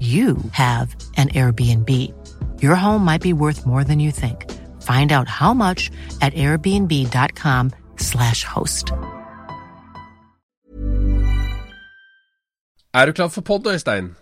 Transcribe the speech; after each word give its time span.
you 0.00 0.36
have 0.52 0.94
an 1.16 1.30
Airbnb. 1.30 2.12
Your 2.60 2.76
home 2.76 3.02
might 3.02 3.22
be 3.22 3.32
worth 3.32 3.64
more 3.64 3.84
than 3.84 3.98
you 3.98 4.10
think. 4.10 4.52
Find 4.82 5.12
out 5.12 5.28
how 5.28 5.54
much 5.54 5.90
at 6.20 6.34
airbnb.com/slash 6.34 8.44
host. 8.44 8.92
Er 12.96 13.06
du 13.06 13.12
klar 13.12 13.28
for 13.28 13.42
pod, 13.42 13.66
Øystein? 13.66 14.14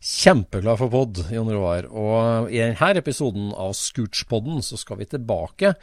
Kjempeglad 0.00 0.78
for 0.80 0.88
pod, 0.88 1.18
Jon 1.30 1.50
Roar. 1.52 1.84
Og 1.92 2.48
i 2.50 2.58
denne 2.58 2.98
episoden 2.98 3.50
av 3.52 3.74
Scootspodden 3.76 4.62
så 4.64 4.78
skal 4.80 4.98
vi 4.98 5.06
tilbake 5.12 5.74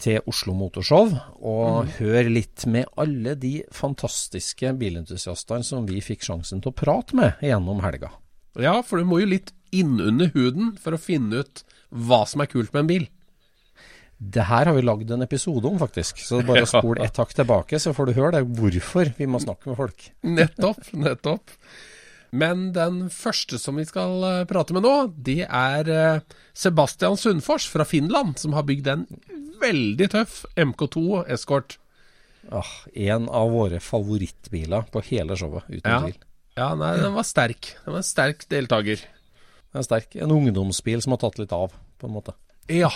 til 0.00 0.22
Oslo 0.30 0.54
Motorshow 0.54 1.10
og 1.42 1.90
høre 1.98 2.30
litt 2.30 2.64
med 2.70 2.86
alle 2.96 3.34
de 3.34 3.58
fantastiske 3.74 4.70
bilentusiastene 4.78 5.66
som 5.66 5.88
vi 5.90 5.98
fikk 6.00 6.22
sjansen 6.28 6.62
til 6.62 6.72
å 6.72 6.78
prate 6.78 7.18
med 7.18 7.44
gjennom 7.44 7.82
helga. 7.84 8.14
Ja, 8.62 8.78
for 8.86 8.98
du 9.00 9.04
må 9.08 9.20
jo 9.22 9.28
litt 9.30 9.52
innunder 9.74 10.30
huden 10.34 10.74
for 10.80 10.96
å 10.96 11.00
finne 11.00 11.42
ut 11.44 11.64
hva 11.90 12.22
som 12.28 12.40
er 12.44 12.50
kult 12.50 12.72
med 12.74 12.84
en 12.84 12.90
bil. 12.90 13.06
Det 14.16 14.46
her 14.48 14.64
har 14.70 14.72
vi 14.76 14.84
lagd 14.86 15.10
en 15.12 15.24
episode 15.26 15.68
om, 15.68 15.76
faktisk. 15.80 16.22
Så 16.24 16.40
bare 16.46 16.64
å 16.66 16.70
spole 16.70 17.04
ett 17.04 17.18
hakk 17.20 17.34
tilbake, 17.36 17.80
så 17.82 17.92
får 17.96 18.08
du 18.08 18.16
høre 18.16 18.38
det 18.38 18.46
hvorfor 18.56 19.12
vi 19.18 19.28
må 19.28 19.40
snakke 19.42 19.68
med 19.72 19.76
folk. 19.80 20.06
Nettopp, 20.38 20.88
nettopp. 20.96 21.52
Men 22.36 22.70
den 22.74 23.04
første 23.12 23.58
som 23.60 23.76
vi 23.78 23.84
skal 23.86 24.24
eh, 24.26 24.44
prate 24.50 24.74
med 24.76 24.84
nå, 24.84 24.94
det 25.24 25.44
er 25.46 25.90
eh, 25.92 26.38
Sebastian 26.58 27.16
Sundfors 27.20 27.68
fra 27.70 27.84
Finland, 27.86 28.34
som 28.42 28.56
har 28.56 28.66
bygd 28.66 28.88
en 28.92 29.04
veldig 29.62 30.08
tøff 30.12 30.40
MK2 30.58 31.22
Escort. 31.32 31.76
Ah, 32.52 32.66
en 32.94 33.28
av 33.32 33.52
våre 33.54 33.78
favorittbiler 33.82 34.88
på 34.92 35.04
hele 35.08 35.36
showet, 35.38 35.68
uten 35.70 35.92
Ja. 35.92 36.00
tvil. 36.02 36.18
Ja, 36.56 36.70
nei, 36.78 36.94
den 37.02 37.12
var 37.12 37.26
sterk. 37.28 37.74
Den 37.84 37.92
var 37.94 38.00
en 38.00 38.08
sterk 38.08 38.46
deltaker. 38.48 39.02
Den 39.70 39.82
er 39.82 39.86
sterk. 39.86 40.16
En 40.16 40.32
ungdomsbil 40.32 41.02
som 41.04 41.12
har 41.12 41.20
tatt 41.20 41.40
litt 41.40 41.52
av, 41.52 41.74
på 42.00 42.08
en 42.08 42.14
måte. 42.16 42.32
Ja. 42.72 42.90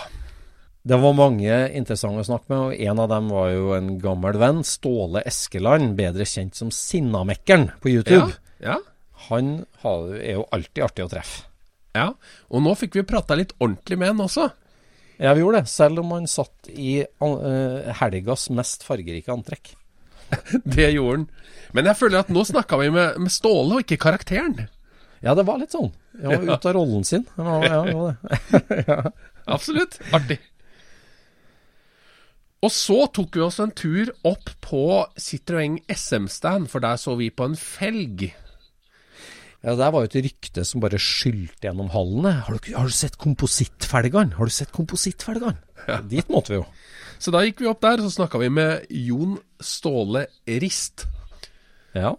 Det 0.80 0.96
var 0.96 1.12
mange 1.12 1.56
interessante 1.76 2.22
å 2.22 2.28
snakke 2.30 2.48
med, 2.48 2.60
og 2.60 2.86
en 2.88 3.02
av 3.04 3.10
dem 3.12 3.28
var 3.28 3.50
jo 3.52 3.74
en 3.76 3.90
gammel 4.00 4.38
venn, 4.40 4.62
Ståle 4.64 5.20
Eskeland, 5.28 5.92
bedre 5.98 6.24
kjent 6.24 6.56
som 6.56 6.72
Sinnamekkeren 6.72 7.68
på 7.82 7.92
YouTube. 7.98 8.32
ja. 8.62 8.78
ja. 8.78 8.78
Han 9.26 9.66
er 9.84 10.38
jo 10.38 10.46
alltid 10.48 10.80
artig 10.86 11.04
å 11.04 11.10
treffe. 11.12 11.42
ja. 11.92 12.06
Og 12.48 12.62
nå 12.64 12.72
fikk 12.80 12.96
vi 12.96 13.02
prata 13.04 13.36
litt 13.36 13.52
ordentlig 13.58 13.98
med 14.00 14.14
han 14.14 14.22
også. 14.24 14.46
Ja, 15.20 15.34
vi 15.36 15.42
gjorde 15.42 15.60
det, 15.60 15.68
selv 15.68 16.00
om 16.00 16.14
han 16.16 16.24
satt 16.30 16.70
i 16.72 17.02
uh, 17.04 17.92
helgas 18.00 18.48
mest 18.56 18.86
fargerike 18.86 19.28
antrekk. 19.34 19.74
Det 20.76 20.90
gjorde 20.94 21.16
han. 21.16 21.26
Men 21.76 21.86
jeg 21.90 21.98
føler 22.00 22.24
at 22.24 22.30
nå 22.34 22.42
snakka 22.46 22.78
vi 22.80 22.90
med, 22.94 23.18
med 23.22 23.32
Ståle, 23.32 23.78
og 23.78 23.84
ikke 23.84 24.00
karakteren. 24.02 24.68
Ja, 25.22 25.34
det 25.36 25.44
var 25.46 25.60
litt 25.60 25.74
sånn. 25.74 25.92
Jeg 26.18 26.40
var 26.40 26.46
ute 26.56 26.70
av 26.70 26.76
rollen 26.76 27.06
sin. 27.06 27.26
Ja, 27.38 27.82
ja. 28.90 29.00
Absolutt. 29.50 30.00
Artig. 30.16 30.40
Og 32.60 32.72
så 32.74 33.06
tok 33.16 33.38
vi 33.38 33.44
oss 33.44 33.56
en 33.62 33.72
tur 33.72 34.10
opp 34.28 34.50
på 34.60 34.82
Citroën 35.16 35.78
SM-stand, 35.88 36.68
for 36.68 36.84
der 36.84 36.98
så 37.00 37.14
vi 37.16 37.30
på 37.32 37.46
en 37.48 37.56
felg. 37.56 38.26
Ja, 39.60 39.74
Det 39.76 39.88
var 39.92 40.04
jo 40.04 40.08
et 40.08 40.18
rykte 40.24 40.64
som 40.64 40.80
bare 40.80 41.00
skylte 41.00 41.68
gjennom 41.68 41.90
hallene. 41.92 42.34
Har 42.46 42.56
du, 42.56 42.70
har 42.76 42.88
du 42.88 42.96
sett 42.96 43.16
komposittfelgene? 43.20 44.36
Har 44.36 44.48
du 44.48 44.52
sett 44.52 44.72
komposittfelgene? 44.76 45.56
Dit 46.08 46.28
måtte 46.32 46.52
vi 46.52 46.60
jo. 46.60 46.66
Så 47.20 47.32
da 47.34 47.42
gikk 47.44 47.60
vi 47.60 47.68
opp 47.68 47.82
der, 47.84 48.00
så 48.00 48.10
snakka 48.14 48.40
vi 48.40 48.48
med 48.48 48.86
Jon 48.88 49.36
Ståle 49.60 50.24
Rist. 50.48 51.04
Ja, 51.92 52.14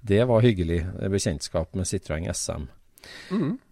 det 0.00 0.22
var 0.30 0.44
hyggelig 0.44 0.84
bekjentskap 1.10 1.74
med 1.78 1.88
Citroën 1.90 2.28
SM. 2.30 2.68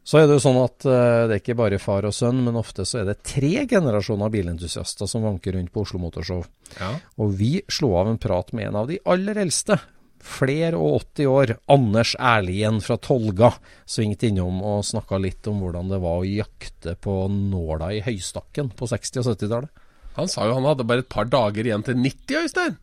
Så 0.03 0.19
er 0.19 0.27
det 0.27 0.39
jo 0.39 0.43
sånn 0.43 0.59
at 0.59 0.87
uh, 0.89 1.29
det 1.31 1.37
er 1.37 1.43
ikke 1.43 1.59
bare 1.59 1.79
far 1.79 2.07
og 2.09 2.15
sønn, 2.15 2.43
men 2.43 2.59
ofte 2.59 2.83
så 2.89 3.03
er 3.03 3.11
det 3.11 3.21
tre 3.27 3.67
generasjoner 3.71 4.33
bilentusiaster 4.33 5.07
som 5.11 5.27
vanker 5.27 5.55
rundt 5.55 5.71
på 5.71 5.85
Oslo 5.85 6.01
Motorshow. 6.03 6.43
Ja. 6.81 6.97
Og 7.23 7.37
vi 7.39 7.53
slo 7.71 7.93
av 8.01 8.11
en 8.11 8.19
prat 8.19 8.51
med 8.57 8.71
en 8.71 8.81
av 8.83 8.91
de 8.91 8.99
aller 9.07 9.39
eldste. 9.45 9.79
Flere 10.21 10.77
og 10.77 10.99
80 11.15 11.31
år. 11.31 11.53
Anders 11.71 12.17
Erlien 12.19 12.81
fra 12.85 12.99
Tolga 13.01 13.53
svingte 13.89 14.29
innom 14.29 14.59
og 14.67 14.83
snakka 14.89 15.21
litt 15.23 15.47
om 15.49 15.63
hvordan 15.63 15.95
det 15.95 16.01
var 16.03 16.19
å 16.21 16.27
jakte 16.27 16.97
på 17.01 17.23
nåla 17.31 17.95
i 17.97 18.03
høystakken 18.05 18.75
på 18.77 18.91
60- 18.91 19.23
og 19.23 19.31
70-tallet. 19.31 19.87
Han 20.19 20.31
sa 20.31 20.47
jo 20.49 20.57
han 20.59 20.67
hadde 20.69 20.87
bare 20.89 21.05
et 21.05 21.13
par 21.13 21.29
dager 21.31 21.67
igjen 21.67 21.85
til 21.87 21.99
90, 22.01 22.45
Øystein. 22.45 22.79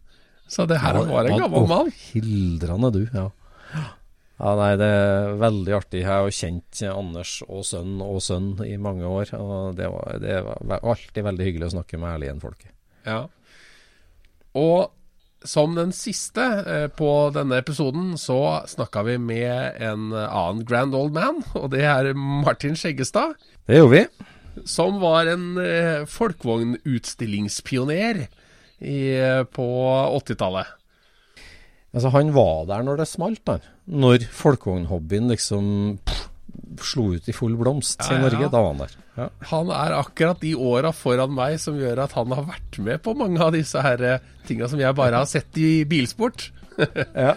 Så 0.48 0.66
det 0.70 0.80
her 0.80 0.96
var 1.10 1.28
en 1.28 1.42
gammel 1.42 1.68
mann. 1.68 1.92
Hildrende 2.14 2.92
du, 2.96 3.04
ja. 3.12 3.28
Ja, 4.38 4.52
nei, 4.54 4.74
det 4.78 4.86
er 4.86 5.32
veldig 5.42 5.74
artig. 5.80 6.04
Jeg 6.04 6.08
har 6.08 6.28
jo 6.28 6.36
kjent 6.38 6.82
Anders 6.92 7.40
og 7.48 7.64
sønn 7.66 7.98
og 8.06 8.20
sønn 8.22 8.52
i 8.68 8.76
mange 8.78 9.08
år. 9.10 9.34
Og 9.34 9.74
det 9.80 9.90
var, 9.90 10.20
det 10.22 10.36
var 10.46 10.86
alltid 10.86 11.26
veldig 11.26 11.48
hyggelig 11.48 11.72
å 11.72 11.74
snakke 11.80 11.98
med 12.00 12.14
Erlien-folket. 12.14 12.70
Ja. 13.10 13.24
Og 14.58 14.94
som 15.48 15.74
den 15.78 15.92
siste 15.96 16.46
eh, 16.70 16.88
på 16.94 17.10
denne 17.34 17.60
episoden, 17.64 18.14
så 18.22 18.62
snakka 18.70 19.04
vi 19.10 19.18
med 19.22 19.82
en 19.82 20.12
annen 20.14 20.64
grand 20.70 20.96
old 20.98 21.14
man, 21.18 21.42
og 21.58 21.72
det 21.74 21.86
er 21.88 22.14
Martin 22.18 22.78
Skjeggestad. 22.78 23.38
Det 23.70 23.82
gjorde 23.82 23.96
vi. 23.96 24.34
Som 24.66 25.00
var 25.04 25.26
en 25.32 25.58
eh, 25.62 26.06
folkevognutstillingspioner 26.10 28.16
eh, 28.80 29.44
på 29.44 29.68
80-tallet. 30.22 30.66
Altså, 31.96 32.10
han 32.14 32.34
var 32.36 32.66
der 32.70 32.84
når 32.86 32.96
det 33.02 33.08
smalt, 33.10 33.42
da. 33.48 33.56
Når 33.88 34.20
folkevognhobbyen 34.36 35.28
liksom 35.32 35.64
pff, 36.06 36.26
slo 36.84 37.14
ut 37.16 37.30
i 37.30 37.34
full 37.34 37.56
blomst 37.58 38.02
Ja, 38.04 38.18
i 38.18 38.22
Norge. 38.22 38.42
ja. 38.44 38.50
Da 38.52 38.60
var 38.62 38.68
han 38.74 38.82
der. 38.84 38.92
Ja. 39.18 39.28
Han 39.50 39.70
er 39.74 39.92
akkurat 39.98 40.42
de 40.44 40.52
åra 40.60 40.92
foran 40.94 41.32
meg 41.34 41.60
som 41.64 41.80
gjør 41.80 41.98
at 42.04 42.12
han 42.18 42.32
har 42.36 42.44
vært 42.52 42.78
med 42.86 42.98
på 43.06 43.12
mange 43.18 43.40
av 43.42 43.52
disse 43.56 43.82
her 43.82 44.00
eh, 44.06 44.20
tinga 44.46 44.68
som 44.70 44.80
jeg 44.82 44.94
bare 44.98 45.18
har 45.24 45.30
sett 45.30 45.58
i 45.62 45.84
bilsport. 45.90 46.52
Ja, 47.18 47.34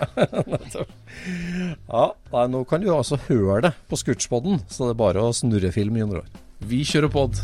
ja 1.89 2.07
nei, 2.35 2.43
nå 2.53 2.59
kan 2.69 2.83
du 2.83 2.91
altså 2.93 3.17
høre 3.29 3.61
det 3.65 3.71
på 3.89 3.97
Scootspodden, 3.97 4.59
så 4.69 4.85
det 4.85 4.91
er 4.93 4.99
bare 5.01 5.23
å 5.25 5.33
snurre 5.33 5.71
film 5.73 5.97
i 5.97 6.03
år. 6.05 6.27
Vi 6.61 6.83
kjører 6.85 7.09
pod. 7.09 7.39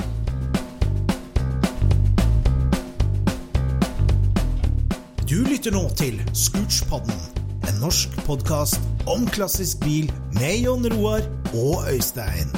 Du 5.26 5.40
lytter 5.48 5.72
nå 5.74 5.82
til 5.98 6.20
Scootspodden, 6.36 7.16
en 7.66 7.80
norsk 7.80 8.12
podkast 8.28 8.80
om 9.08 9.24
klassisk 9.32 9.80
bil 9.86 10.12
med 10.36 10.60
Jon 10.66 10.84
Roar 10.92 11.24
og 11.56 11.88
Øystein. 11.94 12.52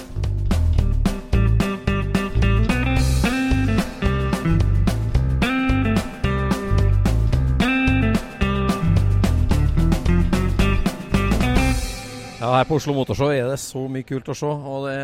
Ja, 12.39 12.53
her 12.55 12.69
på 12.69 12.77
Oslo 12.79 12.93
Motorshow 12.95 13.33
er 13.35 13.49
det 13.51 13.57
så 13.59 13.81
mye 13.91 14.07
kult 14.07 14.29
å 14.31 14.35
se. 14.39 14.47
Og 14.47 14.85
det, 14.87 14.99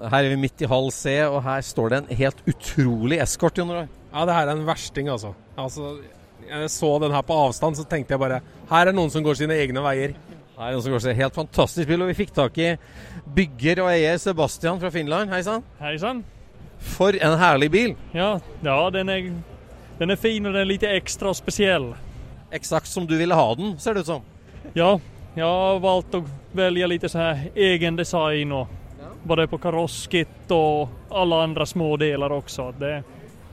her 0.00 0.24
er 0.24 0.30
vi 0.32 0.38
midt 0.40 0.62
i 0.64 0.68
halv 0.70 0.86
C, 0.96 1.12
og 1.28 1.42
her 1.44 1.60
står 1.66 1.92
det 1.92 1.98
en 1.98 2.22
helt 2.22 2.40
utrolig 2.48 3.18
eskort. 3.20 3.60
Jon 3.60 3.68
Roar. 3.74 3.90
Ja, 4.14 4.24
det 4.24 4.36
her 4.38 4.48
er 4.48 4.52
en 4.54 4.64
versting, 4.64 5.10
altså. 5.12 5.34
altså. 5.60 5.90
Jeg 6.48 6.70
så 6.72 6.94
den 7.04 7.12
her 7.12 7.26
på 7.28 7.36
avstand, 7.36 7.76
så 7.76 7.84
tenkte 7.84 8.16
jeg 8.16 8.22
bare 8.22 8.40
Her 8.70 8.88
er 8.88 8.96
noen 8.96 9.12
som 9.12 9.22
går 9.26 9.36
sine 9.42 9.60
egne 9.60 9.84
veier. 9.84 10.16
Her 10.56 10.70
er 10.70 10.78
noen 10.78 10.86
som 10.86 10.96
går 10.96 11.04
seg 11.04 11.20
Helt 11.20 11.36
fantastisk 11.36 11.92
bil, 11.92 12.00
og 12.00 12.10
vi 12.14 12.16
fikk 12.22 12.32
tak 12.40 12.56
i 12.56 12.72
bygger 13.36 13.84
og 13.84 13.92
eier 13.92 14.16
Sebastian 14.24 14.80
fra 14.80 14.88
Finland. 14.96 15.28
Hei 15.36 15.44
sann. 15.44 15.68
Hei 15.84 15.94
sann. 16.00 16.24
For 16.96 17.12
en 17.12 17.38
herlig 17.44 17.72
bil. 17.76 17.96
Ja, 18.16 18.32
ja 18.64 18.80
den, 18.96 19.12
er, 19.12 19.32
den 20.00 20.16
er 20.16 20.24
fin 20.24 20.48
og 20.48 20.56
den 20.56 20.64
er 20.64 20.72
litt 20.72 20.88
ekstra 20.88 21.36
spesiell. 21.36 21.92
Eksakt 22.56 22.88
som 22.88 23.04
du 23.04 23.18
ville 23.20 23.36
ha 23.36 23.48
den, 23.60 23.76
ser 23.76 24.00
det 24.00 24.08
ut 24.08 24.14
som. 24.16 24.28
Ja, 24.72 24.94
jeg 25.36 25.44
har 25.44 25.84
valgt 25.84 26.14
att 26.14 26.39
välja 26.52 26.86
lite 26.86 27.08
så 27.08 27.18
här 27.18 27.50
egen 27.54 27.96
design 27.96 28.52
och 28.52 28.68
både 29.22 29.46
på 29.46 29.58
karosskit 29.58 30.50
och 30.50 30.88
alla 31.10 31.42
andra 31.42 31.66
små 31.66 31.96
delar 31.96 32.32
också. 32.32 32.74
Det, 32.78 33.02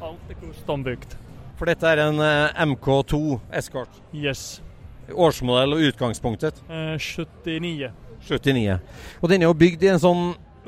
allt 0.02 0.30
är 0.30 0.34
custombyggt. 0.48 1.18
For 1.58 1.66
dette 1.66 1.90
er 1.90 1.98
en 1.98 2.20
eh, 2.22 2.66
MK2 2.70 3.40
Escort. 3.52 3.90
Yes. 4.14 4.62
Årsmodell 5.10 5.74
og 5.74 5.86
utgangspunktet 5.90 6.60
Eh, 6.70 6.98
79. 7.00 7.90
79. 8.28 8.80
Og 9.22 9.30
den 9.30 9.42
er 9.42 9.50
jo 9.50 9.56
bygd 9.58 9.84
i 9.84 9.90
en 9.90 10.02
sånn 10.02 10.28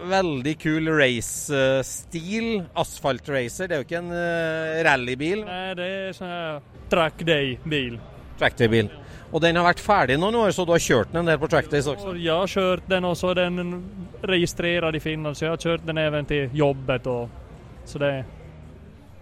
veldig 0.10 0.56
kul 0.62 0.90
race-stil. 0.98 2.64
Asfaltracer. 2.74 3.68
Det 3.70 3.76
er 3.76 3.84
jo 3.84 3.88
ikke 3.88 4.00
en 4.00 4.14
uh, 4.16 4.80
rallybil. 4.88 5.44
Nei, 5.46 5.74
det 5.78 5.90
er 5.90 6.16
sånn 6.16 6.70
track 6.90 7.22
day-bil. 7.28 8.00
Tractorbil. 8.40 8.90
Og 9.30 9.42
den 9.44 9.60
har 9.60 9.68
vært 9.68 9.82
ferdig 9.84 10.16
noen 10.18 10.36
år, 10.40 10.52
så 10.56 10.64
du 10.66 10.72
har 10.74 10.82
kjørt 10.82 11.12
den 11.14 11.22
en 11.22 11.30
del 11.30 11.38
på 11.42 11.50
trackdays 11.52 11.86
også? 11.92 12.16
Jeg 12.18 12.34
har 12.34 12.50
kjørt 12.50 12.88
den 12.90 13.06
Og 13.06 13.14
så 13.20 13.30
er 13.36 13.44
den 13.44 13.76
registrerad 14.26 14.96
i 14.98 15.02
Finland 15.04 15.38
så 15.38 15.46
jeg 15.46 15.52
har 15.54 15.62
kjørt 15.62 15.86
den 15.86 16.00
even 16.02 16.26
til 16.26 16.50
jobbet 16.58 17.06
Og, 17.08 17.30
så 17.86 18.02
det 18.02 18.14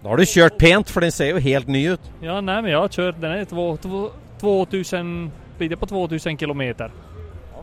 Da 0.04 0.10
har 0.14 0.22
du 0.22 0.24
kjørt 0.30 0.58
pent, 0.62 0.94
for 0.94 1.04
den 1.04 1.12
ser 1.12 1.34
jo 1.34 1.42
helt 1.44 1.68
ny 1.68 1.82
ut. 1.98 2.08
Ja, 2.22 2.38
nei, 2.40 2.62
men 2.62 2.72
jeg 2.72 2.80
har 2.80 2.88
kjørt 2.94 3.20
den 3.20 3.32
är 3.34 3.46
två, 3.50 3.66
två, 3.82 4.02
2000, 4.40 5.32
blir 5.58 5.70
det 5.70 5.80
på 5.82 5.90
2000 5.90 6.38
kilometer. 6.38 6.92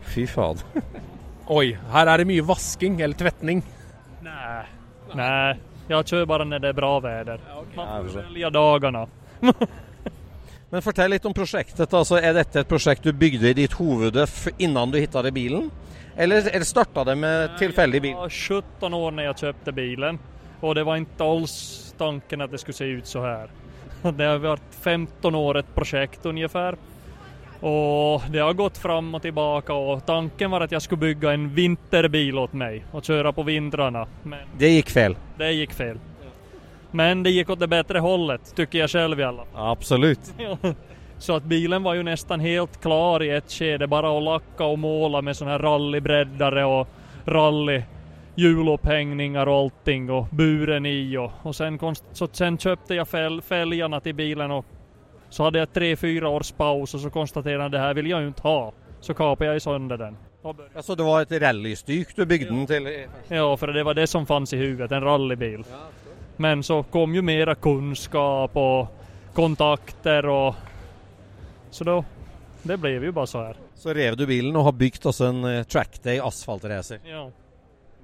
Fy 0.03 0.27
faen. 0.27 0.59
Oi, 1.55 1.77
her 1.93 2.11
er 2.11 2.19
det 2.21 2.27
mye 2.27 2.43
vasking, 2.45 2.99
eller 3.01 3.15
tvetning. 3.15 3.63
Nei. 4.27 4.65
nei. 5.15 5.55
Jeg 5.89 6.09
kjører 6.11 6.27
bare 6.27 6.45
når 6.49 6.59
det 6.65 6.69
er 6.73 6.77
bra 6.77 6.93
väder. 7.05 7.41
Man 7.77 7.87
Ja, 7.87 8.03
får 8.03 8.19
velge 8.19 8.51
dagene. 8.51 9.07
dagarna. 9.07 9.07
Men 10.75 10.83
fortell 10.83 11.13
litt 11.15 11.27
om 11.29 11.35
prosjektet. 11.35 11.87
altså 11.95 12.19
Er 12.19 12.35
dette 12.35 12.65
et 12.65 12.69
prosjekt 12.69 13.05
du 13.07 13.13
bygde 13.15 13.53
i 13.53 13.55
ditt 13.55 13.77
hovede 13.79 14.27
innan 14.59 14.91
du 14.91 14.99
hitta 14.99 15.23
bilen? 15.31 15.71
Eller, 16.19 16.49
eller 16.51 16.67
starta 16.67 17.05
det 17.07 17.15
med 17.19 17.55
tilfeldig 17.59 18.01
bil? 18.03 18.11
Jeg 18.11 18.19
var 18.19 18.39
17 18.83 18.97
år 18.99 19.15
når 19.15 19.29
jeg 19.29 19.37
kjøpte 19.45 19.75
bilen 19.75 20.19
og 20.65 20.73
det 20.79 20.85
var 20.87 21.01
ikke 21.03 21.27
alls 21.29 21.55
tanken 21.99 22.45
at 22.45 22.53
det 22.53 22.61
skulle 22.63 22.79
se 22.79 22.89
ut 22.99 23.09
så 23.09 23.23
her. 23.25 23.53
Det 24.19 24.27
har 24.27 24.41
vært 24.43 24.75
15 24.83 25.37
år 25.37 25.61
et 25.61 25.71
prosjekt 25.77 26.27
omtrent. 26.29 26.91
Og 27.65 28.25
det 28.29 28.43
har 28.43 28.53
gått 28.59 28.77
fram 28.77 29.07
og 29.17 29.23
tilbake. 29.25 29.73
og 29.73 30.03
tanken 30.05 30.51
var 30.53 30.67
at 30.67 30.73
jeg 30.75 30.85
skulle 30.85 31.01
bygge 31.07 31.31
en 31.33 31.47
vinterbil 31.55 32.37
åt 32.43 32.53
meg 32.53 32.83
og 32.93 33.07
kjøre 33.07 33.33
på 33.33 33.47
vintrene. 33.47 34.03
Men 34.25 34.51
Det 34.61 34.69
gikk 34.75 34.91
feil. 34.93 35.17
det 35.39 35.53
gikk 35.55 35.73
fel. 35.73 36.03
Men 36.95 37.23
det 37.23 37.31
gick 37.31 37.51
åt 37.51 37.61
det 37.61 37.69
bättre 37.69 37.99
hållet, 37.99 38.57
tycker 38.57 38.79
jag 38.79 38.91
själv 38.91 39.21
i 39.21 39.23
alla 39.23 39.45
fall. 39.45 39.71
Absolutt. 39.71 40.35
Så 41.19 41.37
att 41.37 41.43
bilen 41.43 41.83
var 41.83 41.95
ju 41.95 42.03
nästan 42.03 42.41
helt 42.41 42.83
klar 42.83 43.23
i 43.23 43.31
ett 43.31 43.53
skede, 43.53 43.87
bara 43.87 44.19
att 44.19 44.23
lacka 44.23 44.65
och 44.65 44.79
måla 44.79 45.23
med 45.23 45.37
sån 45.37 45.49
här 45.49 45.59
rallybreddare 45.59 46.65
och 46.65 46.89
rally 47.25 47.83
hjulupphängningar 48.35 49.47
och 49.47 49.55
allting 49.55 50.11
och 50.11 50.27
buren 50.31 50.87
i 50.87 51.17
och, 51.17 51.33
och 51.43 51.57
sen, 51.57 51.79
konst, 51.79 52.05
så 52.13 52.29
sen 52.33 52.59
köpte 52.59 52.95
jag 52.95 53.09
fäl, 53.09 53.43
fälgarna 53.43 54.01
till 54.01 54.15
bilen 54.15 54.51
och 54.51 54.67
så 55.29 55.43
hade 55.43 55.59
jag 55.59 55.73
tre, 55.73 55.97
fyra 55.97 56.29
års 56.29 56.53
paus 56.53 56.95
och 56.95 57.01
så 57.01 57.11
konstaterade 57.11 57.63
jag 57.63 57.73
det 57.73 57.79
här 57.79 57.95
vill 57.95 58.11
jag 58.11 58.21
ju 58.21 58.27
inte 58.27 58.43
ha. 58.43 58.73
Så 59.01 59.15
kapade 59.15 59.53
jag 59.53 59.63
sönder 59.63 59.97
den. 59.99 60.17
Ja, 60.43 60.55
Altså, 60.77 60.95
det 60.95 61.03
var 61.03 61.23
et 61.23 61.33
rallystyk 61.43 62.17
du 62.17 62.27
bygde 62.27 62.51
den 62.51 62.67
til? 62.67 63.07
Ja, 63.29 63.57
för 63.57 63.67
det 63.67 63.83
var 63.85 63.95
det 63.95 64.07
som 64.07 64.27
fanns 64.27 64.53
i 64.53 64.57
huvudet, 64.57 64.93
en 64.93 65.03
rallybil. 65.03 65.65
Men 66.37 66.63
så 66.63 66.83
kom 66.83 67.15
ju 67.15 67.23
mera 67.23 67.55
kunskap 67.55 68.57
och 68.57 68.87
kontakter 69.33 70.27
och 70.27 70.55
så 71.71 71.85
då, 71.85 72.05
det 72.63 72.77
blev 72.77 73.05
ju 73.05 73.13
bara 73.13 73.27
så 73.27 73.39
här. 73.39 73.57
Så 73.75 73.95
rev 73.95 74.17
du 74.17 74.27
bilen 74.27 74.57
og 74.57 74.65
har 74.65 74.73
bygd 74.73 75.07
oss 75.07 75.21
en 75.21 75.45
eh, 75.45 75.63
trackday 75.63 76.19
asfaltracer. 76.19 77.01
Ja. 77.05 77.31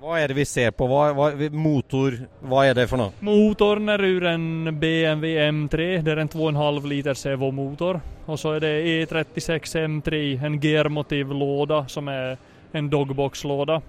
Hva 0.00 0.17
er 0.17 0.31
det 0.32 0.38
vi 0.38 0.44
ser 0.49 0.71
på? 0.73 0.87
Hva, 0.88 1.11
hva, 1.12 1.27
motor, 1.53 2.15
hva 2.49 2.62
er 2.65 2.79
det 2.79 2.87
for 2.88 2.97
noe? 2.97 3.12
Motorn 3.21 3.88
är 3.93 4.00
ur 4.00 4.25
en 4.31 4.79
BMW 4.81 5.37
M3, 5.44 5.88
det 6.03 6.12
är 6.12 6.17
en 6.17 6.29
2,5 6.29 6.88
liter 6.88 7.15
Sevo-motor. 7.15 8.00
Och 8.27 8.41
så 8.41 8.53
är 8.53 8.61
det 8.61 8.82
E36 8.82 9.77
M3, 9.77 10.44
en 10.44 10.61
gearmotiv 10.61 11.29
låda 11.29 11.88
som 11.88 12.09
är 12.09 12.38
en 12.73 12.91
dogbox-låda. 12.91 13.82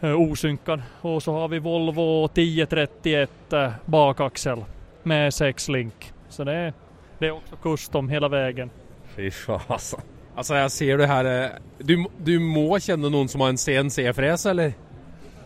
Eh, 0.00 0.20
osynkad. 0.20 0.82
Och 1.00 1.22
så 1.22 1.32
har 1.32 1.48
vi 1.48 1.58
Volvo 1.58 2.24
1031 2.24 3.52
eh, 3.52 3.70
bakaxel 3.84 4.64
med 5.02 5.34
6 5.34 5.68
link. 5.68 6.12
Så 6.28 6.44
det 6.44 6.52
är, 6.52 6.72
det 7.18 7.26
är 7.26 7.30
också 7.30 7.56
custom 7.56 8.08
hela 8.08 8.28
vägen. 8.28 8.70
Fy 9.16 9.30
faen, 9.30 9.60
altså. 9.68 10.54
Jeg 10.54 10.70
ser 10.70 10.98
det 10.98 11.06
her 11.06 11.24
eh, 11.24 11.50
Du, 11.78 12.04
du 12.18 12.38
må 12.40 12.78
kjenne 12.78 13.08
noen 13.08 13.28
som 13.28 13.40
har 13.40 13.54
en 13.54 13.58
CNC-fres, 13.58 14.46
eller? 14.46 14.72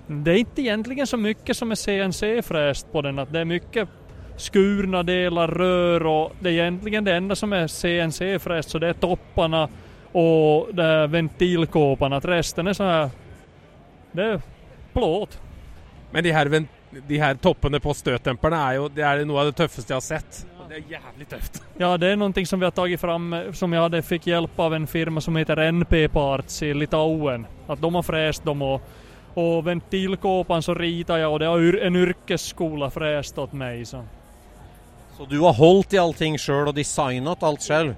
Det 0.07 0.31
är 0.31 0.39
inte 0.39 0.63
egentligen 0.63 1.07
så 1.07 1.17
mycket 1.17 1.57
som 1.57 1.71
är 1.71 1.75
CNC-fräst 1.75 2.93
på 2.93 3.03
den. 3.03 3.19
Att 3.19 3.33
det 3.33 3.41
är 3.41 3.45
mycket 3.45 3.89
skurna 4.37 5.03
delar, 5.03 5.49
rör 5.49 6.07
och 6.07 6.33
det 6.41 6.49
är 6.49 6.53
egentligen 6.53 7.05
det 7.05 7.15
enda 7.15 7.37
som 7.37 7.53
är 7.53 7.67
CNC-fräst 7.67 8.71
så 8.71 8.79
det 8.79 8.89
är 8.89 8.93
topparna 8.93 9.69
och 10.13 10.69
ventilkåpene. 11.09 12.17
At 12.17 12.25
resten 12.25 12.67
är 12.67 12.73
så 12.73 12.85
här... 12.85 13.11
Det 14.13 14.27
er 14.27 14.41
plåt. 14.93 15.39
Men 16.11 16.25
de 16.25 16.33
her, 16.35 16.51
de 17.09 17.19
her 17.19 17.35
toppene 17.43 17.81
på 17.81 17.95
støtdemperne 17.95 18.63
er 18.69 18.79
jo 18.81 18.89
det 18.91 19.05
er 19.07 19.25
noe 19.29 19.43
av 19.43 19.51
det 19.51 19.59
tøffeste 19.61 19.95
jeg 19.95 20.01
har 20.01 20.07
sett. 20.07 20.41
Og 20.59 20.71
det 20.71 20.81
er 20.81 20.97
jævlig 20.97 21.29
tøft. 21.31 21.61
Ja, 21.81 21.95
det 21.97 22.11
er 22.13 22.19
noe 22.21 22.47
som 22.47 22.61
vi 22.61 22.67
har 22.67 22.75
tatt 22.77 23.01
fram 23.01 23.31
som 23.57 23.73
jeg 23.73 23.85
hadde, 23.85 24.03
fikk 24.05 24.27
hjelp 24.33 24.59
av 24.61 24.75
en 24.77 24.89
firma 24.91 25.23
som 25.25 25.39
heter 25.39 25.63
NP 25.71 26.09
Parts 26.13 26.63
i 26.67 26.75
Litauen. 26.75 27.47
At 27.71 27.81
de 27.81 27.95
har 27.95 28.05
frest 28.05 28.45
dem 28.45 28.67
og 28.67 28.81
och 29.35 29.67
ventilkåpan 29.67 30.63
så 30.63 30.75
ritar 30.75 31.19
jag 31.19 31.33
och 31.33 31.39
det 31.39 31.47
har 31.47 31.79
en 31.79 31.97
yrkesskola 31.97 32.91
fräst 32.91 33.39
åt 33.39 33.53
mig. 33.53 33.85
Så. 33.85 34.05
Så 35.19 35.25
du 35.25 35.41
har 35.41 35.53
holdt 35.53 35.93
i 35.93 35.99
allting 35.99 36.39
sjøl 36.39 36.71
og 36.71 36.75
designet 36.75 37.43
alt 37.45 37.61
sjøl, 37.61 37.91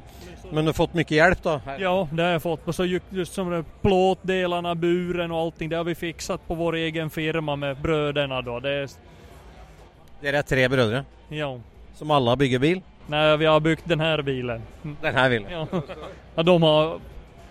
men 0.53 0.65
du 0.65 0.69
har 0.69 0.73
fått 0.73 1.11
hjelp, 1.11 1.43
da? 1.43 1.61
Her. 1.67 1.79
Ja, 1.79 2.09
det 2.13 2.23
har 2.23 2.31
jag 2.31 2.43
fått. 2.43 2.69
Och 2.69 2.75
så 2.75 2.85
just 3.11 3.33
som 3.33 3.51
det, 3.51 3.65
plåtdelarna, 3.83 4.75
buren 4.75 5.31
och 5.31 5.39
allting, 5.39 5.69
det 5.69 5.77
har 5.77 5.85
vi 5.85 5.95
fixat 5.95 6.49
på 6.49 6.55
vår 6.55 6.75
egen 6.75 7.11
firma 7.11 7.57
med 7.57 7.77
bröderna 7.77 8.43
då. 8.43 8.61
Det 8.61 8.71
är, 8.71 8.91
Dere 10.23 10.39
er 10.39 10.43
tre 10.43 10.69
brødre 10.69 11.05
ja. 11.29 11.59
som 11.95 12.11
alle 12.11 12.37
bygger 12.37 12.59
bil? 12.59 12.81
Nej, 13.07 13.37
vi 13.37 13.47
har 13.47 13.61
byggt 13.61 13.89
den 13.89 14.01
här 14.01 14.23
bilen. 14.23 14.63
Mm, 14.85 14.97
Den 15.01 15.15
här 15.15 15.31
bilen. 15.31 15.53
Ja. 15.53 15.67
ja, 16.35 16.43
de 16.43 16.63
har... 16.63 17.01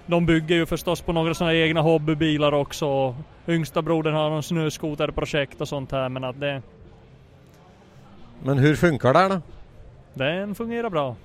De 0.05 0.25
bygger 0.25 0.55
ju 0.55 0.65
förstås 0.65 1.01
på 1.01 1.13
några 1.13 1.33
sådana 1.33 1.53
egna 1.53 1.81
hobbybilar 1.81 2.51
också. 2.51 3.15
Yngsta 3.47 3.81
brodern 3.81 4.13
har 4.13 4.29
någon 4.29 4.43
snöskoterprojekt 4.43 5.61
och 5.61 5.67
sånt 5.67 5.91
här 5.91 6.09
men 6.09 6.23
att 6.23 6.39
det, 6.39 6.61
Men 8.43 8.57
hur 8.57 8.75
funkar 8.75 9.13
det 9.13 9.19
her, 9.19 9.29
da? 9.29 9.41
den 10.13 10.55
fungerar 10.55 10.89
bra. 10.89 11.15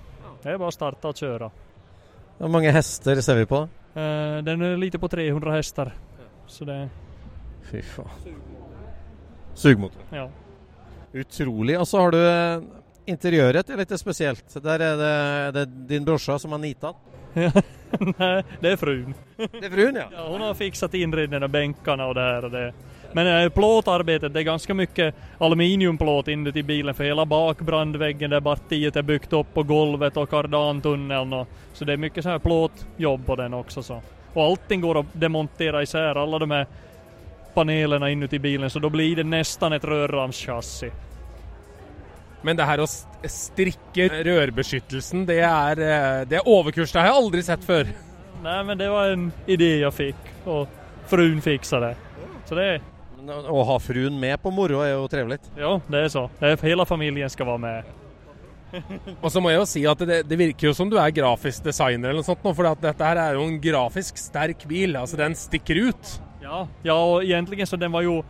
Det 0.43 0.51
är 0.51 0.59
bara 0.59 0.69
att 0.69 0.75
starta 0.75 1.09
och 1.09 1.17
köra. 1.17 1.51
Hvor 2.39 2.53
mange 2.53 2.73
hester 2.75 3.21
ser 3.25 3.39
vi 3.41 3.47
på? 3.49 3.63
Uh, 3.97 4.39
Den 4.45 4.63
er 4.63 4.77
lite 4.77 4.99
på 5.01 5.09
300 5.09 5.55
hester. 5.57 5.93
Så 6.47 6.65
det, 6.69 6.81
Fy 7.67 7.81
faen. 7.83 8.35
Sugmotor. 9.57 10.03
ja. 10.13 10.29
Utrolig. 11.17 11.79
Og 11.81 11.87
så 11.89 12.01
har 12.03 12.11
du 12.13 12.19
eh, 12.21 12.61
interiøret 13.09 13.71
er 13.73 13.79
litt 13.81 13.93
spesielt. 13.97 14.45
Der 14.61 14.83
er 14.85 14.99
det, 15.01 15.13
det 15.57 15.63
er 15.63 15.71
din 15.89 16.05
brorsa 16.05 16.37
som 16.39 16.53
har 16.53 16.61
nita 16.61 16.91
den. 17.35 17.57
Nei, 18.19 18.43
det 18.61 18.75
er 18.75 18.77
frun. 18.77 19.15
Det 19.39 19.63
er 19.65 19.73
fruen, 19.73 19.97
ja. 19.97 20.05
Ja, 20.13 20.27
hun 20.29 20.45
har 20.45 20.53
fikset 20.59 20.95
innriden 21.01 21.41
av 21.47 21.49
benkene 21.55 22.05
og 22.11 22.15
det 22.19 22.27
her 22.29 22.47
og 22.51 22.53
det. 22.53 22.67
Men 23.13 23.27
eh, 23.45 23.49
plåtarbetet, 23.49 24.33
det 24.35 24.41
är 24.41 24.45
ganska 24.45 24.75
mycket 24.75 25.15
aluminiumplåt 25.39 26.29
inuti 26.29 26.63
bilen 26.63 26.95
för 26.95 27.05
hela 27.05 27.25
bakbrandväggen 27.27 28.31
där 28.31 28.41
partiet 28.41 28.97
är 28.97 29.03
byggt 29.03 29.33
upp 29.33 29.55
på 29.55 29.63
golvet 29.63 30.17
och 30.17 30.31
kardantunneln 30.31 31.33
och 31.33 31.49
så 31.73 31.85
det 31.85 31.93
är 31.93 31.97
mycket 31.97 32.25
så 32.25 32.31
här 32.31 32.39
plåtjobb 32.39 33.27
på 33.27 33.37
den 33.37 33.55
också 33.55 33.83
så. 33.83 34.01
Och 34.33 34.45
allting 34.45 34.81
går 34.81 35.01
att 35.01 35.07
demontera 35.13 35.83
isär, 35.83 36.15
alla 36.15 36.39
de 36.39 36.51
här 36.51 36.67
panelerna 37.55 38.11
inuti 38.11 38.39
bilen 38.39 38.71
så 38.71 38.79
då 38.79 38.89
blir 38.91 39.17
det 39.17 39.25
nästan 39.25 39.73
ett 39.73 39.85
rörramschassi. 39.85 40.91
Men 42.43 42.57
det 42.57 42.65
her 42.65 42.81
å 42.81 42.85
st- 42.87 43.29
strikke 43.29 44.09
rørbeskyttelsen, 44.25 45.25
det 45.27 45.39
er, 45.41 45.81
eh, 45.81 46.27
det 46.29 46.37
er 46.37 46.49
overkurs. 46.49 46.93
Det 46.93 47.01
har 47.01 47.07
jeg 47.07 47.17
aldri 47.17 47.43
sett 47.43 47.65
før. 47.65 47.87
Nej 48.43 48.65
men 48.65 48.79
det 48.79 48.89
var 48.91 49.09
en 49.09 49.33
idé 49.47 49.79
jag 49.79 49.95
fick 49.95 50.17
och 50.45 50.69
frun 51.07 51.41
fixade. 51.43 51.97
Så 52.45 52.55
det, 52.55 52.81
Å 53.27 53.63
ha 53.69 53.77
fruen 53.83 54.19
med 54.21 54.39
på 54.43 54.53
moro 54.55 54.83
er 54.85 54.95
jo 54.95 55.07
trevelig. 55.11 55.41
ja 55.59 55.77
det 55.89 56.05
er 56.05 56.13
så. 56.13 56.27
Hele 56.63 56.87
familien 56.87 57.31
skal 57.31 57.47
være 57.47 57.63
med. 57.65 57.95
Og 59.23 59.31
så 59.33 59.41
må 59.41 59.53
jeg 59.53 59.61
jo 59.61 59.67
si 59.71 59.83
at 59.89 60.01
det, 60.09 60.23
det 60.29 60.39
virker 60.39 60.69
jo 60.69 60.75
som 60.77 60.91
du 60.91 60.99
er 61.01 61.15
grafisk 61.15 61.65
designer 61.65 62.11
eller 62.11 62.23
noe 62.23 62.27
sånt 62.27 62.45
nå, 62.45 62.53
for 62.57 62.69
dette 62.83 63.11
her 63.11 63.21
er 63.23 63.39
jo 63.39 63.47
en 63.47 63.61
grafisk 63.63 64.19
sterk 64.21 64.67
bil. 64.69 64.97
Altså, 64.99 65.19
den 65.21 65.37
stikker 65.39 65.87
ut. 65.89 66.17
Ja, 66.43 66.67
ja 66.87 66.97
og 66.97 67.25
egentlig 67.25 67.67
så 67.69 67.79
den 67.81 67.95
var 67.95 68.07
jo 68.07 68.21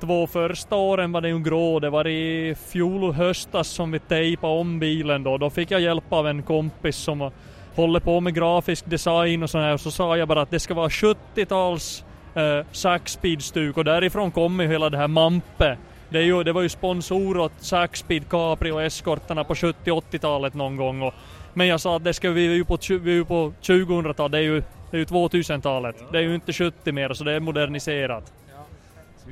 två 0.00 0.26
första 0.26 0.76
åren 0.76 1.12
var 1.12 1.20
den 1.20 1.30
jo 1.30 1.38
grå. 1.38 1.80
Det 1.80 1.90
var 1.90 2.06
i 2.06 2.54
fjol 2.54 3.12
höstas 3.12 3.68
som 3.68 3.90
vi 3.90 3.98
tejpade 3.98 4.60
om 4.60 4.78
bilen 4.78 5.22
då. 5.22 5.38
Då 5.38 5.50
fick 5.50 5.70
jag 5.70 5.80
hjälp 5.80 6.12
av 6.12 6.28
en 6.28 6.42
kompis 6.42 6.96
som 6.96 7.30
håller 7.74 8.00
på 8.00 8.20
med 8.20 8.34
grafisk 8.34 8.86
design 8.86 9.42
och 9.42 9.50
sånt 9.50 9.62
här. 9.62 9.74
Och 9.74 9.80
så 9.80 9.90
sa 9.90 10.16
jag 10.16 10.28
bara 10.28 10.42
att 10.42 10.50
det 10.50 10.60
ska 10.60 10.74
vara 10.74 10.88
70-tals 10.88 12.04
eh, 12.38 12.64
Saxspeed-stuk 12.72 13.76
och 13.76 13.84
därifrån 13.84 14.30
kommer 14.30 14.64
ju 14.64 14.70
hela 14.70 14.90
det 14.90 14.98
här 14.98 15.08
Mampe. 15.08 15.76
Det, 16.08 16.18
är 16.18 16.22
ju, 16.22 16.44
det 16.44 16.52
var 16.52 16.62
ju 16.62 16.68
sponsor 16.68 17.38
åt 17.38 17.52
Saxspeed, 17.58 18.28
Capri 18.28 18.70
och 18.70 18.82
Escortarna 18.82 19.44
på 19.44 19.54
70-80-talet 19.54 20.54
någon 20.54 20.76
gång. 20.76 21.02
Och, 21.02 21.14
men 21.54 21.66
jag 21.66 21.80
sa 21.80 21.96
att 21.96 22.04
det 22.04 22.14
ska 22.14 22.30
vi 22.30 22.42
ju 22.42 22.64
på, 22.64 22.78
vi 22.88 23.24
på 23.24 23.52
2000-talet, 23.62 24.32
det 24.32 24.38
är 24.38 24.42
ju, 24.42 24.62
det 24.90 24.96
är 24.96 24.98
ju 24.98 25.04
2000-talet. 25.04 25.96
Det 26.12 26.18
är 26.18 26.22
ju 26.22 26.34
inte 26.34 26.52
70 26.52 26.92
mer 26.92 27.14
så 27.14 27.24
det 27.24 27.32
är 27.32 27.40
moderniserat. 27.40 28.32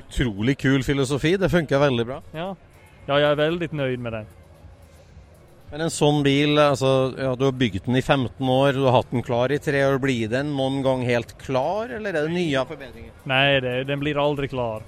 Utrolig 0.09 0.57
kul 0.57 0.83
filosofi. 0.83 1.37
Det 1.37 1.49
funker 1.49 1.79
veldig 1.79 2.05
bra. 2.05 2.21
Ja. 2.31 2.55
ja, 3.05 3.19
jag 3.19 3.31
är 3.31 3.35
väldigt 3.35 3.71
nöjd 3.71 3.99
med 3.99 4.13
den. 4.13 4.25
Men 5.71 5.83
en 5.83 5.91
sånn 5.91 6.21
bil, 6.23 6.55
altså, 6.63 6.89
ja, 7.19 7.33
du 7.35 7.43
har 7.43 7.55
bygd 7.59 7.89
den 7.89 7.97
i 7.99 8.01
15 8.01 8.49
år, 8.49 8.77
du 8.77 8.85
har 8.85 8.95
hatt 9.01 9.11
den 9.11 9.23
klar 9.25 9.51
i 9.51 9.59
tre 9.59 9.81
år. 9.83 9.97
Blir 9.99 10.29
den 10.31 10.53
noen 10.55 10.79
gang 10.85 11.03
helt 11.03 11.33
klar, 11.41 11.91
eller 11.91 12.15
er 12.15 12.29
det 12.29 12.35
nye 12.37 12.63
forbedringer? 12.69 13.11
Nei, 13.27 13.59
det, 13.65 13.73
den 13.89 13.99
blir 13.99 14.19
aldri 14.21 14.47
klar. 14.47 14.85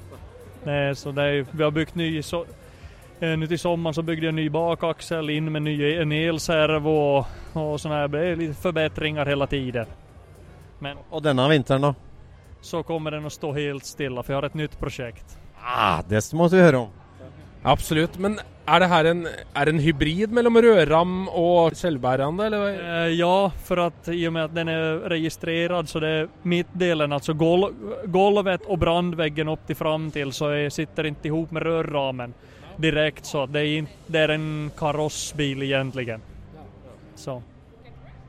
Nei, 0.63 0.93
så 0.95 1.11
det 1.15 1.27
vi 1.51 1.63
har 1.63 1.75
bygd 1.75 1.99
ny... 1.99 2.07
Så, 2.23 2.45
eh, 3.19 3.35
i 3.35 3.47
till 3.47 3.59
så 3.59 3.75
bygde 3.75 4.29
jeg 4.29 4.31
en 4.31 4.39
ny 4.39 4.47
bakaksel 4.49 5.29
inn 5.35 5.51
med 5.51 5.67
ny, 5.67 5.75
en 5.99 6.15
elservo 6.15 6.95
og, 6.95 7.33
og 7.59 7.75
sånne 7.79 8.05
här. 8.05 8.53
forbedringer 8.61 9.25
hele 9.25 9.47
tiden. 9.47 9.85
Men 10.79 10.97
Og 11.11 11.23
denne 11.23 11.49
vinteren, 11.49 11.81
da? 11.81 11.93
så 12.61 12.83
kommer 12.83 13.11
den 13.11 13.25
å 13.25 13.29
stå 13.31 13.51
helt 13.55 13.85
stille, 13.85 14.23
for 14.23 14.33
jeg 14.33 14.37
har 14.41 14.47
et 14.49 14.55
nytt 14.55 14.79
prosjekt. 14.79 15.37
Ah, 15.59 16.01
det 16.07 16.23
måtte 16.33 16.55
vi 16.55 16.63
høre 16.63 16.77
om. 16.77 16.89
Absolutt. 17.63 18.17
Men 18.19 18.39
er 18.69 18.83
det 18.83 18.89
her 18.91 19.09
en, 19.09 19.23
er 19.55 19.69
en 19.71 19.79
hybrid 19.81 20.33
mellom 20.35 20.57
rørram 20.63 21.15
og 21.27 21.75
selvbærende, 21.77 22.45
eller? 22.45 22.67
Eh, 22.69 23.15
ja, 23.17 23.49
for 23.65 23.85
at, 23.87 24.09
i 24.13 24.25
og 24.27 24.33
med 24.35 24.49
at 24.49 24.55
den 24.55 24.71
er 24.73 25.09
registrert, 25.11 25.89
så 25.89 26.01
det 26.03 26.11
er 26.21 26.29
midtdelen, 26.43 27.13
altså 27.13 27.33
gulvet 27.33 28.05
golvet 28.11 28.67
brannveggen 28.79 29.49
opp 29.49 29.65
til 29.65 29.73
till 29.73 29.81
fram 29.83 30.11
til, 30.11 30.31
så 30.31 30.53
jeg 30.55 30.71
sitter 30.71 31.09
ikke 31.11 31.29
ihop 31.31 31.51
med 31.51 31.63
rørramen 31.63 32.33
direkte. 32.79 33.27
så 33.27 33.45
det 33.45 33.61
er, 33.61 33.87
det 34.07 34.19
er 34.19 34.29
en 34.35 34.71
karossbil 34.77 35.61
egentlig. 35.63 36.19
Så. 37.15 37.41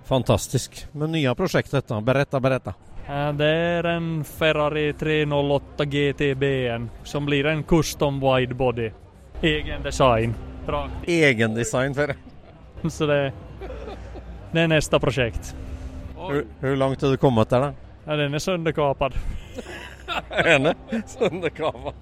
Fantastisk. 0.05 0.87
Men 0.93 1.13
nye 1.13 1.35
prosjektet, 1.35 1.87
da? 1.89 2.01
Beretta, 2.01 2.41
beretta. 2.41 2.75
Eh, 3.09 3.33
Det 3.33 3.47
är 3.47 3.85
en 3.85 4.25
Ferrari 4.25 4.93
308 4.93 5.85
GTB 5.85 6.45
som 7.05 7.27
blir 7.27 7.47
en 7.47 7.63
custom 7.63 8.21
widebody. 8.21 8.91
Egen 9.43 9.83
design. 9.83 10.35
Egen 11.07 11.55
design 11.55 11.95
for 11.95 12.15
Så 12.91 13.07
det, 13.07 13.33
det 14.53 14.61
er 14.61 14.67
neste 14.69 15.01
projekt. 15.01 15.55
Hvor 16.15 16.45
hvor 16.61 16.77
langt 16.77 17.03
har 17.03 17.11
du 17.11 17.17
kommet 17.17 17.51
der, 17.51 17.61
da? 17.61 17.73
Ja, 18.07 18.17
den 18.17 18.35
er 18.35 18.39
sönderkapad. 18.39 19.17
Enig? 20.55 20.75
sønderkapad. 21.07 21.95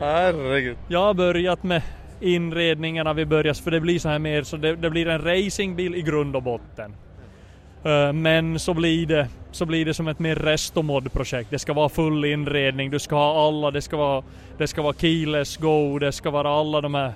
Herregud. 0.00 0.76
Jeg 0.88 0.98
har 0.98 1.12
begynt 1.14 1.64
med 1.64 1.82
inredningarna 2.20 3.12
vi 3.12 3.24
börjar, 3.24 3.54
för 3.54 3.70
det 3.70 3.80
blir 3.80 3.98
så 3.98 4.08
här 4.08 4.18
mer, 4.18 4.42
så 4.42 4.56
det, 4.56 4.76
det 4.76 4.90
blir 4.90 5.08
en 5.08 5.22
racingbil 5.22 5.94
i 5.94 6.02
grund 6.02 6.36
och 6.36 6.42
botten. 6.42 6.94
Eh, 7.86 8.12
Men 8.12 8.58
så 8.58 8.74
blir 8.74 9.06
det, 9.06 9.26
så 9.52 9.66
blir 9.66 9.84
det 9.84 9.94
som 9.94 10.08
et 10.08 10.18
mer 10.20 10.34
restomod-prosjekt. 10.42 11.50
Det 11.50 11.60
skal 11.62 11.74
være 11.78 11.88
full 11.94 12.24
innredning, 12.24 12.90
du 12.90 12.98
skal 12.98 13.18
ha 13.18 13.46
alle, 13.46 13.70
det 13.72 13.82
skal 13.86 13.98
være, 13.98 14.22
det 14.58 14.68
skal 14.68 14.84
være 14.88 14.98
keyless 15.00 15.56
go, 15.62 15.76
det 16.02 16.10
skal 16.14 16.32
være 16.34 16.50
alle 16.60 16.82
de 16.82 16.90
her 16.96 17.14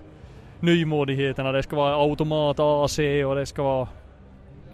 nymodighetene. 0.63 1.53
det 1.53 1.65
skal 1.65 1.79
være 1.79 2.01
automat 2.05 2.61
AC 2.61 2.99
og 3.25 3.37
det 3.37 3.49
skal 3.49 3.65
være 3.65 3.87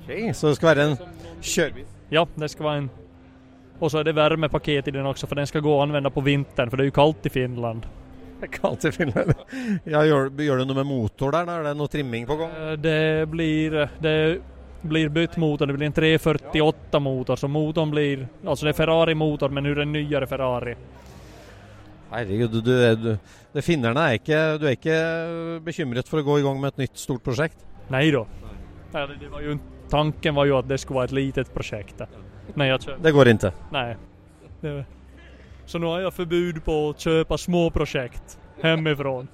Ok, 0.06 0.34
Så 0.34 0.48
det 0.48 0.56
skal 0.56 0.68
være 0.76 0.84
en 0.90 0.96
kjørebil? 1.42 1.84
ja, 2.12 2.24
det 2.38 2.50
skal 2.50 2.64
være 2.64 2.78
en 2.78 2.90
Og 3.80 3.90
så 3.90 3.98
er 3.98 4.02
det 4.04 4.14
varmepakket 4.16 4.88
i 4.88 4.90
den 4.90 5.06
også, 5.06 5.26
for 5.26 5.34
den 5.34 5.46
skal 5.46 5.60
gå 5.62 5.70
og 5.72 5.82
anvende 5.82 6.10
på 6.10 6.20
vintern 6.24 6.70
for 6.70 6.76
det 6.76 6.84
er 6.86 6.90
jo 6.90 6.96
kaldt 7.02 7.26
i 7.26 7.28
Finland. 7.28 7.82
Kaldt 8.52 8.84
i 8.84 8.90
Finland. 8.92 9.32
Ja, 9.86 10.02
gjør, 10.04 10.28
gjør 10.30 10.58
du 10.58 10.64
noe 10.68 10.76
med 10.76 10.86
motor 10.86 11.30
der? 11.32 11.44
da? 11.48 11.52
Er 11.58 11.62
det 11.70 11.76
noe 11.76 11.88
trimming 11.88 12.26
på 12.28 12.36
gang? 12.36 12.50
Eh, 12.52 12.76
Det 12.76 13.28
blir, 13.30 13.88
det 14.00 14.14
blir 14.86 15.08
bytt 15.08 15.36
motor, 15.36 15.66
det 15.66 15.76
blir 15.76 15.86
en 15.86 15.92
348 15.92 17.00
motor, 17.00 17.36
så 17.36 17.48
motorn 17.48 17.90
blir, 17.90 18.28
alltså 18.46 18.66
det 18.66 18.70
är 18.70 18.78
Ferrari-motor 18.80 19.48
men 19.48 19.64
hur 19.64 19.78
en 19.78 19.92
nyare 19.92 20.26
Ferrari. 20.26 20.76
Herregud, 22.10 22.50
du, 22.50 22.60
du, 22.60 22.96
du, 22.96 23.18
det 23.52 23.62
finnerne 23.66 24.02
er 24.06 24.20
ikke 24.20 24.36
Du 24.60 24.66
er 24.68 24.76
ikke 24.76 24.98
bekymret 25.66 26.06
for 26.06 26.22
å 26.22 26.26
gå 26.26 26.36
i 26.38 26.44
gang 26.44 26.60
med 26.62 26.74
et 26.74 26.84
nytt 26.84 27.00
stort 27.02 27.24
prosjekt? 27.26 27.58
Nei 27.90 28.04
ju, 28.06 29.58
tanken 29.90 30.34
var 30.34 30.46
jo 30.46 30.60
at 30.60 30.68
det 30.70 30.78
skulle 30.80 31.02
være 31.02 31.10
et 31.10 31.18
litet 31.18 31.50
prosjekt. 31.54 32.02
Nei. 32.54 32.70
Det 33.02 33.12
går 33.12 33.32
ikke. 33.34 33.52
Nei. 33.74 33.88
Det, 34.62 34.76
så 35.66 35.78
nå 35.82 35.90
har 35.92 36.06
jeg 36.06 36.14
forbud 36.14 36.62
på 36.64 36.74
å 36.86 36.94
kjøpe 36.94 37.38
små 37.42 37.66
projekt 37.74 38.38
hemifrån. 38.62 39.28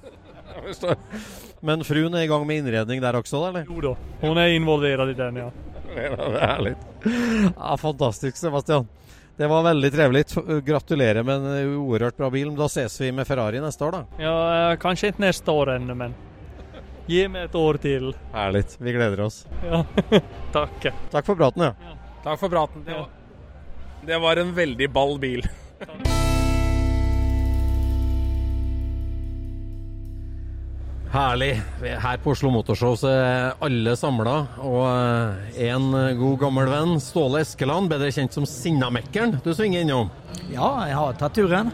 Men 1.63 1.83
fruen 1.87 2.15
er 2.17 2.25
i 2.25 2.27
gang 2.27 2.43
med 2.47 2.59
innredning 2.59 2.99
der 3.03 3.15
også, 3.15 3.39
eller? 3.47 3.63
Jo 3.69 3.79
da, 3.85 3.93
hun 4.23 4.39
er 4.41 4.51
involvert 4.57 5.13
i 5.13 5.15
den 5.15 5.39
ja. 5.39 5.47
Det 5.93 6.09
er 6.09 6.35
herlig. 6.41 6.73
Ja, 7.05 7.75
fantastisk, 7.77 8.37
Sebastian. 8.39 8.87
Det 9.37 9.47
var 9.47 9.63
veldig 9.65 9.91
trivelig. 9.93 10.23
Gratulerer 10.65 11.23
med 11.25 11.45
en 11.47 11.73
uerhørt 11.79 12.17
bra 12.17 12.29
bil. 12.33 12.51
Da 12.57 12.67
ses 12.69 12.99
vi 13.01 13.11
med 13.15 13.27
Ferrari 13.29 13.61
neste 13.63 13.85
år, 13.87 13.95
da. 13.95 14.23
ja. 14.25 14.35
kanskje 14.81 15.13
ikke 15.13 15.23
neste 15.25 15.55
år 15.55 15.75
ennå, 15.77 15.95
men 15.97 16.15
gi 17.09 17.23
meg 17.31 17.49
et 17.49 17.57
år 17.57 17.79
til. 17.81 18.11
Herlig. 18.33 18.65
Vi 18.77 18.95
gleder 18.95 19.25
oss. 19.25 19.43
Ja. 19.65 19.83
Takk. 20.57 20.89
Takk 21.13 21.29
for 21.29 21.39
praten, 21.39 21.69
ja. 21.69 21.99
Takk 22.23 22.41
for 22.43 22.53
praten. 22.53 22.85
Det 22.85 22.97
var, 22.99 23.09
det 24.11 24.23
var 24.27 24.43
en 24.43 24.53
veldig 24.57 24.91
ball 24.93 25.17
bil. 25.21 25.47
Herlig. 31.13 31.61
Her 32.01 32.17
på 32.23 32.31
Oslo 32.33 32.49
Motorshow 32.49 32.95
så 32.97 33.11
er 33.13 33.51
alle 33.61 33.93
samla. 33.93 34.31
Og 34.65 34.81
eh, 34.89 35.59
en 35.69 35.91
god 36.17 36.39
gammel 36.41 36.71
venn, 36.71 36.95
Ståle 37.03 37.43
Eskeland, 37.45 37.91
bedre 37.91 38.09
kjent 38.15 38.33
som 38.33 38.47
Sinnamekkeren, 38.49 39.35
du 39.45 39.51
svinger 39.53 39.85
innom. 39.85 40.09
Ja, 40.49 40.71
jeg 40.89 40.97
har 40.97 41.19
tatt 41.19 41.37
turen. 41.37 41.69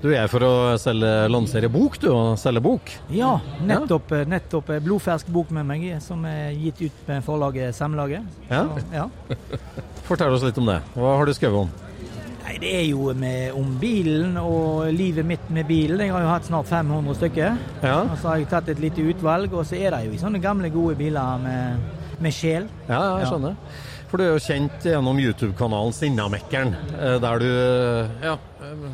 Du 0.00 0.08
er 0.14 0.30
for 0.30 0.46
å 0.46 0.52
selge, 0.80 1.10
lansere 1.28 1.68
bok, 1.74 1.98
du, 2.00 2.06
og 2.14 2.38
selge 2.40 2.62
bok. 2.64 2.92
Ja, 3.12 3.34
nettopp, 3.66 4.14
nettopp 4.30 4.72
eh, 4.72 4.80
blodfersk 4.84 5.28
bok 5.36 5.52
med 5.52 5.68
meg, 5.68 5.84
som 6.00 6.24
er 6.30 6.56
gitt 6.56 6.80
ut 6.86 7.02
med 7.10 7.26
forlaget 7.26 7.76
Semlaget. 7.76 8.24
Ja. 8.48 8.62
Så, 8.72 8.86
ja. 8.94 9.04
Fortell 10.08 10.32
oss 10.38 10.48
litt 10.48 10.64
om 10.64 10.70
det. 10.70 10.78
Hva 10.96 11.18
har 11.18 11.28
du 11.28 11.34
skrevet 11.36 11.66
om? 11.66 11.87
Nei, 12.48 12.54
det 12.62 12.68
er 12.78 12.84
jo 12.88 13.10
med, 13.12 13.50
om 13.60 13.74
bilen 13.76 14.38
og 14.40 14.86
livet 14.96 15.26
mitt 15.28 15.50
med 15.52 15.66
bilen. 15.68 16.00
Jeg 16.00 16.14
har 16.14 16.22
jo 16.24 16.28
hatt 16.30 16.46
snart 16.46 16.68
500 16.70 17.16
stykker. 17.18 17.58
Ja, 17.84 17.96
Og 18.06 18.14
så 18.22 18.30
har 18.30 18.38
jeg 18.40 18.46
tatt 18.48 18.68
et 18.72 18.78
lite 18.80 19.02
utvalg, 19.04 19.52
og 19.52 19.66
så 19.68 19.76
er 19.76 19.92
det 19.92 20.06
jo 20.06 20.14
i 20.16 20.20
sånne 20.22 20.40
gamle, 20.40 20.70
gode 20.72 20.94
biler 20.96 21.42
med, 21.42 21.82
med 22.24 22.32
sjel. 22.32 22.64
ja 22.88 23.00
jeg 23.18 23.26
Ja. 23.26 23.28
skjønner. 23.28 23.58
For 24.08 24.16
du 24.16 24.24
er 24.24 24.30
jo 24.32 24.40
kjent 24.40 24.86
gjennom 24.88 25.20
YouTube-kanalen 25.20 25.92
Sinnamekkeren, 25.92 26.72
eh, 26.96 27.18
der 27.20 27.42
du 27.42 27.48
eh, 27.50 28.14
ja, 28.24 28.38
eh, 28.64 28.86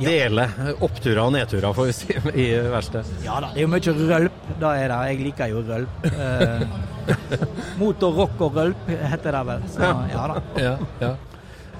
deler 0.00 0.56
oppturer 0.82 1.20
og 1.22 1.30
nedturer, 1.36 1.76
får 1.78 1.86
vi 1.86 1.94
si, 1.94 2.16
i 2.42 2.48
verste. 2.72 3.04
Ja 3.22 3.36
da, 3.38 3.52
det 3.54 3.62
er 3.62 3.68
jo 3.68 3.70
mye 3.70 3.94
rølp. 4.16 4.40
Da 4.58 4.72
er 4.80 4.90
det. 4.90 4.98
Jeg 5.12 5.20
liker 5.28 5.54
jo 5.54 5.62
rølp. 5.68 6.10
Motorrock 7.78 7.78
motor, 7.78 8.18
rock 8.18 8.42
og 8.48 8.58
rølp 8.58 8.90
heter 8.90 9.38
det 9.38 9.44
vel. 9.52 9.64
Så 9.70 9.92
ja 10.10 10.26
da. 10.34 10.42
Ja, 10.58 10.74
ja. 11.04 11.12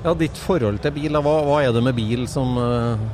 Ja, 0.04 0.14
ditt 0.20 0.36
forhold 0.36 0.82
til 0.84 0.92
bil, 0.92 1.16
hva, 1.16 1.34
hva 1.46 1.60
er 1.64 1.72
det 1.72 1.82
med 1.84 1.96
bil 1.96 2.26
som 2.28 2.58
eh, 2.60 3.04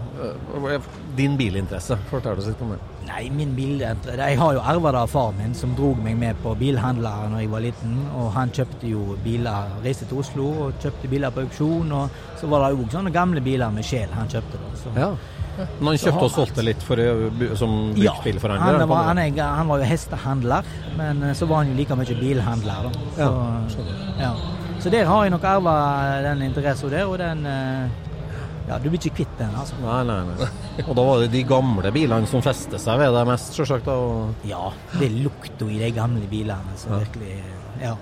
eh, 0.75 0.89
Din 1.17 1.37
bilinteresse, 1.39 1.99
fortell 2.11 2.39
oss 2.41 2.49
litt 2.51 2.63
om 2.65 2.73
det. 2.75 2.81
Nei, 3.11 3.25
min 3.35 3.53
bil 3.57 3.81
Jeg 3.83 4.39
har 4.39 4.55
jo 4.55 4.61
arva 4.63 4.93
det 4.95 5.01
av 5.01 5.11
far 5.11 5.33
min, 5.39 5.55
som 5.55 5.73
drog 5.79 5.99
meg 6.03 6.17
med 6.19 6.39
på 6.45 6.55
bilhandlere 6.59 7.31
da 7.33 7.43
jeg 7.43 7.51
var 7.51 7.65
liten. 7.65 7.97
Og 8.19 8.31
han 8.37 8.53
kjøpte 8.55 8.91
jo 8.91 9.17
biler, 9.25 9.75
reiste 9.85 10.07
til 10.11 10.23
Oslo 10.23 10.47
og 10.67 10.83
kjøpte 10.83 11.11
biler 11.11 11.35
på 11.35 11.45
auksjon. 11.47 11.91
Og 11.99 12.23
så 12.41 12.51
var 12.51 12.65
det 12.65 12.79
også 12.79 13.01
sånne 13.01 13.15
gamle 13.15 13.43
biler 13.45 13.75
med 13.75 13.87
sjel 13.87 14.15
han 14.15 14.31
kjøpte. 14.31 14.63
da. 14.63 14.81
Så 14.83 14.95
Ja. 14.99 15.13
Men 15.81 15.91
han 15.91 15.99
kjøpte 15.99 16.25
og 16.25 16.33
solgte 16.33 16.63
litt 16.65 16.83
for, 16.87 16.97
bruktbilforhandler? 16.97 18.79
som 18.79 18.79
Ja, 18.79 18.79
han 18.79 18.89
var, 18.89 19.11
han, 19.11 19.19
han 19.59 19.69
var 19.69 19.83
jo 19.83 19.89
hestehandler, 19.91 20.71
men 20.97 21.23
eh, 21.27 21.35
så 21.37 21.51
var 21.51 21.65
han 21.65 21.75
jo 21.75 21.77
like 21.83 21.99
mye 21.99 22.17
bilhandler. 22.23 22.87
Da. 22.87 23.29
Så, 23.75 23.85
ja. 24.23 24.33
Så 24.81 24.91
der 24.93 25.05
har 25.09 25.25
jeg 25.27 25.33
nok 25.35 25.45
arva 25.45 25.75
den 26.25 26.43
interessen 26.49 26.91
der, 26.93 27.07
og 27.11 27.19
den 27.21 27.45
eh, 27.47 28.09
Ja, 28.71 28.77
du 28.79 28.85
blir 28.89 29.01
ikke 29.01 29.17
kvitt 29.25 29.39
den, 29.39 29.51
altså. 29.59 29.75
Nei, 29.83 30.03
nei, 30.07 30.19
nei. 30.29 30.49
Og 30.87 30.93
da 30.95 31.03
var 31.03 31.23
det 31.25 31.31
de 31.33 31.41
gamle 31.49 31.91
bilene 31.93 32.29
som 32.31 32.43
fester 32.45 32.79
seg 32.79 33.01
ved 33.01 33.11
deg 33.17 33.27
mest, 33.27 33.53
selvsagt. 33.57 33.89
og- 33.91 34.45
Ja, 34.47 34.71
det 35.01 35.09
lukter 35.11 35.65
jo 35.67 35.69
i 35.75 35.81
de 35.83 35.91
gamle 35.97 36.29
bilene, 36.31 36.77
så 36.79 37.01
virkelig 37.01 37.41
Ja. 37.83 37.97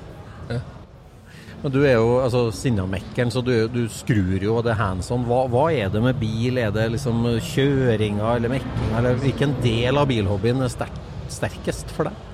Men 1.62 1.72
du 1.74 1.80
er 1.82 1.94
jo 1.96 2.20
altså, 2.22 2.52
sinnamekkeren, 2.54 3.32
så 3.34 3.40
du, 3.42 3.50
du 3.66 3.88
skrur 3.90 4.38
jo, 4.44 4.56
og 4.58 4.64
det 4.64 4.76
er 4.76 4.78
hands 4.82 5.08
on. 5.10 5.24
Hva, 5.26 5.40
hva 5.50 5.64
er 5.74 5.88
det 5.90 6.02
med 6.04 6.14
bil? 6.20 6.58
Er 6.62 6.70
det 6.70 6.84
liksom 6.92 7.24
kjøringa 7.48 8.36
eller 8.36 8.52
mekkinga, 8.52 8.98
eller 9.00 9.18
hvilken 9.24 9.56
del 9.64 9.98
av 9.98 10.06
bilhobbyen 10.06 10.62
er 10.62 10.68
sterk, 10.70 11.00
sterkest 11.32 11.90
for 11.96 12.04
deg? 12.10 12.27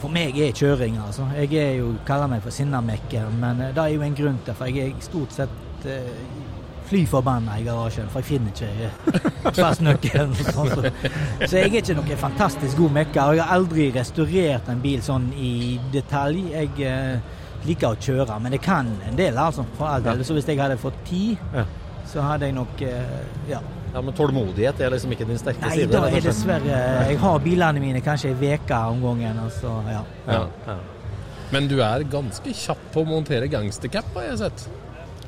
For 0.00 0.12
meg 0.12 0.36
er 0.40 0.52
kjøring, 0.56 0.98
altså. 1.00 1.28
Jeg 1.36 1.54
er 1.60 1.78
jo, 1.78 1.94
kaller 2.06 2.28
meg 2.30 2.42
for 2.44 2.54
sinnamekker, 2.54 3.30
men 3.40 3.62
eh, 3.64 3.72
det 3.76 3.82
er 3.82 3.94
jo 3.94 4.04
en 4.04 4.18
grunn 4.18 4.38
til, 4.44 4.56
for 4.58 4.68
jeg 4.68 4.92
er 4.92 5.04
stort 5.04 5.32
sett 5.32 5.86
eh, 5.88 6.10
fly 6.86 7.00
forbanna 7.10 7.56
i 7.58 7.64
garasjen, 7.66 8.10
for 8.12 8.22
jeg 8.22 8.36
finner 8.36 8.52
ikke 8.52 9.54
fastnøkkelen. 9.60 10.34
og 10.34 10.52
sånn, 10.52 10.74
så. 10.74 10.92
så 11.46 11.62
jeg 11.62 11.70
er 11.70 11.80
ikke 11.80 11.96
noen 11.98 12.20
fantastisk 12.20 12.78
god 12.82 12.94
mekker. 13.00 13.32
Jeg 13.38 13.44
har 13.46 13.56
aldri 13.56 13.88
restaurert 13.96 14.70
en 14.72 14.84
bil 14.84 15.02
sånn 15.04 15.30
i 15.32 15.54
detalj. 15.94 16.44
Jeg 16.52 16.70
eh, 16.86 17.40
liker 17.66 17.96
å 17.96 17.98
kjøre, 17.98 18.38
men 18.42 18.54
jeg 18.54 18.62
kan 18.66 18.92
en 19.08 19.18
del, 19.18 19.40
altså. 19.40 19.66
For 19.78 19.88
all 19.90 20.04
del. 20.04 20.22
Så 20.26 20.36
hvis 20.36 20.48
jeg 20.50 20.60
hadde 20.60 20.78
fått 20.80 21.00
tid, 21.08 21.40
så 22.06 22.22
hadde 22.22 22.50
jeg 22.50 22.56
nok 22.60 22.86
eh, 22.86 23.18
ja. 23.50 23.64
Ja, 23.94 24.02
Men 24.02 24.14
tålmodighet 24.14 24.80
er 24.80 24.90
liksom 24.92 25.12
ikke 25.14 25.26
din 25.28 25.38
sterke 25.40 25.62
Nei, 25.62 25.70
side? 25.78 25.92
da 25.92 26.02
er 26.08 26.18
det 26.18 26.24
dessverre 26.28 26.80
Jeg 27.08 27.18
har 27.22 27.38
bilene 27.44 27.80
mine 27.80 28.02
kanskje 28.04 28.34
ei 28.34 28.54
uke 28.58 28.80
om 28.90 29.00
gangen, 29.02 29.38
og 29.44 29.52
så 29.56 29.72
ja. 29.88 30.02
ja, 30.26 30.42
ja. 30.66 30.76
Men 31.54 31.68
du 31.70 31.78
er 31.80 32.02
ganske 32.10 32.52
kjapp 32.58 32.82
på 32.92 33.04
å 33.04 33.08
montere 33.08 33.48
gangstercap, 33.48 34.08
har 34.16 34.30
jeg 34.32 34.38
sett. 34.42 34.66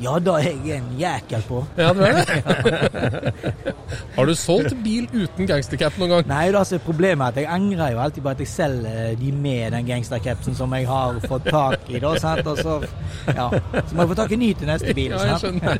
Ja, 0.00 0.18
da 0.22 0.36
er 0.38 0.54
jeg 0.64 0.78
en 0.78 0.90
jækel 0.98 1.42
på. 1.48 1.64
Ja, 1.76 1.92
du 1.92 2.00
er 2.06 2.12
det? 2.18 3.34
har 4.16 4.24
du 4.26 4.34
solgt 4.38 4.76
bil 4.84 5.08
uten 5.10 5.48
gangstercap 5.50 5.98
noen 5.98 6.12
gang? 6.12 6.28
Nei, 6.30 6.44
så 6.54 6.76
er 6.78 6.84
problemet 6.84 7.32
at 7.32 7.40
jeg 7.42 7.50
angrer 7.50 7.92
jo 7.96 8.02
alltid 8.04 8.22
på 8.22 8.30
at 8.30 8.42
jeg 8.44 8.50
selger 8.52 9.16
de 9.18 9.32
med 9.32 9.74
den 9.74 9.86
gangstercapsen 9.88 10.54
som 10.58 10.74
jeg 10.78 10.86
har 10.88 11.18
fått 11.26 11.50
tak 11.50 11.90
i. 11.90 11.98
da, 11.98 12.14
sant? 12.22 12.46
Og 12.46 12.58
så, 12.62 12.78
ja. 13.26 13.50
så 13.50 13.94
må 13.94 14.04
jeg 14.04 14.12
få 14.14 14.18
tak 14.22 14.32
i 14.32 14.40
ny 14.40 14.52
til 14.54 14.70
neste 14.70 14.94
bil. 14.94 15.14
Ja, 15.16 15.24
jeg 15.32 15.38
skjønner. 15.42 15.76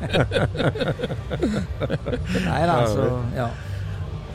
Nei 2.49 2.61
da, 2.67 2.79
så 2.91 3.09
ja. 3.37 3.49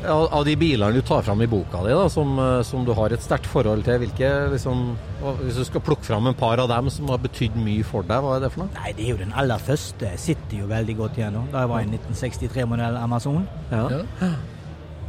Av 0.05 0.27
av 0.35 0.45
de 0.45 0.55
bilene 0.57 0.93
du 0.93 1.03
tar 1.07 1.23
fram 1.25 1.43
i 1.43 1.47
boka 1.49 1.83
di, 1.85 1.93
da, 1.97 2.09
som, 2.13 2.39
eh, 2.39 2.63
som 2.63 2.85
du 2.85 2.93
har 2.93 3.13
et 3.15 3.23
sterkt 3.25 3.47
forhold 3.49 3.85
til, 3.87 3.99
hvilke 4.03 4.31
liksom, 4.53 4.97
Hvis 5.41 5.57
du 5.57 5.65
skal 5.65 5.81
plukke 5.81 6.05
fram 6.05 6.27
en 6.27 6.35
par 6.37 6.61
av 6.61 6.69
dem 6.69 6.91
som 6.91 7.09
har 7.09 7.19
betydd 7.23 7.57
mye 7.57 7.85
for 7.85 8.03
deg, 8.05 8.21
hva 8.21 8.37
er 8.37 8.43
det 8.45 8.51
for 8.53 8.65
noe? 8.65 8.75
Nei, 8.77 8.93
det 8.93 9.07
er 9.07 9.15
jo 9.15 9.21
den 9.23 9.33
aller 9.33 9.59
første. 9.59 10.11
Jeg 10.11 10.21
sitter 10.21 10.59
jo 10.61 10.67
veldig 10.69 10.97
godt 10.99 11.17
igjen 11.17 11.33
nå. 11.33 11.47
Da 11.53 11.63
jeg 11.65 11.71
var 11.73 11.81
en 11.81 11.95
1963-modell 11.97 12.99
Amazon. 13.01 13.47
Ja. 13.71 13.87
Ja. 14.21 14.35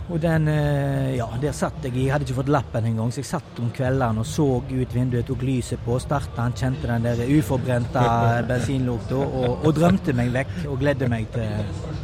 Og 0.05 0.21
den 0.21 0.47
eh, 0.47 1.15
Ja, 1.17 1.27
der 1.41 1.51
satt 1.57 1.83
jeg. 1.83 1.95
Jeg 1.97 2.13
hadde 2.13 2.27
ikke 2.27 2.37
fått 2.39 2.51
lappen 2.53 2.85
engang, 2.85 3.11
så 3.11 3.23
jeg 3.23 3.29
satt 3.31 3.59
om 3.59 3.71
kveldene 3.75 4.21
og 4.21 4.29
så 4.29 4.45
ut 4.61 4.95
vinduet, 4.95 5.25
tok 5.27 5.43
lyset 5.43 5.81
på, 5.85 5.97
starta 5.99 6.45
han, 6.45 6.55
kjente 6.55 6.87
den 6.87 7.07
der 7.07 7.25
uforbrente 7.35 8.05
bensinlukta 8.49 9.17
og, 9.17 9.65
og 9.65 9.75
drømte 9.75 10.15
meg 10.17 10.31
vekk 10.35 10.55
og 10.69 10.79
gledde 10.83 11.09
meg 11.11 11.27
til 11.35 11.49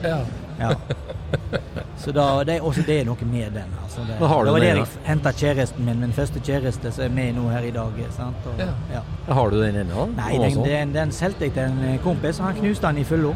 Ja. 0.03 0.19
Ja. 0.59 0.75
Så 2.01 2.11
da, 2.11 2.25
det, 2.47 2.57
også 2.65 2.81
det 2.87 2.99
er 3.01 3.05
noe 3.05 3.27
med 3.29 3.51
den. 3.53 3.73
Altså 3.83 4.01
det, 4.07 4.17
har 4.27 4.39
du 4.41 4.45
det 4.49 4.53
var 4.53 4.59
der 4.59 4.79
jeg 4.81 4.87
henta 5.05 5.31
kjæresten 5.37 5.85
min, 5.85 5.99
min 6.01 6.13
første 6.13 6.39
kjæreste, 6.41 6.91
som 6.91 7.03
er 7.05 7.09
med 7.13 7.33
nå 7.37 7.47
her 7.53 7.67
i 7.67 7.71
dag. 7.71 7.99
Sant? 8.17 8.47
Og, 8.49 8.59
Ja. 8.59 8.69
ja. 8.93 9.33
Har 9.33 9.49
du 9.49 9.61
den 9.61 9.75
ennå? 9.83 10.07
Nei, 10.17 10.37
den, 10.41 10.63
den, 10.65 10.93
den 10.95 11.11
solgte 11.11 11.45
jeg 11.45 11.53
til 11.53 11.63
en 11.69 11.83
eh, 11.93 11.99
kompis, 12.03 12.39
og 12.39 12.45
han 12.49 12.55
knuste 12.55 12.87
den 12.87 12.97
i 12.97 13.03
fulla. 13.03 13.35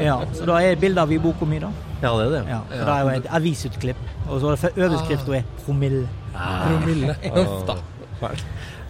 Ja, 0.00 0.18
så 0.32 0.46
da 0.48 0.60
er 0.64 0.76
bildet 0.80 1.02
av 1.02 1.12
i 1.12 1.18
boka 1.20 1.44
mi, 1.44 1.58
da. 1.60 1.68
Ja, 2.02 2.12
det 2.16 2.26
er 2.26 2.30
det. 2.30 2.44
Ja, 2.48 2.60
for 2.68 2.84
Det 2.84 2.94
er 2.94 3.00
jo 3.02 3.08
et 3.08 3.26
avisutklipp. 3.40 3.96
Og 4.28 4.40
så 4.40 4.52
er 4.54 4.70
det 4.76 4.84
overskrifta 4.88 5.36
er 5.36 5.42
'promille'. 5.64 6.06
Promille. 6.34 7.16
Uff 7.40 7.66
da. 7.68 7.74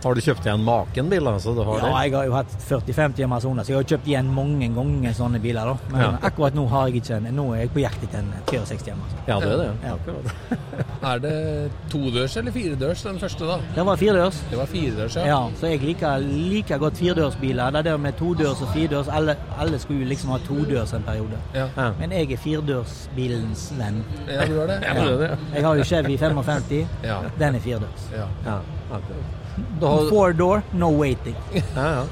Har 0.04 0.14
du 0.14 0.20
kjøpt 0.20 0.44
igjen 0.46 0.62
maken 0.62 1.08
bil, 1.10 1.26
altså? 1.26 1.54
Du 1.56 1.62
har 1.64 1.78
Ja, 1.78 1.86
det? 1.86 2.10
jeg 2.10 2.12
har 2.14 2.24
jo 2.26 2.32
hatt 2.32 2.52
40-50 2.68 3.24
Amazoner, 3.24 3.62
så 3.64 3.68
jeg 3.72 3.76
har 3.76 3.84
kjøpt 3.84 4.06
igjen 4.06 4.28
mange 4.34 4.68
ganger 4.74 5.12
sånne 5.12 5.40
biler. 5.42 5.64
da. 5.64 5.76
Men 5.90 6.00
Ja. 6.00 6.18
akkurat 6.22 6.54
nå 6.54 6.68
har 6.68 6.86
jeg 6.88 7.02
ikke 7.02 7.16
en. 7.16 7.34
Nå 7.36 7.52
er 7.54 7.58
jeg 7.62 7.70
på 7.74 7.80
jakt 7.80 8.02
etter 8.04 8.18
en 8.18 8.32
63 8.46 8.92
Amazon. 8.92 9.18
Ja, 9.26 9.40
det 9.40 9.48
er 9.48 9.56
det. 9.56 9.70
Ja. 9.84 9.94
Akkurat. 9.98 10.58
Er 11.02 11.18
det 11.18 11.70
todørs 11.90 12.36
eller 12.36 12.52
firedørs 12.52 13.02
den 13.02 13.18
første, 13.18 13.40
da? 13.46 13.58
Det 13.74 13.84
var 13.86 13.96
firedørs. 13.96 14.42
Det 14.50 14.58
var 14.58 14.66
firedørs, 14.66 15.16
ja. 15.16 15.26
Ja, 15.26 15.40
så 15.60 15.66
jeg 15.66 15.80
liker 15.82 16.18
like 16.18 16.78
godt 16.78 16.96
firedørsbiler. 16.96 17.70
Det 17.72 17.84
der 17.84 17.96
med 17.96 18.12
todørs 18.18 18.62
og 18.62 18.68
firedørs, 18.74 19.08
alle, 19.08 19.36
alle 19.58 19.78
skulle 19.78 20.04
liksom 20.06 20.30
ha 20.30 20.38
todørs 20.46 20.92
en 20.92 21.02
periode. 21.02 21.38
Ja, 21.54 21.66
Ja. 21.76 21.90
Men 21.98 22.10
jeg 22.12 22.32
er 22.32 22.36
firedørsbilens 22.36 23.72
venn. 23.78 24.04
ja 24.28 24.46
du 24.46 24.60
er 24.60 24.66
det? 24.66 24.78
Ja, 24.82 24.94
det 24.94 25.12
er 25.12 25.18
det. 25.18 25.38
Jeg 25.54 25.64
har 25.64 25.74
jo 25.74 25.82
Chevy 25.84 26.16
55. 26.18 26.86
Ja. 27.04 27.18
Den 27.38 27.54
er 27.54 27.58
firedørs. 27.60 28.08
ja. 28.12 28.26
Ja, 28.46 28.58
akkurat. 28.90 29.34
Har, 29.82 30.08
Four 30.10 30.32
door, 30.32 30.62
no 30.72 30.88
waiting. 30.98 31.34
ja, 31.54 31.62
ja. 32.02 32.06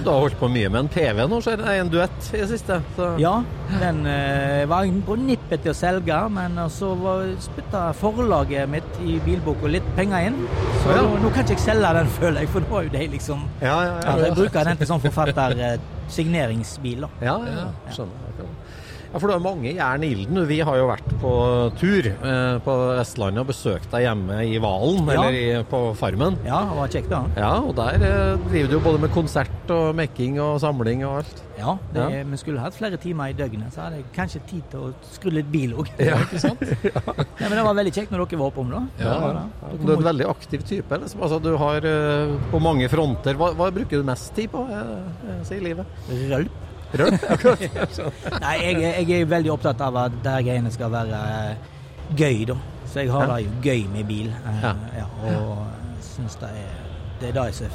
Du 0.00 0.08
har 0.08 0.16
holdt 0.22 0.38
på 0.40 0.48
mye 0.48 0.64
med 0.72 0.80
en 0.80 0.88
PV 0.88 1.18
nå, 1.28 1.42
ser 1.44 1.60
jeg. 1.60 1.80
En 1.82 1.90
duett 1.92 2.30
i 2.32 2.38
det 2.40 2.46
siste. 2.48 2.78
Så. 2.96 3.10
Ja, 3.20 3.34
den 3.82 3.98
eh, 4.08 4.62
var 4.70 4.88
på 5.04 5.12
nippet 5.20 5.60
til 5.66 5.74
å 5.74 5.76
selge, 5.76 6.16
men 6.32 6.56
så 6.72 6.94
var- 6.96 7.34
spytta 7.44 7.82
forlaget 8.00 8.64
mitt 8.72 8.88
i 9.04 9.18
bilboka 9.26 9.68
litt 9.68 9.84
penger 9.98 10.20
inn. 10.30 10.38
Så 10.80 10.88
Ja. 10.96 11.02
nå, 11.04 11.20
nå 11.20 11.28
kan 11.34 11.44
ikke 11.44 11.52
jeg 11.58 11.66
selge 11.66 11.90
den, 11.98 12.08
føler 12.20 12.38
jeg, 12.40 12.48
for 12.48 12.60
nå 12.64 12.72
er 12.78 12.82
jo 12.88 12.92
det 12.96 13.04
liksom 13.18 13.38
Ja, 13.60 13.76
ja, 13.84 13.92
ja. 14.00 14.16
Jeg 14.24 14.32
bruker 14.40 14.64
den 14.64 14.76
til 14.80 14.88
sånn 14.88 15.04
forfatter-signeringsbil. 15.04 17.04
Ja, 17.20 17.36
ja, 17.44 17.52
ja. 17.60 17.68
skjønner. 17.92 18.16
Ja, 19.10 19.18
for 19.18 19.26
det 19.26 19.34
er 19.34 19.42
mange 19.42 19.70
jern 19.74 20.04
i 20.06 20.08
ilden. 20.14 20.38
Vi 20.46 20.60
har 20.62 20.76
jo 20.78 20.84
vært 20.86 21.08
på 21.18 21.30
tur 21.80 22.06
eh, 22.06 22.58
på 22.62 22.74
Vestlandet 22.94 23.42
og 23.42 23.48
besøkt 23.48 23.88
deg 23.90 24.04
hjemme 24.06 24.36
i 24.46 24.60
Valen, 24.62 25.00
Ja. 25.10 25.16
eller 25.24 25.34
i, 25.34 25.64
på 25.66 25.80
Farmen. 25.98 26.36
Ja, 26.46 26.60
det 26.68 26.76
var 26.78 26.92
kjekt, 26.94 27.10
da. 27.10 27.24
Ja, 27.34 27.48
og 27.58 27.74
der 27.74 27.98
eh, 28.06 28.44
driver 28.52 28.70
du 28.70 28.76
jo 28.76 28.82
både 28.84 29.00
med 29.02 29.10
konsert 29.16 29.72
og 29.74 29.96
mekking 29.98 30.38
og 30.44 30.60
samling 30.62 31.02
og 31.08 31.18
alt. 31.24 31.42
Ja, 31.58 31.74
det, 31.92 32.04
Ja. 32.14 32.22
Vi 32.30 32.38
skulle 32.40 32.62
hatt 32.62 32.78
flere 32.78 32.96
timer 33.02 33.32
i 33.32 33.36
døgnet, 33.36 33.74
så 33.74 33.82
hadde 33.88 33.98
jeg 33.98 34.06
kanskje 34.14 34.40
tid 34.48 34.62
til 34.70 34.86
å 34.86 34.92
skru 35.10 35.34
litt 35.34 35.50
bil 35.50 35.74
òg. 35.82 35.90
Ja, 35.98 36.22
ikke 36.22 36.38
sant? 36.46 36.62
Ja, 37.40 37.48
men 37.48 37.56
det 37.58 37.66
var 37.66 37.74
veldig 37.82 37.92
kjekt 37.98 38.14
når 38.14 38.22
dere 38.30 38.38
var 38.44 38.52
oppom, 38.54 38.70
da. 38.70 38.80
Ja, 39.00 39.10
Det 39.10 39.20
var 39.26 39.34
Dere 39.34 39.84
Du 39.84 39.92
er 39.92 39.96
en 39.98 40.08
veldig 40.12 40.26
aktiv 40.30 40.62
type. 40.70 40.98
Liksom. 41.02 41.22
Altså, 41.26 41.42
du 41.42 41.50
har 41.58 41.82
eh, 41.90 42.38
på 42.54 42.62
mange 42.62 42.86
fronter. 42.92 43.34
Hva, 43.40 43.50
hva 43.58 43.72
bruker 43.74 43.98
du 43.98 44.06
mest 44.06 44.30
tid 44.38 44.52
på 44.54 44.62
eh, 44.70 44.98
eh, 45.34 45.56
i 45.58 45.62
livet? 45.66 46.02
Rølp. 46.30 46.66
Rølp? 46.98 47.22
Akkurat. 47.34 47.60
Nei, 48.40 48.56
jeg, 48.64 49.06
jeg 49.08 49.20
er 49.20 49.28
veldig 49.30 49.52
opptatt 49.54 49.80
av 49.86 49.96
at 49.96 50.16
det 50.24 50.36
greiene 50.48 50.72
skal 50.74 50.90
være 50.90 51.20
eh, 51.36 51.56
gøy, 52.18 52.44
da. 52.50 52.56
Så 52.90 53.04
jeg 53.04 53.12
har 53.14 53.28
Ja. 53.28 53.36
det 53.36 53.44
jo 53.44 53.50
gøy 53.62 53.84
med 53.92 54.06
bil. 54.08 54.28
eh, 54.34 54.62
Ja. 54.64 54.72
ja, 54.98 55.06
og 55.38 55.66
syns 56.02 56.34
det 56.40 56.48
er 56.50 56.78
Det 57.20 57.28
er 57.28 57.32
det 57.36 57.44
jeg 57.50 57.54
ser 57.54 57.70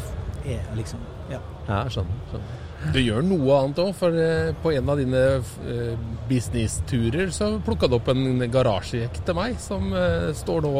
er 0.45 0.75
liksom 0.75 0.99
Ja. 1.29 1.39
Ja, 1.67 1.83
skjønner. 1.89 2.17
skjønner. 2.31 2.64
Du 2.93 2.99
gjør 3.01 3.23
noe 3.25 3.57
annet 3.61 3.79
òg, 3.81 3.91
for 3.97 4.15
eh, 4.19 4.51
på 4.61 4.71
en 4.75 4.89
av 4.91 4.99
dine 4.99 5.21
eh, 5.39 5.95
businessturer 6.29 7.31
så 7.33 7.51
plukka 7.65 7.89
du 7.89 7.97
opp 7.97 8.09
en 8.13 8.43
garasjejekk 8.51 9.19
til 9.27 9.37
meg 9.37 9.57
som 9.61 9.89
eh, 9.95 10.29
står 10.37 10.65
nå 10.65 10.73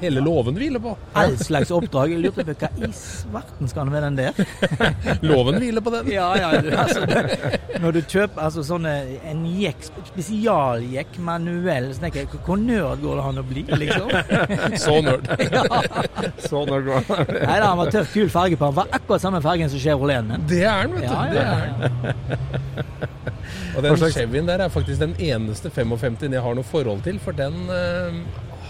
hele 0.00 0.22
låven 0.24 0.58
hviler 0.58 0.82
på. 0.82 0.94
All 1.18 1.36
slags 1.40 1.72
oppdrag. 1.74 2.14
Jeg 2.14 2.24
lurte 2.24 2.44
på 2.48 2.56
hva 2.60 2.70
i 2.88 2.90
svarten 2.96 3.70
skal 3.70 3.86
han 3.86 3.92
med 3.94 4.06
den 4.08 4.18
der? 4.20 4.40
Låven 5.30 5.60
hviler 5.60 5.84
på 5.84 5.92
den. 5.94 6.10
Ja, 6.14 6.30
ja, 6.40 6.50
altså, 6.84 7.04
når 7.80 7.96
du 7.96 8.00
kjøper 8.04 8.44
altså, 8.46 8.64
sånne, 8.66 8.94
en 9.30 9.44
jekk, 9.60 9.88
spesialjekk, 10.10 11.18
manuell, 11.24 11.90
så 11.94 12.06
tenker 12.06 12.24
jeg 12.24 12.42
hvor 12.46 12.60
nerd 12.60 13.02
går 13.04 13.20
det 13.20 13.26
an 13.30 13.42
å 13.42 13.46
bli, 13.50 13.64
liksom? 13.84 14.10
Så 14.84 14.96
nerd. 15.04 15.28
Så 16.48 16.64
nerd 16.68 16.88
går 16.88 17.08
han. 17.08 17.32
Nei 17.36 17.58
da, 17.60 17.70
han 17.70 17.80
var 17.80 17.92
tøff, 17.94 18.12
kul 18.14 18.30
farge 18.32 18.58
på 18.60 18.68
han. 18.70 18.76
Var 18.80 18.92
akkurat 19.00 19.24
samme 19.24 19.42
fargen 19.44 19.70
som 19.72 19.80
Chevroleten 19.82 20.30
min. 20.30 20.46
Det 20.50 20.62
er 20.64 20.82
han, 20.82 20.94
vet 20.96 21.06
du. 21.06 21.10
Ja, 21.10 21.24
Det 21.30 21.36
ja, 21.36 21.42
er 21.42 21.49
ja. 21.49 21.49
Og 23.76 23.84
den 23.84 23.96
Chevyen 24.12 24.48
der 24.48 24.64
er 24.64 24.68
faktisk 24.72 25.00
den 25.00 25.14
eneste 25.18 25.70
55 25.70 26.22
jeg 26.26 26.42
har 26.42 26.54
noe 26.54 26.66
forhold 26.66 27.02
til, 27.06 27.20
for 27.22 27.36
den 27.36 27.54
uh, 27.70 28.20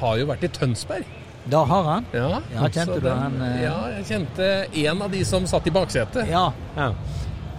har 0.00 0.20
jo 0.20 0.28
vært 0.30 0.44
i 0.46 0.48
Tønsberg. 0.52 1.06
Da 1.50 1.62
har 1.64 1.86
han. 1.86 2.06
Ja, 2.12 2.40
Ja, 2.52 2.68
kjente 2.68 2.94
den, 2.94 3.04
du 3.04 3.08
han, 3.08 3.40
Uh... 3.40 3.62
Ja, 3.62 3.76
jeg 3.96 4.04
kjente 4.10 4.50
en 4.84 5.02
av 5.02 5.10
de 5.12 5.24
som 5.24 5.46
satt 5.48 5.66
i 5.66 5.74
baksetet. 5.74 6.28
Ja. 6.28 6.50
Ja. 6.76 6.92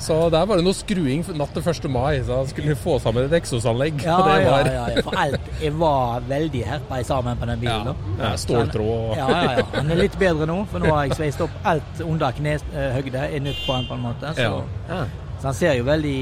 Så 0.02 0.16
der 0.34 0.46
var 0.50 0.58
det 0.58 0.64
noe 0.66 0.74
skruing 0.74 1.22
natt 1.38 1.52
til 1.54 1.62
1. 1.70 1.84
mai, 1.94 2.22
så 2.26 2.40
han 2.40 2.48
skulle 2.50 2.74
få 2.80 2.96
sammen 3.04 3.28
et 3.28 3.36
eksosanlegg. 3.38 4.00
Ja, 4.02 4.16
ja, 4.18 4.48
var 4.50 4.70
ja, 4.70 4.86
ja, 4.96 5.04
for 5.06 5.18
alt 5.22 5.52
jeg 5.62 5.76
var 5.78 6.24
veldig 6.30 6.64
herpa 6.66 7.02
sammen 7.06 7.38
på 7.38 7.50
den 7.52 7.62
bilen. 7.62 7.92
Ja, 8.18 8.24
ja, 8.24 8.32
ståltråd 8.42 8.90
og 9.12 9.14
Ja, 9.20 9.28
ja, 9.36 9.52
ja. 9.60 9.68
Den 9.76 9.94
er 9.94 10.02
litt 10.02 10.18
bedre 10.22 10.48
nå, 10.50 10.58
for 10.72 10.82
nå 10.82 10.90
har 10.96 11.06
jeg 11.06 11.20
sveist 11.20 11.44
opp 11.46 11.54
alt 11.70 12.02
under 12.06 12.34
knehøgde 12.40 13.28
er 13.28 13.46
nytt 13.46 13.62
på 13.68 13.78
den 13.78 13.86
på 13.92 14.00
en 14.00 14.04
måte. 14.08 14.34
Så, 14.40 14.50
Ja. 14.90 15.04
så 15.38 15.52
han 15.52 15.60
ser 15.62 15.78
jo 15.78 15.86
veldig 15.86 16.18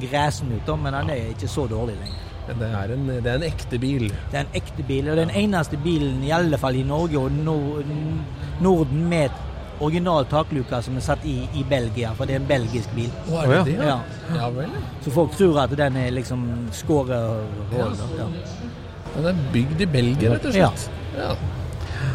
gresen 0.00 0.52
ut, 0.56 0.64
da, 0.66 0.76
men 0.80 0.94
han 0.96 1.10
er 1.12 1.30
ikke 1.34 1.48
så 1.52 1.66
dårlig 1.68 1.98
lenger. 2.00 2.26
Det 2.50 2.66
er 2.66 2.90
en, 2.96 3.04
det 3.06 3.28
er 3.30 3.36
en 3.36 3.44
ekte 3.46 3.78
bil. 3.78 4.08
Det 4.32 4.38
er 4.40 4.46
en 4.48 4.56
ekte 4.58 4.82
bil, 4.88 5.10
og 5.12 5.20
den 5.20 5.30
eneste 5.36 5.76
bilen 5.84 6.24
i 6.26 6.32
alle 6.34 6.58
fall 6.58 6.74
i 6.80 6.82
Norge 6.82 7.20
og 7.20 7.30
Nor 7.44 7.84
Norden 8.64 9.04
med 9.12 9.30
original 9.80 10.26
takluke 10.30 10.80
som 10.84 10.96
er 10.98 11.04
satt 11.04 11.24
i 11.28 11.36
i 11.56 11.64
Belgia, 11.68 12.12
for 12.16 12.28
det 12.28 12.36
er 12.36 12.42
en 12.42 12.48
belgisk 12.48 12.92
bil. 12.96 13.10
Å, 13.30 13.42
er 13.42 13.52
det 13.52 13.60
det? 13.70 13.88
Ja. 13.88 13.98
Ja 14.36 14.50
vel. 14.54 14.74
Så 15.04 15.14
folk 15.14 15.36
tror 15.36 15.62
at 15.64 15.74
den 15.76 15.96
er 16.00 16.10
liksom 16.14 16.44
skårehull. 16.76 17.96
Ja. 18.18 18.28
Den 19.16 19.30
er 19.32 19.40
bygd 19.54 19.80
i 19.82 19.90
Belgia, 19.90 20.34
rett 20.36 20.46
og 20.50 20.54
slett. 20.54 20.90
Ja. 21.16 21.32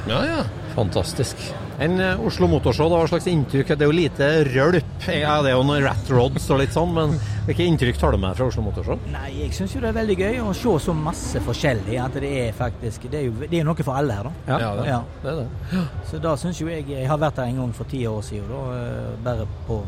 Ja, 0.10 0.19
ja. 0.25 0.41
Fantastisk. 0.75 1.39
En 1.80 1.99
eh, 1.99 2.19
Oslo 2.28 2.47
Motorshow, 2.51 2.89
da, 2.91 2.99
hva 3.01 3.08
slags 3.10 3.28
inntrykk? 3.32 3.73
Det 3.75 3.86
er 3.86 3.89
jo 3.91 3.95
lite 3.95 4.30
rølp. 4.49 5.08
Ja, 5.12 5.38
det 5.43 5.51
er 5.51 5.58
jo 5.58 5.65
noen 5.67 5.84
rat 5.86 6.12
rods 6.12 6.47
og 6.51 6.62
litt 6.62 6.75
sånn, 6.75 6.93
men 6.95 7.17
hvilke 7.45 7.65
inntrykk 7.69 7.97
tar 8.01 8.12
du 8.15 8.17
med 8.21 8.36
fra 8.38 8.45
Oslo 8.49 8.63
Motorshow? 8.65 8.99
Nei, 9.13 9.27
jeg 9.43 9.53
syns 9.53 9.75
jo 9.75 9.81
det 9.84 9.89
er 9.91 9.97
veldig 9.99 10.15
gøy 10.17 10.39
å 10.43 10.53
se 10.58 10.73
så 10.86 10.95
masse 10.97 11.41
forskjellig. 11.45 11.97
At 12.01 12.17
det 12.21 12.31
er 12.47 12.55
faktisk 12.58 13.05
Det 13.12 13.19
er 13.19 13.27
jo 13.27 13.34
det 13.45 13.60
er 13.60 13.67
noe 13.67 13.86
for 13.86 13.97
alle 13.99 14.17
her, 14.17 14.29
da. 14.29 14.31
Ja, 14.47 14.60
Ja, 14.63 14.71
det. 14.79 14.88
Ja. 14.89 15.01
det 15.23 15.31
er 15.34 15.43
det. 15.43 15.84
Så 16.10 16.21
da 16.23 16.36
syns 16.41 16.62
jo 16.62 16.67
jeg 16.71 16.88
Jeg 16.89 17.08
har 17.08 17.17
vært 17.21 17.36
der 17.36 17.51
en 17.51 17.58
gang 17.62 17.73
for 17.73 17.86
ti 17.91 18.05
år 18.08 18.21
siden, 18.25 18.49
da. 18.49 18.63
eh, 18.79 19.23
Bare 19.23 19.47
på 19.67 19.81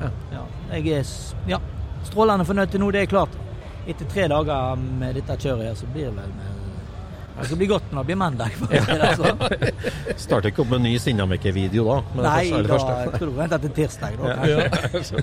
ja. 0.00 0.10
ja. 0.32 0.44
Jeg 0.72 0.88
er 1.00 1.06
ja, 1.50 1.58
strålende 2.08 2.44
fornøyd 2.48 2.70
til 2.72 2.80
nå, 2.80 2.90
det 2.90 3.02
er 3.02 3.06
klart. 3.12 3.36
Etter 3.88 4.06
tre 4.08 4.28
dager 4.28 4.76
med 4.76 5.14
dette 5.18 5.36
kjøret 5.40 5.66
her, 5.70 5.74
så 5.76 5.86
blir 5.92 6.08
det 6.08 6.16
vel 6.16 6.32
med 6.36 6.59
Det 7.38 7.46
skal 7.46 7.56
bli 7.60 7.66
godt 7.70 7.92
når 7.94 8.02
det 8.02 8.06
blir 8.10 8.18
mandag. 8.20 8.56
For 8.58 8.66
å 8.66 8.80
si 8.84 8.96
det 9.00 9.10
sånn. 9.20 10.16
Starter 10.20 10.50
ikke 10.50 10.62
opp 10.64 10.72
med 10.72 10.80
en 10.80 10.86
ny 10.88 10.94
Sinnamekke-video 11.00 11.86
da? 11.86 11.96
Nei, 12.20 12.50
da 12.66 12.78
tror 13.14 13.30
jeg 13.30 13.36
venter 13.38 13.62
til 13.64 13.72
tirsdag. 13.78 14.18
Da, 14.20 14.34
kanskje. 14.92 15.22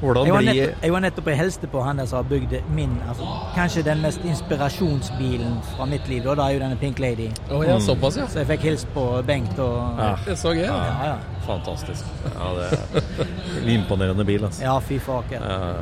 Hvordan 0.00 0.30
blir 0.36 0.60
jeg 0.60 0.92
var 0.94 1.02
nettopp 1.04 1.30
og 1.32 1.38
hilste 1.40 1.70
på 1.72 1.82
han 1.84 2.00
der 2.00 2.08
som 2.10 2.20
har 2.20 2.28
bygd 2.30 2.54
min 2.76 2.92
altså, 3.08 3.26
Kanskje 3.56 3.82
den 3.86 4.02
mest 4.04 4.24
inspirasjonsbilen 4.26 5.58
fra 5.72 5.88
mitt 5.90 6.06
liv. 6.12 6.26
Og 6.28 6.38
da 6.38 6.48
er 6.50 6.58
jo 6.58 6.62
denne 6.64 6.78
Pink 6.80 7.00
Lady. 7.02 7.30
Oh, 7.50 7.64
ja, 7.66 7.78
såpass, 7.82 8.20
ja. 8.20 8.28
Så 8.30 8.42
jeg 8.42 8.50
fikk 8.54 8.68
hilst 8.70 8.90
på 8.94 9.06
Bengt 9.26 9.58
og 9.58 9.98
Ja. 10.00 10.12
Det 10.24 10.36
er 10.36 10.40
så 10.40 10.54
gøy. 10.54 10.66
Ja, 10.68 11.10
ja. 11.10 11.16
Fantastisk. 11.48 12.04
Ja, 12.40 12.52
det 12.56 12.68
er 13.64 13.68
imponerende 13.74 14.24
bil, 14.24 14.44
altså. 14.46 14.62
ja 14.64 14.76
fy 14.84 14.96
faker. 15.02 15.42
Ja, 15.44 15.72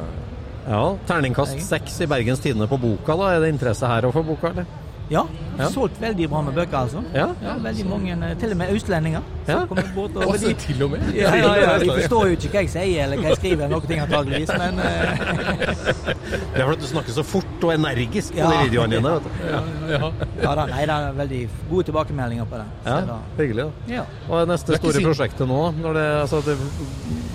terningkast 1.08 1.60
seks 1.64 2.00
i 2.04 2.06
Bergens 2.06 2.40
Tidende 2.44 2.68
på 2.68 2.76
boka, 2.80 3.16
da. 3.16 3.30
Er 3.36 3.40
det 3.40 3.54
interesse 3.54 3.86
her 3.88 4.02
å 4.08 4.12
få 4.12 4.22
boka, 4.26 4.50
eller? 4.52 4.66
Ja, 5.10 5.22
Ja. 5.58 5.68
solgt 5.72 6.00
veldig 6.00 6.28
bra 6.28 6.42
med 6.42 6.54
bøker, 6.54 6.76
altså. 6.84 7.02
Ja. 7.14 7.28
Ja, 7.42 7.54
veldig 7.58 7.86
mange, 7.88 8.12
eh, 8.30 8.34
til 8.36 8.50
og 8.50 8.56
med 8.58 8.74
østlendinger. 8.76 9.22
Ja. 9.48 9.60
bort 9.96 10.16
og, 10.16 10.24
Å, 10.28 10.36
så 10.38 10.52
til 10.60 10.82
og 10.84 10.90
med. 10.92 11.06
ja, 11.16 11.30
ja, 11.40 11.52
ja, 11.56 11.74
de 11.80 11.88
forstår 11.88 12.26
jo 12.32 12.36
ikke 12.38 12.50
hva 12.52 12.62
jeg 12.66 12.72
sier 12.74 13.04
eller 13.06 13.22
hva 13.22 13.30
jeg 13.32 13.38
skriver, 13.40 13.70
noen 13.72 13.86
ting 13.88 14.02
antageligvis, 14.04 14.52
men 14.60 14.82
eh, 14.84 15.22
Det 16.52 16.60
er 16.60 16.66
fordi 16.68 16.82
du 16.82 16.88
snakker 16.90 17.14
så 17.16 17.24
fort 17.26 17.64
og 17.64 17.72
energisk 17.74 18.34
på 18.34 18.42
Ja. 18.42 18.50
de 18.52 18.68
videoene 18.68 18.98
dine. 18.98 19.14
vet 19.14 19.24
du. 19.24 19.46
Ja, 19.48 19.62
ja. 19.94 20.10
ja 20.42 20.52
da, 20.58 20.66
nei, 20.70 20.82
det 20.90 20.96
er 20.98 21.16
veldig 21.22 21.40
gode 21.70 21.88
tilbakemeldinger 21.88 22.48
på 22.50 22.60
det. 22.60 22.66
Så 22.84 22.94
Ja, 22.94 23.00
da, 23.08 23.18
hyggelig. 23.38 23.64
da. 23.70 23.94
ja. 23.94 24.04
Hva 24.28 24.42
er 24.42 24.50
neste 24.52 24.78
store 24.82 25.04
prosjektet 25.08 25.48
nå? 25.48 25.60
Når 25.78 25.98
det, 25.98 26.06
altså, 26.26 26.42
det 26.46 26.58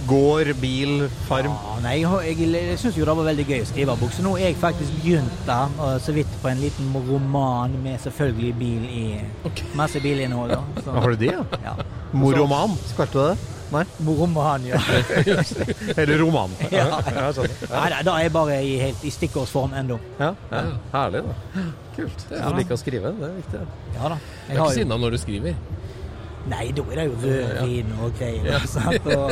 går, 0.08 0.54
bil, 0.62 1.08
farm 1.30 1.50
Ja, 1.54 1.76
nei, 1.84 1.96
jeg, 2.04 2.38
jeg, 2.54 2.78
syns 2.82 2.98
jo 3.00 3.06
det 3.08 3.16
var 3.18 3.30
veldig 3.32 3.46
gøy 3.50 3.62
å 3.64 3.68
skrive 3.70 3.98
bok, 4.02 4.12
så 4.14 4.26
nå 4.26 4.36
har 4.38 4.46
jeg 4.50 4.58
faktisk 4.62 4.98
begynt 5.00 5.44
da, 5.48 5.62
så 6.04 6.16
vidt 6.16 6.32
på 6.44 6.52
en 6.52 6.62
liten 6.62 6.92
roman 7.08 7.74
med 7.84 8.00
selvfølgelig 8.04 8.54
bil 8.60 8.88
i 8.90 9.04
masse 9.80 10.00
bilinnhold. 10.04 10.54
Har 10.86 11.10
du 11.16 11.22
det, 11.24 11.32
ja? 11.34 11.44
ja. 11.64 11.76
Moroman, 12.14 12.78
kalte 12.98 13.14
du 13.14 13.24
det? 13.32 13.50
Nei? 13.74 13.84
Moroman, 14.06 14.66
ja. 14.70 14.78
Eller 16.00 16.20
roman? 16.22 16.52
Ja. 16.72 17.00
jeg 17.08 17.32
sånn. 17.40 17.54
Nei, 17.72 17.86
nei, 17.90 18.02
da 18.06 18.18
er 18.20 18.28
jeg 18.28 18.34
bare 18.36 18.58
i, 18.62 18.74
helt 18.82 19.06
i 19.08 19.14
stikkordsform 19.16 19.74
ennå. 19.80 19.98
Ja, 20.20 20.34
ja. 20.52 20.62
Herlig, 20.94 21.24
da. 21.26 21.64
Kult. 21.96 22.26
Du 22.30 22.36
liker 22.60 22.76
å 22.78 22.82
skrive, 22.82 23.14
det 23.18 23.30
er 23.32 23.34
viktig. 23.40 23.64
Ja 23.98 24.12
da. 24.14 24.20
Du 24.20 24.52
Jeg 24.52 24.54
er 24.58 24.62
har 24.62 24.68
ikke 24.70 24.78
sinna 24.84 25.00
når 25.02 25.16
du 25.18 25.22
skriver. 25.24 25.58
nei, 26.54 26.66
da 26.76 26.84
er 26.92 27.00
det 27.00 27.06
jo 27.08 27.16
rødvin 27.24 27.92
og 28.04 28.18
greier. 28.20 28.46
Ja. 28.52 28.60
Og, 29.18 29.32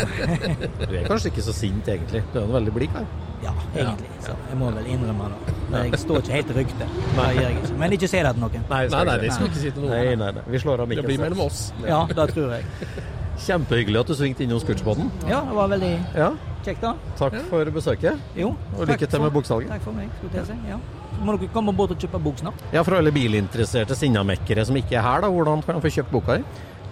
Du 0.87 0.95
er 0.95 1.05
kanskje 1.09 1.31
ikke 1.35 1.45
så 1.45 1.53
sint, 1.53 1.87
egentlig. 1.91 2.23
Du 2.33 2.39
er 2.39 2.45
en 2.47 2.53
veldig 2.57 2.73
blid 2.79 2.93
kar. 2.97 3.05
Ja, 3.43 3.53
egentlig. 3.75 4.09
Så 4.25 4.35
jeg 4.49 4.57
må 4.59 4.71
vel 4.75 4.85
innrømme 4.93 5.29
det. 5.31 5.55
Men 5.71 5.87
jeg 5.91 5.99
står 6.03 6.19
ikke 6.21 6.35
helt 6.35 6.51
i 6.51 6.57
ryktet. 6.59 6.99
Men 7.81 7.95
ikke 7.95 8.07
si 8.11 8.19
det 8.21 8.33
til 8.35 8.43
noen. 8.43 8.65
Nei, 8.69 8.81
nei, 8.91 9.17
det 9.23 9.31
skal 9.33 9.47
ikke 9.49 9.61
si 9.63 9.71
til 9.71 9.87
Nei, 9.87 10.03
noen. 10.03 10.19
nei, 10.25 10.31
nei. 10.37 10.43
Vi 10.53 10.59
slår 10.61 10.83
av 10.85 10.89
Det 10.93 11.05
blir 11.07 11.19
mellom 11.23 11.43
oss. 11.47 11.61
Ja, 11.87 12.03
det 12.11 12.27
tror 12.35 12.53
jeg. 12.57 12.65
Kjempehyggelig 13.41 13.99
at 14.03 14.09
du 14.11 14.13
svingte 14.13 14.43
innom 14.45 14.59
Scootspoden. 14.61 15.07
Ja, 15.25 15.39
det 15.47 15.55
var 15.57 15.69
veldig 15.71 15.91
Ja, 16.13 16.27
kjekt, 16.65 16.81
da. 16.83 16.91
takk 17.17 17.37
for 17.49 17.65
besøket. 17.73 18.19
Jo. 18.37 18.51
Og 18.77 18.83
lykke 18.85 19.07
til 19.07 19.15
for- 19.17 19.23
med 19.25 19.31
boksalget. 19.33 19.71
Takk 19.71 19.81
for 19.87 19.97
meg. 19.97 20.09
skulle 20.19 20.35
jeg 20.35 20.45
til 20.45 20.53
å 20.53 20.59
si. 20.59 20.69
Ja. 20.69 20.77
Så 21.15 21.25
må 21.25 21.37
dere 21.39 21.49
komme 21.53 21.73
bort 21.75 21.91
og 21.95 21.97
kjøpe 22.03 22.21
bok 22.21 22.37
snart. 22.37 22.61
Ja, 22.73 22.83
For 22.83 22.95
alle 22.99 23.11
bilinteresserte 23.11 23.95
sinnamekkere 23.97 24.65
som 24.65 24.75
ikke 24.77 24.95
er 24.99 25.01
her, 25.07 25.21
da, 25.25 25.29
hvordan 25.33 25.63
kan 25.65 25.75
de 25.79 25.81
få 25.81 25.91
kjøpt 25.97 26.11
boka 26.13 26.37
di? 26.37 26.43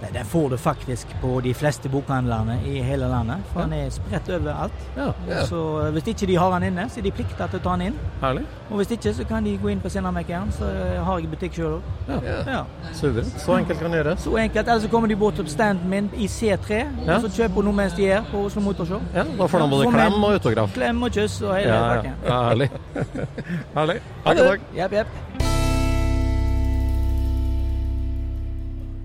Nei, 0.01 0.09
Den 0.13 0.25
får 0.25 0.49
du 0.49 0.57
faktisk 0.57 1.07
på 1.21 1.41
de 1.43 1.51
fleste 1.53 1.89
bokhandlerne 1.91 2.53
i 2.65 2.77
hele 2.81 3.07
landet. 3.11 3.41
For 3.53 3.61
den 3.67 3.73
er 3.73 3.89
spredt 3.91 4.29
overalt. 4.31 4.71
Ja, 4.95 5.09
Så 5.45 5.59
eh, 5.85 5.89
hvis 5.91 6.07
ikke 6.07 6.27
de 6.29 6.35
har 6.39 6.53
den 6.59 6.63
inne, 6.71 6.85
så 6.89 6.99
er 6.99 7.03
de 7.03 7.11
plikta 7.11 7.47
til 7.51 7.59
å 7.59 7.63
ta 7.65 7.73
den 7.75 7.81
inn. 7.89 7.97
Herlig. 8.21 8.45
Og 8.69 8.77
hvis 8.79 8.91
ikke, 8.95 9.13
så 9.13 9.25
kan 9.27 9.43
de 9.43 9.57
gå 9.59 9.67
inn 9.73 9.81
på 9.83 9.89
Sinnamekkeren, 9.91 10.51
så 10.55 10.69
eh, 10.71 11.03
har 11.03 11.19
jeg 11.19 11.29
butikk 11.33 11.53
sjøl 11.59 11.73
òg. 11.81 11.83
Ja. 12.07 12.39
Ja. 12.47 12.63
Så 12.95 13.57
enkelt 13.57 13.79
kan 13.83 13.91
det 13.91 13.99
gjøres. 14.03 14.23
Så 14.23 14.37
enkelt. 14.39 14.67
Eller 14.67 14.79
så 14.85 14.87
kommer 14.95 15.07
de 15.11 15.15
bort 15.19 15.35
til 15.35 15.49
standen 15.51 15.89
min 15.89 16.09
i 16.15 16.27
C3, 16.31 16.79
Ja. 17.05 17.15
og 17.17 17.21
så 17.27 17.29
kjøper 17.35 17.55
hun 17.59 17.65
noe 17.65 17.75
mens 17.83 17.93
de 17.99 18.07
er 18.11 18.23
på 18.31 18.45
Oslo 18.45 18.61
Motorshow. 18.61 19.01
Ja, 19.15 19.23
Da 19.37 19.45
får 19.51 19.59
de 19.65 19.69
både 19.75 19.91
klem 19.91 20.23
og 20.23 20.31
autograf. 20.39 20.73
Klem 20.73 21.03
og 21.03 21.11
kyss 21.11 21.41
og 21.41 21.55
hele 21.57 21.67
Ja, 21.73 21.79
ja. 21.83 21.95
pakken. 21.95 22.13
ja 22.25 22.41
herlig. 22.49 22.69
herlig. 23.75 23.99
Takk 24.23 24.37
takk. 24.37 24.59
Jepp, 24.77 24.91
jepp. 24.93 25.07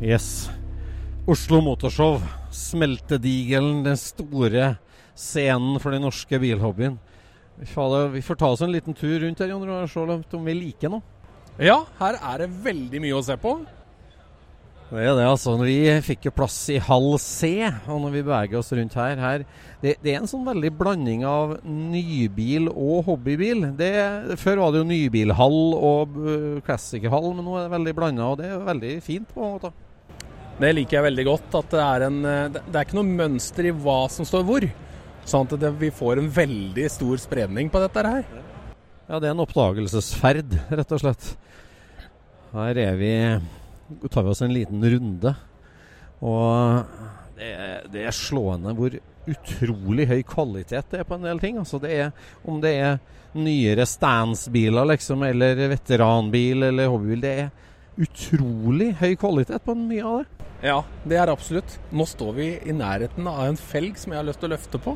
Yes. 0.03 0.51
Oslo 1.25 1.63
Motorshow. 1.65 2.19
Smeltedigelen, 2.53 3.79
den 3.87 3.97
store 3.97 4.75
scenen 5.17 5.79
for 5.81 5.95
den 5.95 6.03
norske 6.05 6.37
bilhobbyen. 6.37 6.99
Vi 7.57 7.65
får, 7.71 8.37
ta 8.37 8.51
oss 8.53 8.61
en 8.61 8.75
liten 8.75 8.93
tur 8.93 9.23
rundt 9.23 9.41
her, 9.41 9.49
Jon 9.49 9.65
Roar, 9.65 9.89
se 9.89 10.37
om 10.37 10.45
vi 10.45 10.57
liker 10.59 10.93
noe. 10.93 11.01
Ja, 11.57 11.79
her 11.97 12.19
er 12.19 12.43
det 12.45 12.51
veldig 12.67 13.01
mye 13.01 13.15
å 13.17 13.23
se 13.25 13.39
på. 13.41 13.55
Det 14.91 15.01
er 15.01 15.15
det, 15.17 15.25
altså. 15.25 15.55
Vi 15.63 15.79
fikk 16.05 16.29
jo 16.29 16.35
plass 16.37 16.59
i 16.75 16.77
hall 16.91 17.15
C, 17.23 17.55
og 17.89 18.03
når 18.03 18.13
vi 18.19 18.25
beveger 18.27 18.61
oss 18.61 18.75
rundt 18.77 18.99
her, 19.01 19.17
her 19.23 19.47
det, 19.81 19.97
det 20.05 20.13
er 20.13 20.21
en 20.21 20.29
sånn 20.29 20.45
veldig 20.45 20.75
blanding 20.77 21.25
av 21.25 21.57
nybil 21.65 22.69
og 22.69 23.09
hobbybil. 23.09 23.71
Det, 23.81 23.95
før 24.45 24.61
var 24.67 24.77
det 24.77 24.85
jo 24.85 24.91
nybilhall 24.93 25.59
og 25.79 26.21
uh, 26.21 26.61
classic-hall, 26.69 27.33
men 27.33 27.49
nå 27.49 27.57
er 27.57 27.65
det 27.65 27.77
veldig 27.79 27.97
blanda, 27.97 28.29
og 28.29 28.43
det 28.43 28.53
er 28.53 28.69
veldig 28.69 28.95
fint 29.09 29.33
på 29.33 29.41
en 29.41 29.57
måte. 29.57 29.75
Det 30.55 30.71
liker 30.75 30.99
jeg 30.99 31.07
veldig 31.09 31.27
godt. 31.27 31.55
At 31.59 31.73
det 31.75 31.83
er 31.83 32.07
en 32.09 32.19
eh, 32.31 32.49
Det 32.55 32.75
er 32.75 32.87
ikke 32.87 32.99
noe 33.01 33.17
mønster 33.23 33.69
i 33.69 33.75
hva 33.75 33.99
som 34.13 34.29
står 34.29 34.45
hvor. 34.49 34.67
Sånn 35.25 35.49
at 35.49 35.57
det, 35.61 35.73
vi 35.81 35.91
får 35.95 36.21
en 36.21 36.29
veldig 36.31 36.85
stor 36.93 37.21
spredning 37.23 37.71
på 37.73 37.81
dette 37.83 38.05
her. 38.05 38.27
Ja, 39.09 39.19
det 39.19 39.29
er 39.29 39.33
en 39.33 39.43
oppdagelsesferd, 39.45 40.53
rett 40.79 40.95
og 40.97 41.01
slett. 41.01 41.31
Her 42.55 42.81
er 42.81 43.01
vi 43.01 43.15
tar 44.13 44.25
vi 44.25 44.33
oss 44.33 44.45
en 44.45 44.55
liten 44.55 44.85
runde. 44.85 45.35
Og 46.25 46.85
det 47.37 47.51
det 47.93 48.05
er 48.07 48.15
slående 48.15 48.73
hvor 48.77 48.95
utrolig 49.25 50.07
høy 50.09 50.21
kvalitet 50.29 50.91
det 50.93 51.01
er 51.01 51.09
på 51.09 51.19
en 51.19 51.27
del 51.27 51.41
ting. 51.43 51.59
Altså 51.61 51.81
det 51.83 51.93
er, 51.97 52.13
om 52.45 52.61
det 52.63 52.75
er 52.79 53.01
nyere 53.35 53.87
standsbiler 53.89 54.87
liksom, 54.93 55.25
eller 55.27 55.59
veteranbil 55.73 56.69
eller 56.71 56.93
hobbybil. 56.93 57.25
Det 57.25 57.35
er 57.45 58.05
utrolig 58.05 58.93
høy 59.01 59.15
kvalitet 59.19 59.65
på 59.65 59.77
mye 59.79 60.05
av 60.05 60.23
det. 60.23 60.34
Ja, 60.65 60.79
det 61.05 61.19
er 61.21 61.29
absolutt. 61.29 61.77
Nå 61.93 62.07
står 62.09 62.33
vi 62.39 62.47
i 62.65 62.73
nærheten 62.73 63.27
av 63.29 63.43
en 63.51 63.59
felg 63.61 63.99
som 64.01 64.15
jeg 64.15 64.23
har 64.23 64.25
lyst 64.25 64.41
til 64.41 64.49
å 64.49 64.55
løfte 64.55 64.81
på. 64.81 64.95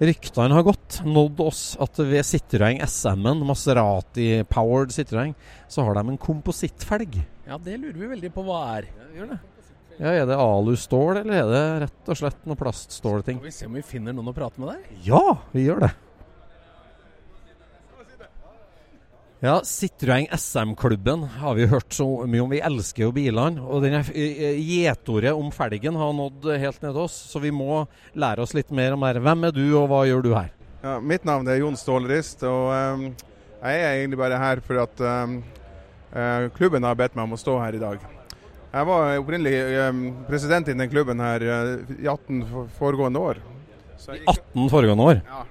Ryktene 0.00 0.56
har 0.56 0.64
gått, 0.66 1.02
nådd 1.06 1.42
oss, 1.44 1.60
at 1.84 2.00
ved 2.00 2.24
Citroën 2.26 2.80
SM-en, 2.82 3.44
Maserati 3.46 4.40
Powered 4.50 4.94
Citroën, 4.94 5.34
så 5.70 5.84
har 5.86 6.00
de 6.00 6.14
en 6.14 6.18
komposittfelg. 6.18 7.20
Ja, 7.46 7.60
det 7.60 7.76
lurer 7.82 8.00
vi 8.00 8.08
veldig 8.16 8.32
på 8.34 8.46
hva 8.46 8.62
er. 8.78 8.88
Ja, 9.14 9.28
Er 10.00 10.24
det 10.26 10.40
alustål, 10.40 11.20
eller 11.20 11.36
er 11.44 11.52
det 11.52 11.62
rett 11.84 12.10
og 12.10 12.18
slett 12.18 12.48
noe 12.48 12.58
plaststålting? 12.58 13.38
Skal 13.38 13.52
vi 13.52 13.54
se 13.54 13.68
om 13.68 13.76
vi 13.78 13.84
finner 13.86 14.16
noen 14.16 14.32
å 14.32 14.34
prate 14.34 14.58
med 14.58 14.72
der? 14.72 14.96
Ja, 15.06 15.22
vi 15.52 15.68
gjør 15.68 15.84
det. 15.84 15.92
Ja, 19.44 19.60
Citroën 19.64 20.26
SM-klubben 20.36 21.22
har 21.22 21.54
vi 21.54 21.66
hørt 21.66 21.92
så 21.92 22.06
mye 22.24 22.40
om. 22.40 22.52
Vi 22.54 22.62
elsker 22.64 23.02
jo 23.04 23.10
bilene. 23.12 23.60
Og 23.60 23.82
denne 23.84 23.98
eh, 24.16 24.56
gjetordet 24.56 25.34
om 25.36 25.50
felgen 25.52 25.98
har 26.00 26.14
nådd 26.16 26.48
helt 26.62 26.80
ned 26.80 26.94
til 26.94 27.00
oss, 27.02 27.18
så 27.28 27.42
vi 27.44 27.50
må 27.52 27.82
lære 28.16 28.40
oss 28.40 28.54
litt 28.56 28.72
mer 28.72 28.96
om 28.96 29.04
det. 29.04 29.20
Hvem 29.20 29.44
er 29.44 29.52
du, 29.52 29.66
og 29.82 29.90
hva 29.90 30.00
gjør 30.08 30.24
du 30.24 30.30
her? 30.32 30.48
Ja, 30.80 30.96
mitt 31.12 31.28
navn 31.28 31.52
er 31.52 31.60
Jon 31.60 31.76
Stålrist, 31.76 32.40
og 32.48 32.72
um, 32.72 33.04
jeg 33.60 33.84
er 33.84 33.98
egentlig 33.98 34.22
bare 34.24 34.40
her 34.40 34.64
for 34.64 34.80
at 34.86 35.04
um, 35.04 35.36
uh, 36.16 36.48
klubben 36.56 36.88
har 36.88 36.96
bedt 37.04 37.12
meg 37.12 37.28
om 37.28 37.36
å 37.36 37.42
stå 37.44 37.60
her 37.66 37.76
i 37.76 37.84
dag. 37.84 38.10
Jeg 38.72 38.92
var 38.94 39.20
opprinnelig 39.20 39.56
um, 39.90 40.04
president 40.24 40.72
i 40.72 40.80
den 40.80 40.88
klubben 40.88 41.20
her 41.20 41.44
uh, 41.44 41.96
i 41.98 42.08
18 42.08 42.70
foregående 42.80 43.28
år. 43.28 43.44
Jeg, 44.08 44.24
18 44.24 44.72
foregående 44.72 45.12
år. 45.12 45.26
Ja. 45.28 45.48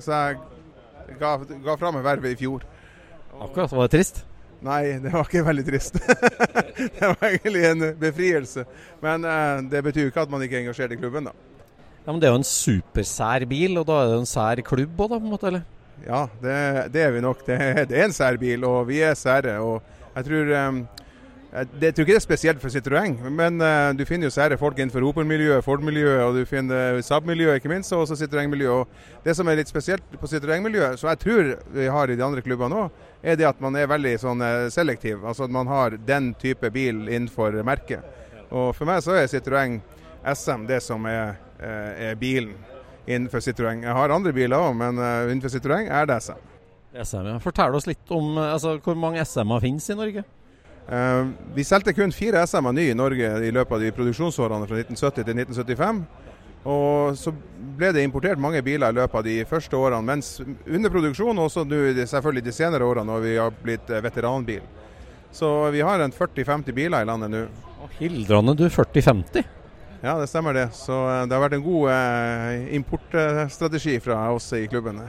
så 0.00 0.22
jeg 0.30 1.18
ga, 1.20 1.36
ga 1.44 1.76
fra 1.76 1.92
meg 1.92 2.08
vervet 2.08 2.38
i 2.38 2.46
fjor. 2.46 2.64
Akkurat, 3.40 3.72
var 3.72 3.88
det 3.88 3.96
trist? 3.98 4.22
Nei, 4.64 4.96
det 5.02 5.12
var 5.12 5.26
ikke 5.26 5.44
veldig 5.44 5.64
trist. 5.66 5.98
det 6.98 7.08
var 7.10 7.26
egentlig 7.28 7.64
en 7.68 7.86
befrielse. 8.00 8.64
Men 9.04 9.26
eh, 9.28 9.64
det 9.72 9.82
betyr 9.84 10.08
ikke 10.08 10.24
at 10.24 10.32
man 10.32 10.44
ikke 10.44 10.56
er 10.56 10.64
engasjert 10.64 10.94
i 10.94 11.00
klubben, 11.00 11.28
da. 11.28 11.34
Ja, 12.04 12.12
Men 12.12 12.20
det 12.20 12.28
er 12.28 12.34
jo 12.34 12.40
en 12.40 12.48
supersær 12.48 13.44
bil, 13.48 13.78
og 13.80 13.86
da 13.88 14.00
er 14.00 14.12
det 14.12 14.20
en 14.22 14.28
sær 14.28 14.60
klubb 14.64 15.00
òg, 15.00 15.12
da, 15.12 15.18
på 15.18 15.24
en 15.24 15.34
måte? 15.34 15.50
eller? 15.52 15.64
Ja, 16.04 16.24
det, 16.42 16.56
det 16.94 17.02
er 17.04 17.12
vi 17.14 17.22
nok. 17.24 17.44
Det, 17.46 17.58
det 17.90 17.98
er 17.98 18.08
en 18.08 18.16
sær 18.16 18.38
bil, 18.40 18.64
og 18.68 18.88
vi 18.88 19.00
er 19.04 19.16
sære. 19.18 19.58
Og 19.64 19.82
jeg 20.16 20.28
tror 20.28 20.52
jeg 20.52 20.84
det, 21.54 21.86
jeg 21.86 21.94
tror 21.94 22.02
ikke 22.02 22.14
det 22.14 22.18
er 22.18 22.24
spesielt 22.24 22.62
for 22.62 22.74
Citroën, 22.74 23.12
men 23.30 23.62
uh, 23.62 23.92
du 23.94 24.02
finner 24.08 24.26
jo 24.26 24.34
sære 24.34 24.58
folk 24.58 24.78
innenfor 24.78 25.04
Opel-miljøet, 25.06 25.62
Ford-miljøet, 25.62 26.22
og 26.24 26.38
du 26.40 26.48
finner 26.50 26.98
Saab-miljøet, 27.06 27.60
ikke 27.60 27.70
minst, 27.70 27.92
og 27.94 28.02
også 28.02 28.18
Citroën-miljøet. 28.24 28.90
Det 29.22 29.36
som 29.38 29.48
er 29.48 29.60
litt 29.60 29.70
spesielt 29.70 30.18
på 30.18 30.30
Citroën-miljøet, 30.32 30.98
som 30.98 31.12
jeg 31.12 31.22
tror 31.22 31.52
vi 31.76 31.86
har 31.94 32.10
i 32.10 32.18
de 32.18 32.26
andre 32.26 32.42
klubbene 32.42 32.84
òg, 32.84 33.00
er 33.22 33.38
det 33.38 33.46
at 33.48 33.62
man 33.62 33.78
er 33.78 33.86
veldig 33.88 34.16
sånn 34.20 34.42
eh, 34.44 34.66
selektiv. 34.74 35.22
Altså 35.24 35.46
at 35.46 35.54
man 35.54 35.70
har 35.70 35.94
den 35.96 36.32
type 36.42 36.68
bil 36.74 37.06
innenfor 37.06 37.56
merket. 37.64 38.02
Og 38.50 38.74
for 38.76 38.90
meg 38.90 39.00
så 39.06 39.14
er 39.16 39.30
Citroën 39.30 39.78
SM 40.34 40.66
det 40.68 40.82
som 40.82 41.06
er, 41.06 41.36
eh, 41.58 42.10
er 42.10 42.18
bilen 42.18 42.56
innenfor 43.06 43.40
Citroën. 43.44 43.82
Jeg 43.84 43.92
har 43.94 44.10
andre 44.10 44.32
biler 44.32 44.58
òg, 44.58 44.74
men 44.76 44.98
eh, 44.98 45.30
innenfor 45.30 45.52
Citroën 45.52 45.90
er 45.90 46.08
det 46.08 46.20
SM. 46.24 46.40
SM, 46.94 47.26
ja. 47.26 47.38
Fortell 47.42 47.74
oss 47.74 47.88
litt 47.90 48.10
om 48.14 48.38
eh, 48.38 48.52
altså, 48.54 48.78
hvor 48.84 48.98
mange 48.98 49.22
SM-er 49.24 49.64
finnes 49.64 49.88
i 49.90 49.98
Norge? 49.98 50.24
Eh, 50.88 51.26
vi 51.56 51.64
solgte 51.64 51.94
kun 51.96 52.12
fire 52.12 52.42
SM-er 52.44 52.76
nye 52.76 52.92
i 52.92 52.98
Norge 52.98 53.30
i 53.46 53.52
løpet 53.54 53.78
av 53.78 53.84
de 53.84 53.92
produksjonsårene 53.96 54.68
fra 54.68 54.80
1970 54.82 55.24
til 55.24 55.40
1975. 55.40 56.04
Og 56.64 57.16
så 57.20 57.32
ble 57.76 57.90
det 57.92 58.04
importert 58.06 58.40
mange 58.40 58.62
biler 58.64 58.92
i 58.92 58.96
løpet 58.96 59.18
av 59.20 59.26
de 59.26 59.36
første 59.48 59.76
årene, 59.76 60.04
mens 60.04 60.38
under 60.40 60.92
produksjon, 60.92 61.36
og 61.36 61.50
også 61.50 61.66
selvfølgelig 62.08 62.44
de 62.46 62.54
senere 62.56 62.88
årene 62.88 63.10
når 63.12 63.24
vi 63.24 63.34
har 63.36 63.58
blitt 63.64 63.90
eh, 63.92 64.04
veteranbil. 64.04 64.64
Så 65.34 65.50
vi 65.74 65.82
har 65.84 66.00
en 66.00 66.14
40-50 66.14 66.72
biler 66.76 67.02
i 67.02 67.08
landet 67.08 67.32
nå. 67.32 67.44
Hildrande, 67.98 68.54
du. 68.56 68.68
40-50? 68.72 69.44
Ja, 70.04 70.14
det 70.20 70.28
stemmer 70.28 70.56
det. 70.56 70.68
Så 70.76 70.94
eh, 70.94 71.24
det 71.28 71.36
har 71.36 71.44
vært 71.44 71.58
en 71.58 71.66
god 71.66 71.90
eh, 71.92 72.70
importstrategi 72.76 73.98
fra 74.04 74.26
oss 74.32 74.50
i 74.56 74.64
klubben. 74.70 75.02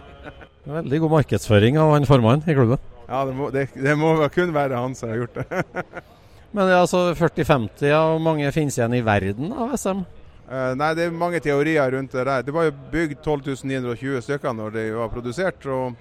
Veldig 0.66 1.04
god 1.06 1.18
markedsføring 1.20 1.80
av 1.80 1.94
han 1.94 2.08
formannen 2.10 2.48
i 2.50 2.58
klubben. 2.58 2.84
Ja, 3.08 3.22
det 3.26 3.34
må, 3.38 3.50
det, 3.54 3.68
det 3.74 3.96
må 4.00 4.16
kun 4.34 4.54
være 4.56 4.82
han 4.82 4.96
som 4.98 5.12
har 5.12 5.24
gjort 5.24 5.40
det. 5.40 5.64
Men 6.56 6.70
ja, 6.72 6.82
altså 6.86 7.10
40-50, 7.14 7.90
ja, 7.90 8.00
hvor 8.14 8.22
mange 8.24 8.52
finnes 8.56 8.78
igjen 8.80 8.96
i 8.96 9.04
verden 9.06 9.52
av 9.52 9.74
SM? 9.76 10.06
Eh, 10.46 10.72
nei, 10.78 10.92
det 10.96 11.08
er 11.08 11.16
mange 11.16 11.42
teorier 11.44 11.92
rundt 11.92 12.14
det 12.16 12.26
der. 12.28 12.46
Det 12.46 12.54
var 12.54 12.68
jo 12.70 12.76
bygd 12.94 13.20
12.920 13.26 14.22
stykker 14.24 14.54
når 14.56 14.76
det 14.78 14.86
var 14.96 15.12
produsert. 15.12 15.66
og 15.66 15.98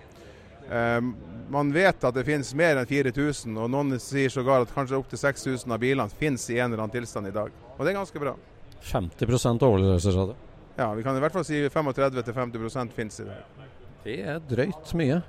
eh, 0.69 1.01
Man 1.51 1.73
vet 1.75 2.05
at 2.05 2.15
det 2.15 2.27
finnes 2.29 2.53
mer 2.55 2.79
enn 2.81 2.89
4000, 2.89 3.57
og 3.57 3.73
noen 3.73 3.99
sier 4.03 4.33
sågar 4.33 4.63
at 4.63 4.75
kanskje 4.77 5.01
opptil 5.01 5.21
6000 5.25 5.75
av 5.75 5.83
bilene 5.83 6.21
finnes 6.21 6.45
i 6.53 6.61
en 6.61 6.71
eller 6.71 6.85
annen 6.85 6.95
tilstand 7.01 7.33
i 7.33 7.35
dag. 7.35 7.51
Og 7.75 7.83
det 7.83 7.95
er 7.95 7.99
ganske 7.99 8.23
bra. 8.23 8.37
50% 8.85 9.65
du? 10.31 10.35
Ja, 10.77 10.93
Vi 10.95 11.03
kan 11.03 11.17
i 11.17 11.23
hvert 11.23 11.33
fall 11.33 11.47
si 11.47 11.65
35-50 11.67 12.95
finnes 12.95 13.21
i 13.21 13.27
det. 13.31 13.41
Det 14.05 14.19
er 14.21 14.43
drøyt 14.49 14.93
mye. 14.99 15.21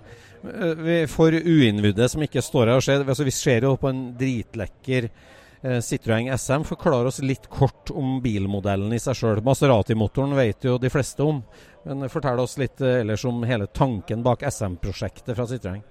Eh, 0.46 1.06
For 1.10 1.34
uinnvidde 1.36 2.08
som 2.12 2.24
ikke 2.26 2.44
står 2.44 2.70
her 2.72 2.82
og 2.82 2.86
ser, 2.86 3.06
altså 3.06 3.26
vi 3.28 3.34
ser 3.34 3.66
jo 3.68 3.76
på 3.80 3.90
en 3.90 4.02
dritlekker 4.20 5.08
eh, 5.10 5.80
Citroën 5.86 6.30
SM. 6.36 6.66
Forklar 6.68 7.08
oss 7.10 7.22
litt 7.24 7.48
kort 7.52 7.92
om 7.96 8.20
bilmodellen 8.24 8.94
i 8.94 9.00
seg 9.02 9.18
sjøl. 9.20 9.42
Maserati-motoren 9.46 10.36
vet 10.38 10.68
jo 10.68 10.78
de 10.82 10.92
fleste 10.94 11.24
om. 11.26 11.42
Men 11.86 12.10
fortell 12.10 12.42
oss 12.44 12.58
litt 12.62 12.82
eh, 12.84 13.02
ellers 13.04 13.26
om 13.30 13.44
hele 13.48 13.68
tanken 13.68 14.24
bak 14.26 14.44
SM-prosjektet 14.50 15.36
fra 15.38 15.48
Citroën. 15.50 15.82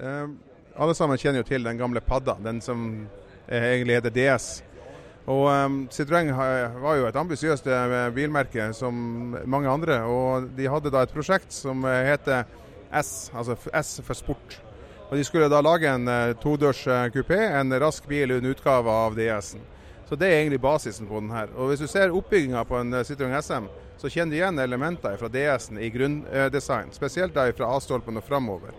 Eh, 0.00 0.26
alle 0.80 0.96
sammen 0.96 1.20
kjenner 1.20 1.42
jo 1.42 1.50
til 1.52 1.68
den 1.68 1.80
gamle 1.80 2.00
Padda, 2.00 2.38
den 2.40 2.62
som 2.64 2.86
egentlig 3.52 3.98
heter 3.98 4.14
DS. 4.16 4.52
Og 5.30 5.44
um, 5.46 5.76
Citroën 5.92 6.32
var 6.34 6.96
jo 6.98 7.06
et 7.06 7.16
ambisiøst 7.16 7.66
eh, 7.70 8.08
bilmerke 8.14 8.72
som 8.74 9.36
mange 9.46 9.70
andre. 9.70 10.00
Og 10.02 10.48
de 10.56 10.66
hadde 10.66 10.90
da 10.90 11.04
et 11.04 11.14
prosjekt 11.14 11.54
som 11.54 11.84
eh, 11.86 12.08
heter 12.10 12.42
S, 12.90 13.30
altså 13.30 13.54
S 13.78 14.00
for 14.02 14.18
sport. 14.18 14.58
Og 15.10 15.18
De 15.18 15.24
skulle 15.24 15.50
da 15.52 15.60
lage 15.60 15.90
en 15.92 16.08
uh, 16.08 16.32
todørs 16.40 16.86
kupé, 17.12 17.38
en 17.52 17.74
rask 17.78 18.06
bil, 18.08 18.32
en 18.32 18.48
utgave 18.48 18.90
av 18.90 19.14
DS-en. 19.14 19.60
Så 20.08 20.16
Det 20.16 20.28
er 20.28 20.40
egentlig 20.40 20.60
basisen 20.60 21.06
på 21.06 21.20
den 21.20 21.30
her. 21.30 21.52
Og 21.56 21.68
Hvis 21.68 21.84
du 21.84 21.86
ser 21.86 22.12
oppbygginga 22.12 22.64
på 22.64 22.80
en 22.80 22.94
Citroën 23.04 23.36
SM, 23.40 23.68
så 24.02 24.10
kjenner 24.10 24.34
du 24.34 24.38
igjen 24.40 24.58
elementer 24.58 25.14
fra 25.20 25.28
DS-en 25.30 25.78
i 25.78 25.90
grunndesign. 25.92 26.90
Spesielt 26.96 27.36
da 27.36 27.46
fra 27.54 27.68
A-stolpen 27.76 28.18
og 28.18 28.24
framover. 28.26 28.72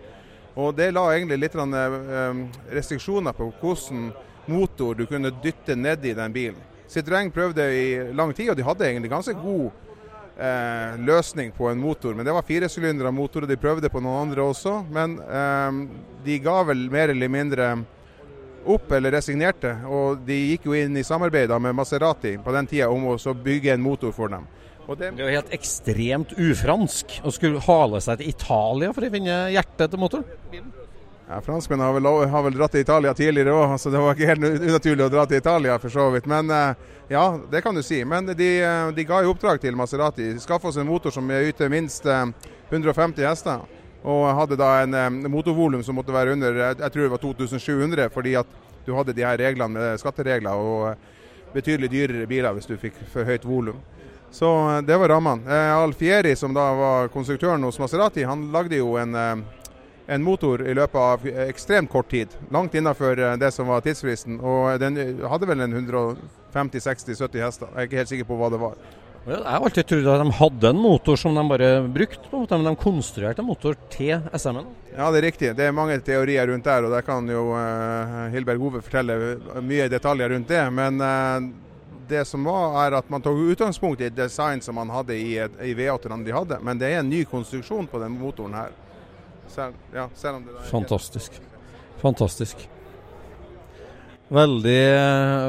Og 0.54 0.74
Det 0.76 0.90
la 0.92 1.06
egentlig 1.14 1.38
litt 1.38 1.52
grann, 1.52 1.74
eh, 1.74 2.46
restriksjoner 2.70 3.32
på 3.32 3.52
hvordan 3.60 4.12
motor 4.50 4.94
du 4.94 5.06
kunne 5.06 5.32
dytte 5.42 5.76
nedi 5.76 6.14
den 6.14 6.32
bilen. 6.34 6.60
Citroën 6.88 7.30
prøvde 7.34 7.64
i 7.74 7.86
lang 8.14 8.34
tid, 8.36 8.50
og 8.52 8.58
de 8.58 8.66
hadde 8.66 8.86
egentlig 8.86 9.10
ganske 9.10 9.34
god 9.40 9.70
eh, 10.38 11.00
løsning 11.02 11.50
på 11.56 11.68
en 11.70 11.80
motor. 11.80 12.14
Men 12.14 12.26
det 12.26 12.34
var 12.36 12.46
firesylindere 12.46 13.12
motor, 13.12 13.44
og 13.44 13.50
de 13.50 13.58
prøvde 13.58 13.90
på 13.90 14.02
noen 14.04 14.28
andre 14.28 14.44
også. 14.44 14.76
Men 14.94 15.16
eh, 15.24 15.80
de 16.26 16.38
ga 16.44 16.60
vel 16.68 16.86
mer 16.92 17.14
eller 17.14 17.32
mindre 17.32 17.70
opp, 18.64 18.92
eller 18.96 19.16
resignerte. 19.16 19.74
Og 19.90 20.22
de 20.26 20.38
gikk 20.52 20.68
jo 20.68 20.76
inn 20.78 20.96
i 20.96 21.06
samarbeid 21.06 21.52
med 21.60 21.76
Maserati 21.76 22.36
på 22.42 22.54
den 22.54 22.70
tida 22.70 22.90
om 22.92 23.10
å 23.12 23.34
bygge 23.34 23.74
en 23.74 23.84
motor 23.84 24.14
for 24.14 24.32
dem. 24.32 24.46
Det, 24.84 25.10
Det 25.16 25.22
er 25.22 25.30
jo 25.30 25.36
helt 25.40 25.52
ekstremt 25.56 26.32
ufransk 26.36 27.20
å 27.24 27.32
skulle 27.32 27.62
hale 27.64 28.02
seg 28.04 28.20
til 28.20 28.34
Italia 28.34 28.92
for 28.92 29.06
å 29.06 29.12
finne 29.14 29.38
hjertet 29.54 29.94
til 29.94 30.02
motoren. 30.02 30.26
Ja, 31.28 31.40
Franskmennene 31.40 31.86
har 31.86 31.94
vel, 31.94 32.28
har 32.28 32.42
vel 32.42 32.56
dratt 32.56 32.74
til 32.76 32.82
Italia 32.84 33.14
tidligere 33.16 33.52
òg, 33.56 33.78
så 33.80 33.90
det 33.90 34.00
var 34.02 34.12
ikke 34.12 34.28
helt 34.28 34.44
unaturlig 34.44 35.06
å 35.06 35.12
dra 35.12 35.24
til 35.28 35.40
Italia 35.40 35.78
for 35.80 35.92
så 35.92 36.10
vidt. 36.12 36.26
Men 36.28 36.50
eh, 36.52 36.90
ja, 37.08 37.22
det 37.50 37.62
kan 37.64 37.74
du 37.74 37.80
si. 37.82 38.02
Men 38.04 38.28
de, 38.28 38.50
eh, 38.60 38.90
de 38.92 39.06
ga 39.08 39.22
jo 39.24 39.32
oppdrag 39.32 39.62
til 39.62 39.76
Maserati. 39.78 40.26
Skaffe 40.42 40.68
oss 40.68 40.76
en 40.80 40.88
motor 40.88 41.14
som 41.14 41.30
yter 41.32 41.72
minst 41.72 42.04
eh, 42.04 42.26
150 42.68 43.24
hester. 43.24 43.64
Og 44.04 44.26
hadde 44.36 44.60
da 44.60 44.68
en 44.82 44.98
eh, 45.00 45.32
motorvolum 45.32 45.80
som 45.86 45.96
måtte 45.96 46.12
være 46.12 46.36
under 46.36 46.60
jeg, 46.60 46.92
tror 46.92 47.06
det 47.06 47.14
var 47.16 47.24
2700, 47.24 48.12
fordi 48.12 48.36
at 48.42 48.60
du 48.84 48.92
hadde 48.92 49.16
de 49.16 49.24
her 49.24 49.40
reglene 49.40 49.72
med 49.78 50.04
skatteregler 50.04 50.60
og 50.60 50.90
eh, 50.90 51.10
betydelig 51.54 51.88
dyrere 51.88 52.28
biler 52.28 52.52
hvis 52.52 52.68
du 52.68 52.76
fikk 52.76 53.00
for 53.14 53.24
høyt 53.24 53.48
volum. 53.48 53.80
Så 54.28 54.52
eh, 54.74 54.82
det 54.84 55.00
var 55.00 55.16
rammene. 55.16 55.48
Eh, 55.48 55.72
Alfieri, 55.78 56.36
som 56.36 56.52
da 56.52 56.68
var 56.76 57.12
konstruktøren 57.16 57.64
hos 57.64 57.80
Maserati, 57.80 58.28
han 58.28 58.50
lagde 58.52 58.76
jo 58.76 58.98
en 59.00 59.16
eh, 59.16 59.62
en 60.06 60.24
motor 60.24 60.62
i 60.68 60.74
løpet 60.76 61.00
av 61.00 61.24
ekstremt 61.48 61.90
kort 61.92 62.10
tid. 62.10 62.34
Langt 62.52 62.74
innenfor 62.74 63.18
eh, 63.18 63.36
det 63.40 63.50
som 63.54 63.70
var 63.70 63.84
tidsfristen. 63.84 64.40
Og 64.40 64.76
den 64.82 64.98
hadde 65.30 65.48
vel 65.48 65.64
en 65.64 65.78
150-60-70 65.80 67.40
hester. 67.44 67.72
Jeg 67.72 67.80
er 67.80 67.88
ikke 67.88 68.02
helt 68.02 68.12
sikker 68.12 68.28
på 68.28 68.38
hva 68.40 68.52
det 68.52 68.60
var. 68.60 68.76
Jeg 69.24 69.40
har 69.40 69.64
alltid 69.64 69.86
trodd 69.88 70.08
at 70.12 70.20
de 70.20 70.36
hadde 70.36 70.70
en 70.74 70.80
motor 70.84 71.16
som 71.16 71.32
de 71.32 71.42
bare 71.48 71.68
brukte, 71.88 72.28
men 72.28 72.66
de 72.68 72.74
konstruerte 72.76 73.40
en 73.40 73.48
motor 73.48 73.78
til 73.88 74.20
SM-en. 74.36 74.66
Ja, 74.92 75.06
det 75.08 75.22
er 75.22 75.26
riktig. 75.30 75.52
Det 75.56 75.64
er 75.64 75.72
mange 75.72 75.96
teorier 76.04 76.50
rundt 76.50 76.68
der, 76.68 76.84
og 76.84 76.92
der 76.92 77.06
kan 77.06 77.30
jo 77.32 77.46
Hilberg 78.34 78.60
Hove 78.60 78.82
fortelle 78.84 79.16
mye 79.64 79.88
detaljer 79.88 80.28
rundt 80.36 80.52
det. 80.52 80.60
Men 80.76 81.00
det 82.08 82.26
som 82.28 82.44
var, 82.44 82.76
er 82.84 82.98
at 83.00 83.08
man 83.08 83.24
tok 83.24 83.40
utgangspunkt 83.54 84.04
i 84.04 84.12
design 84.12 84.60
som 84.60 84.76
man 84.76 84.92
hadde 84.92 85.16
i, 85.16 85.38
i 85.40 85.72
V8-ene 85.72 86.20
de 86.28 86.36
hadde. 86.36 86.60
Men 86.60 86.84
det 86.84 86.92
er 86.92 87.00
en 87.00 87.08
ny 87.08 87.24
konstruksjon 87.24 87.88
på 87.88 88.04
den 88.04 88.20
motoren 88.20 88.60
her. 88.60 88.76
Selv, 89.52 89.76
ja, 89.94 90.08
selv 90.18 90.38
om 90.38 90.46
det 90.46 90.54
er 90.54 90.70
Fantastisk. 90.70 91.40
Fantastisk. 92.02 92.64
Veldig, 94.34 94.80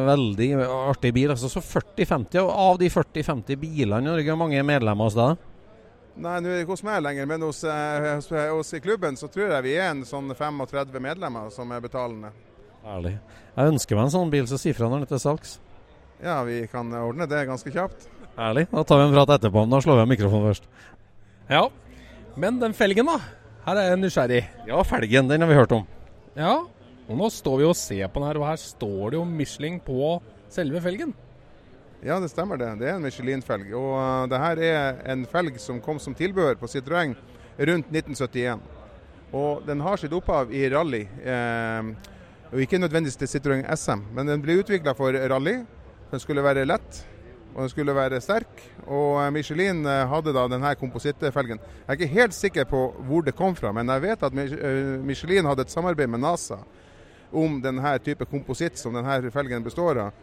veldig 0.06 0.50
artig 0.68 1.12
bil. 1.16 1.32
Altså, 1.34 1.50
så 1.50 1.64
40-50, 1.64 2.40
og 2.44 2.52
av 2.52 2.80
de 2.82 2.90
40-50 2.92 3.60
bilene 3.60 4.04
i 4.04 4.08
Norge, 4.10 4.30
hvor 4.30 4.42
mange 4.44 4.60
er 4.60 4.68
medlemmer 4.68 5.08
hos 5.08 5.16
deg? 5.18 5.40
Nei, 6.16 6.36
nå 6.40 6.48
er 6.48 6.60
det 6.60 6.64
ikke 6.64 6.76
hos 6.78 6.84
meg 6.88 7.02
lenger, 7.04 7.28
men 7.28 7.44
hos, 7.44 7.62
hos, 7.68 8.30
hos 8.32 8.74
i 8.78 8.80
klubben 8.84 9.18
så 9.20 9.28
tror 9.32 9.50
jeg 9.52 9.66
vi 9.66 9.74
er 9.76 9.90
en 9.92 10.04
sånn 10.08 10.32
35 10.32 11.02
medlemmer 11.04 11.50
som 11.52 11.72
er 11.76 11.84
betalende. 11.84 12.32
Ærlig. 12.86 13.16
Jeg 13.56 13.72
ønsker 13.74 13.98
meg 13.98 14.08
en 14.08 14.14
sånn 14.14 14.32
bil, 14.32 14.46
så 14.48 14.60
si 14.62 14.72
fra 14.76 14.88
når 14.88 15.02
den 15.02 15.08
er 15.08 15.12
til 15.16 15.24
salgs. 15.24 15.58
Ja, 16.24 16.38
vi 16.48 16.62
kan 16.72 16.92
ordne 16.96 17.28
det 17.28 17.42
ganske 17.50 17.72
kjapt. 17.74 18.08
Ærlig. 18.40 18.68
Da 18.72 18.84
tar 18.88 19.02
vi 19.02 19.08
en 19.10 19.16
prat 19.16 19.34
etterpå, 19.36 19.64
men 19.64 19.74
da 19.76 19.82
slår 19.84 20.00
vi 20.00 20.06
av 20.06 20.12
mikrofonen 20.12 20.48
først. 20.50 20.70
Ja, 21.50 21.66
men 22.40 22.62
den 22.62 22.76
felgen, 22.76 23.12
da. 23.12 23.20
Her 23.66 23.80
er 23.82 23.88
jeg 23.90 23.98
nysgjerrig. 23.98 24.44
Ja, 24.70 24.80
felgen, 24.86 25.30
den 25.30 25.42
har 25.42 25.50
vi 25.50 25.56
hørt 25.58 25.72
om. 25.74 25.86
Ja, 26.38 26.60
og 27.10 27.18
nå 27.18 27.30
står 27.34 27.64
vi 27.64 27.66
og 27.66 27.78
ser 27.80 28.12
på 28.14 28.22
den 28.22 28.28
her, 28.30 28.38
og 28.38 28.46
her 28.46 28.60
står 28.62 29.14
det 29.14 29.18
jo 29.18 29.24
Michelin 29.26 29.80
på 29.82 30.20
selve 30.54 30.82
felgen. 30.84 31.16
Ja, 32.06 32.20
det 32.22 32.30
stemmer 32.30 32.60
det. 32.62 32.68
Det 32.78 32.92
er 32.92 33.00
en 33.00 33.08
Michelin-felg. 33.08 33.72
Og 33.74 33.96
uh, 33.98 34.28
det 34.30 34.42
her 34.44 34.62
er 34.68 35.00
en 35.10 35.26
felg 35.32 35.58
som 35.64 35.80
kom 35.82 35.98
som 35.98 36.14
tilbehør 36.14 36.60
på 36.62 36.70
Citroën 36.70 37.16
rundt 37.58 37.90
1971. 37.90 38.62
Og 39.34 39.66
den 39.66 39.82
har 39.82 39.98
sitt 39.98 40.14
opphav 40.14 40.54
i 40.54 40.68
rally. 40.70 41.02
Eh, 41.26 41.90
og 42.52 42.62
ikke 42.62 42.78
nødvendigvis 42.80 43.18
til 43.20 43.32
Citroën 43.32 43.66
SM, 43.74 44.06
men 44.16 44.30
den 44.30 44.44
ble 44.46 44.60
utvikla 44.62 44.94
for 44.96 45.18
rally. 45.34 45.58
Den 46.12 46.22
skulle 46.22 46.44
være 46.46 46.68
lett, 46.70 47.02
og 47.56 47.64
den 47.64 47.72
skulle 47.72 47.96
være 47.96 48.20
sterk. 48.22 48.64
Og 48.84 49.22
eh, 49.24 49.32
Michelin 49.34 49.86
eh, 49.88 50.04
hadde 50.12 50.34
da 50.36 50.44
denne 50.52 50.74
komposittfelgen. 50.80 51.62
Jeg 51.64 51.88
er 51.88 52.00
ikke 52.00 52.18
helt 52.18 52.36
sikker 52.36 52.68
på 52.68 52.82
hvor 53.08 53.24
det 53.24 53.36
kom 53.38 53.56
fra, 53.56 53.72
men 53.76 53.90
jeg 53.94 54.04
vet 54.04 54.26
at 54.28 54.36
eh, 54.44 54.98
Michelin 55.06 55.48
hadde 55.48 55.64
et 55.64 55.72
samarbeid 55.72 56.12
med 56.12 56.24
NASA 56.26 56.60
om 57.36 57.58
denne 57.64 57.96
type 58.04 58.28
kompositt 58.32 58.78
som 58.80 58.96
denne 58.96 59.32
felgen 59.32 59.64
består 59.64 60.04
av. 60.04 60.20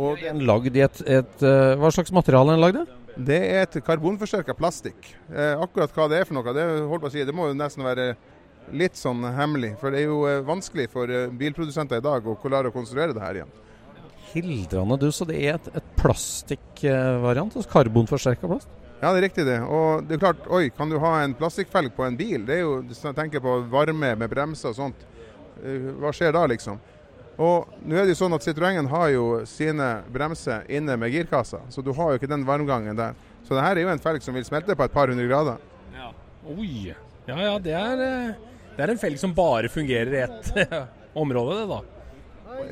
Og 0.00 0.22
den 0.22 0.40
lagd 0.46 0.76
i 0.78 0.84
et, 0.84 1.00
et, 1.02 1.40
Hva 1.80 1.88
slags 1.90 2.12
materiale 2.14 2.52
er 2.54 2.58
den 2.58 2.64
lagd? 2.64 2.96
Det 3.20 3.38
er 3.42 3.64
et 3.64 3.78
karbonforsterka 3.84 4.54
plastikk. 4.54 5.08
Akkurat 5.34 5.90
hva 5.96 6.06
det 6.08 6.20
er 6.20 6.28
for 6.28 6.36
noe, 6.36 6.54
det, 6.54 6.66
holdt 6.86 7.02
på 7.02 7.10
å 7.10 7.12
si, 7.12 7.24
det 7.26 7.34
må 7.34 7.48
jo 7.48 7.56
nesten 7.58 7.82
være 7.82 8.12
litt 8.76 8.94
sånn 8.96 9.24
hemmelig. 9.34 9.72
For 9.80 9.90
det 9.90 10.04
er 10.04 10.12
jo 10.12 10.44
vanskelig 10.46 10.86
for 10.92 11.10
bilprodusenter 11.40 11.98
i 11.98 12.06
dag 12.06 12.28
å 12.28 12.36
klare 12.38 12.70
å 12.70 12.76
konstruere 12.76 13.16
det 13.16 13.24
her 13.24 13.40
igjen. 13.40 13.50
Hildrende 14.32 14.98
du, 15.00 15.08
så 15.12 15.26
det 15.26 15.38
er 15.42 15.56
et, 15.58 15.70
et 15.80 15.88
plastikkvariant? 15.98 17.56
Altså 17.56 17.70
karbonforsterka 17.72 18.50
plast? 18.50 18.70
Ja, 19.00 19.10
det 19.14 19.22
er 19.22 19.24
riktig 19.24 19.46
det. 19.48 19.58
Og 19.64 20.04
det 20.06 20.18
er 20.18 20.22
klart, 20.26 20.44
oi, 20.52 20.68
kan 20.76 20.90
du 20.92 20.98
ha 21.00 21.14
en 21.24 21.34
plastikkfelg 21.38 21.94
på 21.96 22.04
en 22.04 22.18
bil? 22.18 22.44
Det 22.46 22.58
er 22.58 22.62
jo, 22.66 22.74
jeg 22.92 23.16
tenker 23.16 23.42
på 23.42 23.56
varme 23.72 24.12
med 24.20 24.30
bremser 24.30 24.74
og 24.74 24.76
sånt. 24.76 25.06
Eh, 25.64 25.88
hva 26.02 26.12
skjer 26.14 26.34
da, 26.36 26.44
liksom? 26.52 26.78
Og 27.40 27.70
nå 27.88 27.96
er 27.96 28.04
det 28.04 28.12
jo 28.12 28.18
sånn 28.20 28.36
at 28.36 28.44
Citroën 28.44 28.88
har 28.92 29.08
jo 29.14 29.24
sine 29.48 29.88
bremser 30.12 30.66
inne 30.68 30.98
med 31.00 31.14
girkassa, 31.14 31.62
så 31.72 31.80
du 31.80 31.94
har 31.96 32.12
jo 32.12 32.20
ikke 32.20 32.28
den 32.28 32.44
varmgangen 32.48 32.98
der. 32.98 33.16
Så 33.46 33.56
det 33.56 33.64
her 33.64 33.78
er 33.78 33.86
jo 33.86 33.92
en 33.94 34.02
felg 34.04 34.20
som 34.24 34.36
vil 34.36 34.44
smelte 34.44 34.76
på 34.76 34.84
et 34.84 34.92
par 34.92 35.08
hundre 35.08 35.24
grader. 35.30 35.62
Ja. 35.96 36.10
Oi. 36.52 36.92
Ja 37.30 37.38
ja, 37.40 37.54
det 37.62 37.72
er, 37.76 38.04
eh, 38.04 38.68
det 38.76 38.84
er 38.84 38.92
en 38.92 39.00
felg 39.00 39.16
som 39.22 39.32
bare 39.36 39.72
fungerer 39.72 40.12
i 40.12 40.22
ett 40.26 40.76
område, 41.24 41.62
det 41.62 41.70
da. 41.72 41.80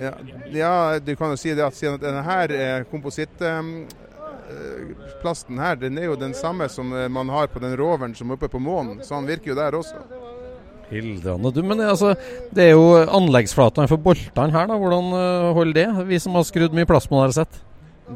Ja, 0.01 0.13
ja, 0.53 0.99
du 0.99 1.17
kan 1.17 1.31
jo 1.33 1.37
si 1.41 1.55
det 1.55 1.65
at 1.65 1.77
siden 1.77 2.01
denne 2.03 2.23
her 2.27 2.53
eh, 2.55 2.85
komposittplasten 2.91 5.59
eh, 5.59 5.65
her, 5.65 5.77
den 5.81 5.99
er 5.99 6.11
jo 6.11 6.17
den 6.19 6.35
samme 6.37 6.69
som 6.73 6.93
eh, 6.95 7.09
man 7.11 7.29
har 7.33 7.47
på 7.53 7.63
den 7.63 7.77
roveren 7.79 8.15
som 8.15 8.31
er 8.31 8.39
oppe 8.39 8.49
på 8.53 8.63
månen. 8.63 9.01
Så 9.03 9.15
han 9.17 9.29
virker 9.29 9.53
jo 9.53 9.59
der 9.59 9.79
også. 9.79 9.97
Hildrande, 10.89 11.53
du, 11.53 11.63
men 11.63 11.81
altså, 11.85 12.15
Det 12.51 12.65
er 12.65 12.71
jo 12.73 12.97
anleggsflatene 12.97 13.89
for 13.91 14.01
boltene 14.01 14.55
her, 14.55 14.67
da. 14.71 14.77
Hvordan 14.81 15.07
holder 15.57 15.75
det? 15.77 15.89
Vi 16.09 16.19
som 16.23 16.39
har 16.39 16.45
skrudd 16.49 16.77
mye 16.77 16.89
plastmål 16.89 17.27
har 17.27 17.35
sett. 17.43 17.55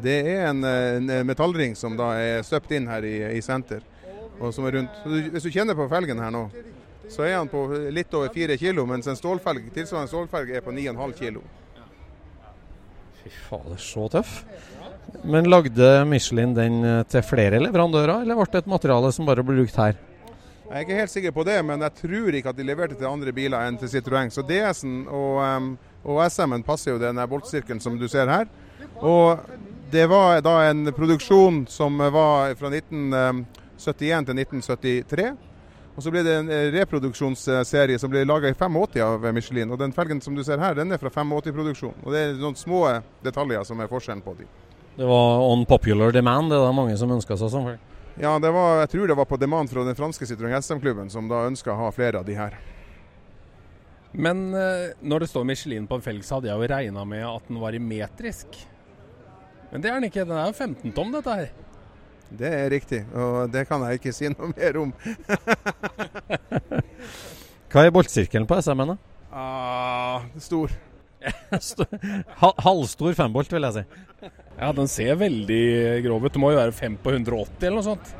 Det 0.01 0.19
er 0.25 0.47
en, 0.49 0.63
en, 0.65 1.11
metallring 1.27 1.75
som 1.77 1.97
da 1.97 2.15
er 2.17 2.41
støpt 2.41 2.71
inn 2.73 2.87
her 2.89 3.05
i, 3.05 3.37
i 3.37 3.41
senter. 3.45 3.83
Og 4.41 4.49
som 4.55 4.65
er 4.65 4.79
rundt. 4.79 4.95
Hvis 5.05 5.45
du 5.45 5.51
kjenner 5.53 5.77
på 5.77 5.85
felgen 5.91 6.23
her 6.23 6.33
nå, 6.33 6.47
så 7.09 7.27
er 7.27 7.37
han 7.37 7.51
på 7.51 7.67
litt 7.93 8.13
over 8.17 8.31
4 8.33 8.57
kilo, 8.57 8.87
mens 8.89 9.07
en 9.07 9.19
stålfelg, 9.19 9.69
tilsvarende 9.75 10.09
stålfelg 10.09 10.55
er 10.55 10.65
på 10.65 10.73
9,5 10.73 11.13
kg. 11.19 11.43
Fy 13.23 13.31
fader, 13.47 13.77
så 13.79 14.07
tøff. 14.11 14.41
Men 15.23 15.47
lagde 15.47 16.05
Michelin 16.09 16.55
den 16.55 16.81
eh, 16.83 17.03
til 17.07 17.23
flere 17.23 17.61
leverandører, 17.63 18.23
eller 18.23 18.39
ble 18.39 18.49
det 18.51 18.63
et 18.63 18.73
materiale 18.73 19.11
som 19.15 19.27
bare 19.27 19.45
ble 19.45 19.61
brukt 19.61 19.79
her? 19.79 19.95
Jeg 20.63 20.79
er 20.79 20.85
ikke 20.87 20.97
helt 20.97 21.11
sikker 21.13 21.33
på 21.35 21.43
det, 21.45 21.57
men 21.67 21.83
jeg 21.85 21.93
tror 21.99 22.35
ikke 22.35 22.49
at 22.49 22.57
de 22.57 22.65
leverte 22.65 22.97
til 22.97 23.07
andre 23.07 23.31
biler 23.35 23.67
enn 23.67 23.77
til 23.77 23.91
Citroën. 23.91 24.31
Så 24.33 24.41
DS-en 24.47 25.03
og, 25.05 25.37
um, 25.43 25.67
og 26.03 26.23
SM-en 26.25 26.65
passer 26.65 26.95
jo 26.95 27.01
denne 27.01 27.27
boltsirkelen 27.29 27.83
som 27.83 27.99
du 27.99 28.07
ser 28.09 28.31
her. 28.31 28.49
Og 28.97 29.43
det 29.93 30.07
var 30.09 30.41
da 30.41 30.55
en 30.71 30.89
produksjon 30.95 31.63
som 31.69 32.01
var 32.01 32.55
fra 32.57 32.71
1971 32.73 34.25
til 34.31 34.41
1973. 34.41 35.27
Og 35.93 36.01
Så 36.01 36.09
ble 36.09 36.23
det 36.25 36.33
en 36.39 36.49
eh, 36.49 36.71
reproduksjonsserie 36.73 37.99
som 38.01 38.09
ble 38.09 38.23
laga 38.25 38.49
i 38.49 38.55
85 38.57 39.01
av 39.05 39.27
Michelin. 39.33 39.71
og 39.71 39.79
Den 39.79 39.93
felgen 39.93 40.21
som 40.21 40.35
du 40.35 40.43
ser 40.43 40.61
her, 40.61 40.73
den 40.75 40.91
er 40.91 41.01
fra 41.01 41.11
85-produksjon. 41.13 41.99
Og 42.03 42.13
Det 42.13 42.19
er 42.19 42.37
noen 42.41 42.57
små 42.57 42.85
detaljer 43.23 43.65
som 43.67 43.79
er 43.79 43.91
forskjellen 43.91 44.23
på 44.25 44.35
de. 44.39 44.49
Det 44.97 45.05
var 45.09 45.41
on 45.49 45.65
popular 45.65 46.11
demand, 46.13 46.51
det 46.51 46.57
er 46.57 46.67
det 46.67 46.75
mange 46.77 46.97
som 46.97 47.11
ønska 47.13 47.37
seg 47.37 47.49
sånn? 47.49 47.77
Ja, 48.21 48.35
det 48.37 48.51
var, 48.53 48.83
jeg 48.83 48.91
tror 48.91 49.09
det 49.09 49.17
var 49.17 49.25
på 49.25 49.39
demand 49.41 49.71
fra 49.71 49.85
den 49.85 49.97
franske 49.97 50.27
Citroën 50.29 50.53
SM-klubben, 50.61 51.09
som 51.09 51.29
da 51.29 51.47
ønska 51.47 51.73
å 51.73 51.79
ha 51.79 51.87
flere 51.93 52.21
av 52.21 52.27
de 52.27 52.35
her. 52.37 52.57
Men 54.13 54.53
eh, 54.53 54.93
når 55.01 55.25
det 55.25 55.29
står 55.31 55.47
Michelin 55.49 55.87
på 55.89 55.97
en 55.97 56.05
felg, 56.05 56.21
så 56.25 56.37
hadde 56.37 56.51
jeg 56.51 56.61
jo 56.61 56.69
regna 56.69 57.05
med 57.09 57.25
at 57.25 57.49
den 57.49 57.61
var 57.61 57.73
i 57.73 57.81
metrisk. 57.81 58.59
Men 59.71 59.81
det 59.81 59.89
er 59.89 59.97
den 59.97 60.09
ikke. 60.11 60.25
Den 60.29 60.37
er 60.37 60.51
jo 60.51 60.53
15 60.53 60.93
tom, 60.93 61.13
dette 61.15 61.37
her. 61.39 61.49
Det 62.33 62.49
er 62.49 62.71
riktig, 62.73 63.03
og 63.13 63.51
det 63.53 63.67
kan 63.69 63.83
jeg 63.85 63.99
ikke 63.99 64.13
si 64.15 64.29
noe 64.33 64.49
mer 64.55 64.79
om. 64.81 64.93
Hva 67.73 67.83
er 67.85 67.93
boltsirkelen 67.93 68.47
på 68.49 68.57
SM-en, 68.61 68.93
da? 68.93 68.97
Ah, 69.33 70.25
stor. 70.41 70.73
Halvstor 72.65 73.13
fembolt, 73.17 73.53
vil 73.53 73.69
jeg 73.69 73.77
si. 73.77 74.31
Ja, 74.57 74.71
den 74.75 74.89
ser 74.91 75.15
veldig 75.21 75.63
grov 76.05 76.25
ut. 76.25 76.33
Det 76.33 76.41
må 76.41 76.51
jo 76.53 76.59
være 76.59 76.75
5 76.75 76.99
på 77.03 77.13
180 77.15 77.67
eller 77.69 77.79
noe 77.79 77.87
sånt. 77.87 78.13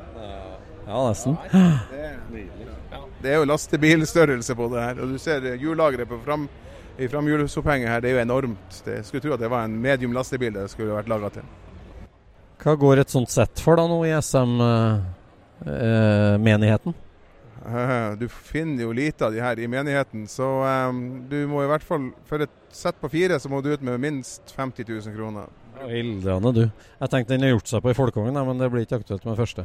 Ja, 0.84 0.99
nesten. 1.08 1.38
Det 3.23 3.32
er 3.32 3.39
jo 3.39 3.47
lastebilstørrelse 3.47 4.56
på 4.60 4.67
det 4.73 4.84
her. 4.84 5.02
Og 5.04 5.13
du 5.13 5.19
ser 5.21 5.45
hjullageret 5.56 6.10
på 6.10 6.19
fram, 6.26 6.47
i 6.99 7.08
framhjulsopphenget 7.10 7.89
her, 7.89 8.02
det 8.04 8.12
er 8.12 8.17
jo 8.19 8.23
enormt. 8.28 8.82
Jeg 8.86 9.06
skulle 9.08 9.23
tro 9.23 9.34
at 9.34 9.41
det 9.41 9.49
var 9.49 9.65
en 9.65 9.78
medium 9.82 10.13
lastebil 10.13 10.54
det 10.54 10.67
skulle 10.73 10.93
vært 10.97 11.10
laga 11.10 11.32
til. 11.34 11.47
Hva 12.63 12.78
går 12.80 13.02
et 13.02 13.12
sånt 13.12 13.28
sett 13.28 13.60
for 13.60 13.76
da 13.76 13.84
nå 13.91 13.97
i 14.08 14.13
SM-menigheten? 14.15 16.95
Uh, 16.95 17.67
uh, 17.67 18.15
du 18.19 18.28
finner 18.32 18.84
jo 18.86 18.91
lite 18.95 19.26
av 19.28 19.34
de 19.36 19.41
her 19.43 19.60
i 19.60 19.67
menigheten, 19.67 20.23
så 20.32 20.63
um, 20.88 21.28
du 21.28 21.43
må 21.52 21.60
i 21.63 21.69
hvert 21.71 21.84
fall 21.84 22.12
For 22.28 22.39
et 22.43 22.52
sett 22.76 22.99
på 22.99 23.10
fire 23.12 23.39
så 23.39 23.49
må 23.52 23.62
du 23.63 23.73
ut 23.73 23.82
med 23.84 23.99
minst 24.04 24.41
50 24.56 24.86
000 24.88 25.15
kroner. 25.15 25.45
Ildrende, 25.84 26.52
du. 26.56 26.69
Jeg 27.02 27.10
tenkte 27.12 27.34
den 27.36 27.43
har 27.43 27.49
gjort 27.58 27.67
seg 27.71 27.82
på 27.84 27.91
i 27.91 27.97
Folkekongen, 27.97 28.45
men 28.47 28.60
det 28.62 28.71
blir 28.71 28.84
ikke 28.88 28.99
aktuelt 29.02 29.26
med 29.28 29.39
første. 29.39 29.63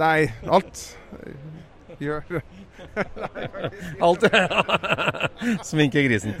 Nei, 0.00 0.20
alt 0.48 0.96
gjør 2.00 2.22
Alt 4.06 4.22
Sminke 5.68 6.00
grisen. 6.04 6.32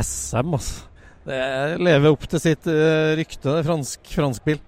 SM, 0.00 0.54
altså. 0.56 0.90
Det 1.24 1.38
lever 1.80 2.12
opp 2.12 2.26
til 2.28 2.42
sitt 2.42 2.66
uh, 2.68 3.14
rykte, 3.16 3.56
fransk, 3.64 4.02
fransk 4.12 4.44
bil. 4.44 4.58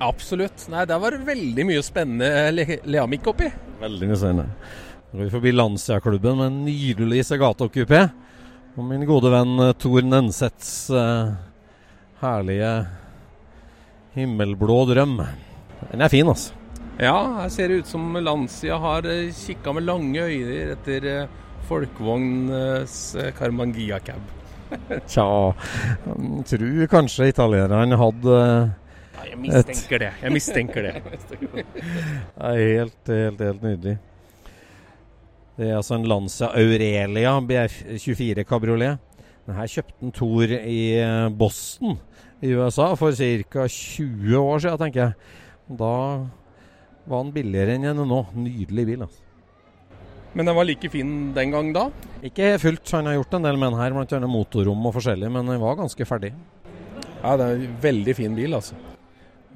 Absolutt. 0.00 0.68
Nei, 0.72 0.84
der 0.88 1.00
var 1.02 1.16
det 1.16 1.26
veldig 1.26 1.66
mye 1.68 1.82
spennende 1.84 2.28
le 2.54 2.78
Leamik 2.88 3.26
oppi. 3.28 3.50
Veldig 3.80 4.08
mye 4.08 4.20
spennende. 4.20 4.70
Nå 5.10 5.18
går 5.18 5.26
vi 5.26 5.34
forbi 5.34 5.52
Lancia-klubben 5.56 6.38
med 6.38 6.46
en 6.46 6.62
nydelig 6.68 7.24
Segato-kupé. 7.26 8.04
Og 8.78 8.86
min 8.86 9.04
gode 9.08 9.32
venn 9.34 9.58
uh, 9.58 9.74
Tor 9.74 10.06
Nensets 10.06 10.72
uh, 10.94 11.34
herlige 12.22 12.72
himmelblå 14.14 14.80
drøm. 14.92 15.20
Den 15.90 16.06
er 16.06 16.12
fin, 16.12 16.28
altså. 16.30 16.54
Ja, 17.00 17.16
her 17.40 17.52
ser 17.52 17.70
det 17.70 17.80
ut 17.80 17.88
som 17.88 18.12
Lancia 18.20 18.76
har 18.78 19.06
kikka 19.32 19.72
med 19.72 19.86
lange 19.88 20.26
øyne 20.28 20.74
etter 20.74 21.06
Folkevognens 21.70 21.70
folkevogns 21.70 23.14
eh, 23.14 23.32
Carmangia 23.38 23.98
cab. 23.98 24.39
Tja, 25.10 25.26
tror 26.50 26.86
kanskje 26.90 27.30
italienerne 27.30 27.98
hadde 28.00 28.36
Ja, 28.40 29.24
jeg 29.28 29.38
mistenker 29.42 30.00
det. 30.00 30.12
Jeg 30.22 30.32
mistenker 30.32 30.86
det. 30.86 30.94
Nei, 32.40 32.54
helt, 32.56 33.00
helt, 33.10 33.42
helt 33.44 33.64
nydelig. 33.66 33.96
Det 35.60 35.68
er 35.68 35.76
altså 35.76 35.98
en 35.98 36.06
Lancia 36.08 36.48
Aurelia 36.56 37.34
BF24 37.44 38.46
kabriolet. 38.48 39.02
Denne 39.44 39.66
kjøpte 39.68 40.06
en 40.06 40.14
Thor 40.16 40.54
i 40.56 40.80
eh, 41.02 41.26
Boston 41.36 41.98
i 42.40 42.54
USA 42.56 42.94
for 42.96 43.12
ca. 43.12 43.66
20 43.66 44.36
år 44.40 44.62
siden, 44.62 44.78
tenker 44.80 45.02
jeg. 45.02 45.34
Da 45.80 45.94
var 47.10 47.24
den 47.26 47.34
billigere 47.34 47.76
enn 47.76 47.90
er 47.90 47.98
nå. 47.98 48.22
Nydelig 48.38 48.86
bil. 48.88 49.04
altså. 49.04 49.29
Men 50.32 50.46
den 50.46 50.54
var 50.54 50.66
like 50.68 50.90
fin 50.92 51.32
den 51.34 51.50
gang 51.50 51.72
da? 51.74 51.88
Ikke 52.22 52.52
fullt. 52.62 52.90
Han 52.94 53.08
har 53.10 53.18
gjort 53.18 53.34
en 53.34 53.48
del 53.48 53.58
med 53.58 53.72
den 53.72 53.80
her, 53.80 53.94
blant 53.96 54.12
annet 54.14 54.30
motorrom 54.30 54.86
og 54.86 54.94
forskjellig, 54.94 55.30
men 55.32 55.50
den 55.50 55.58
var 55.62 55.78
ganske 55.80 56.06
ferdig. 56.06 56.30
Ja, 57.20 57.34
det 57.36 57.46
er 57.48 57.56
en 57.56 57.76
veldig 57.82 58.14
fin 58.16 58.36
bil, 58.38 58.54
altså. 58.56 58.78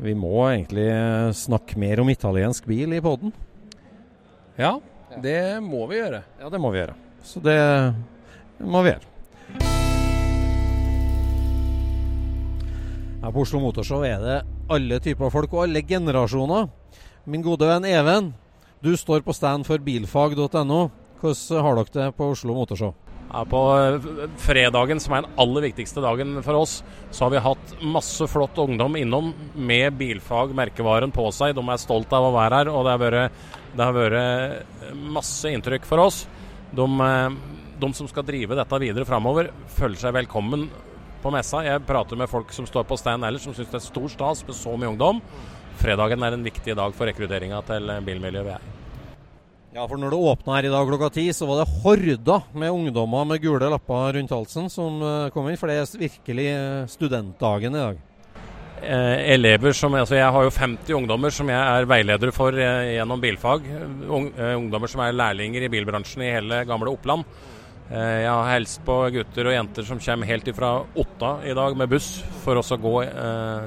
Vi 0.03 0.17
må 0.19 0.35
egentlig 0.49 0.89
eh, 0.91 1.31
snakke 1.39 1.79
mer 1.79 2.03
om 2.03 2.11
italiensk 2.11 2.67
bil 2.67 2.97
i 2.97 3.01
poden. 3.05 3.31
Ja, 4.59 4.77
det 5.23 5.63
må 5.63 5.87
vi 5.91 6.01
gjøre. 6.01 6.25
Ja, 6.43 6.51
det 6.51 6.61
må 6.63 6.75
vi 6.75 6.83
gjøre. 6.83 6.97
Så 7.25 7.41
det 7.45 7.59
må 8.59 8.83
vi 8.83 8.91
gjøre. 8.97 9.11
Her 13.25 13.33
på 13.33 13.41
Oslo 13.47 13.63
Motorshow 13.63 14.03
er 14.05 14.19
det 14.21 14.39
alle 14.75 14.99
typer 15.01 15.31
folk 15.33 15.55
og 15.55 15.63
alle 15.65 15.81
generasjoner. 15.87 16.67
Min 17.31 17.45
gode 17.47 17.71
venn 17.71 17.87
Even, 17.89 18.35
du 18.85 18.93
står 19.01 19.25
på 19.25 19.33
stand 19.33 19.65
for 19.65 19.81
bilfag.no. 19.81 20.81
Hvordan 21.23 21.65
har 21.65 21.79
dere 21.79 21.93
det 21.95 22.11
på 22.19 22.27
Oslo 22.35 22.53
Motorshow? 22.53 22.93
Ja, 23.31 23.41
på 23.49 23.61
eh, 23.81 24.05
fredagen, 24.45 25.01
som 25.01 25.15
er 25.17 25.25
den 25.25 25.39
aller 25.41 25.65
viktigste 25.65 26.03
dagen 26.05 26.37
for 26.45 26.59
oss, 26.61 26.75
så 27.11 27.25
har 27.25 27.33
vi 27.33 27.41
hatt 27.47 27.73
masse 27.81 28.29
flott 28.31 28.61
ungdom 28.61 28.99
innom 29.01 29.33
med 29.57 29.97
bilfag, 29.99 30.53
merkevaren 30.55 31.15
på 31.15 31.25
seg. 31.33 31.57
De 31.57 31.65
er 31.65 31.81
stolt 31.81 32.13
av 32.15 32.29
å 32.29 32.35
være 32.37 32.61
her, 32.61 32.71
og 32.71 32.85
det 32.85 32.93
har 32.93 33.03
vært, 33.03 33.41
det 33.73 33.89
har 33.89 33.97
vært 33.97 34.95
masse 35.17 35.51
inntrykk 35.51 35.89
for 35.89 36.05
oss. 36.05 36.21
De, 36.77 36.87
eh, 37.09 37.41
de 37.81 37.93
som 37.97 38.11
skal 38.11 38.29
drive 38.29 38.61
dette 38.61 38.83
videre 38.85 39.09
framover, 39.09 39.49
føler 39.81 40.05
seg 40.05 40.15
velkommen 40.21 40.69
på 41.25 41.33
messa. 41.33 41.65
Jeg 41.65 41.87
prater 41.89 42.21
med 42.21 42.29
folk 42.29 42.53
som 42.53 42.69
står 42.69 42.85
på 42.85 43.01
stand 43.01 43.25
ellers, 43.25 43.49
som 43.49 43.57
syns 43.57 43.73
det 43.73 43.81
er 43.81 43.89
stor 43.89 44.13
stas 44.13 44.45
med 44.45 44.61
så 44.61 44.77
mye 44.77 44.93
ungdom. 44.93 45.25
Fredagen 45.81 46.23
er 46.23 46.37
en 46.37 46.47
viktig 46.47 46.77
dag 46.79 46.95
for 46.95 47.09
rekrutteringa 47.11 47.65
til 47.67 47.97
bilmiljøet 48.05 48.47
vi 48.47 48.57
er 48.59 48.71
i. 48.71 48.74
Ja, 49.75 49.89
for 49.91 49.99
når 49.99 50.13
det 50.15 50.19
åpna 50.31 50.55
her 50.55 50.67
i 50.69 50.71
dag 50.71 50.87
klokka 50.87 51.09
ti, 51.11 51.23
så 51.35 51.49
var 51.49 51.65
det 51.65 51.81
horder 51.83 52.45
med 52.55 52.71
ungdommer 52.71 53.25
med 53.27 53.41
gule 53.43 53.67
lapper 53.73 54.13
rundt 54.15 54.31
halsen 54.31 54.69
som 54.71 55.01
eh, 55.03 55.31
kom 55.35 55.49
inn. 55.51 55.57
For 55.59 55.67
det 55.67 55.81
er 55.81 55.97
virkelig 55.99 56.45
eh, 56.47 56.85
studentdagen 56.93 57.75
i 57.75 57.81
dag. 57.81 57.97
Eh, 58.85 59.33
elever 59.35 59.75
som, 59.75 59.97
altså 59.99 60.15
Jeg 60.15 60.31
har 60.31 60.47
jo 60.47 60.53
50 60.55 60.95
ungdommer 60.95 61.35
som 61.35 61.51
jeg 61.51 61.59
er 61.59 61.89
veileder 61.91 62.31
for 62.37 62.55
eh, 62.55 62.93
gjennom 63.01 63.25
bilfag. 63.25 63.67
Ung, 64.07 64.29
eh, 64.39 64.55
ungdommer 64.61 64.93
som 64.93 65.03
er 65.03 65.19
lærlinger 65.19 65.67
i 65.67 65.73
bilbransjen 65.73 66.23
i 66.23 66.31
hele 66.37 66.61
gamle 66.71 66.95
Oppland. 66.95 67.27
Eh, 67.91 68.21
jeg 68.23 68.31
har 68.31 68.53
hilst 68.53 68.85
på 68.87 69.01
gutter 69.17 69.51
og 69.51 69.57
jenter 69.57 69.91
som 69.91 70.05
kommer 70.07 70.31
helt 70.31 70.53
ifra 70.55 70.71
Otta 71.03 71.35
i 71.51 71.59
dag 71.59 71.75
med 71.75 71.91
buss 71.91 72.21
for 72.47 72.63
oss 72.63 72.71
å 72.71 72.79
gå, 72.79 72.95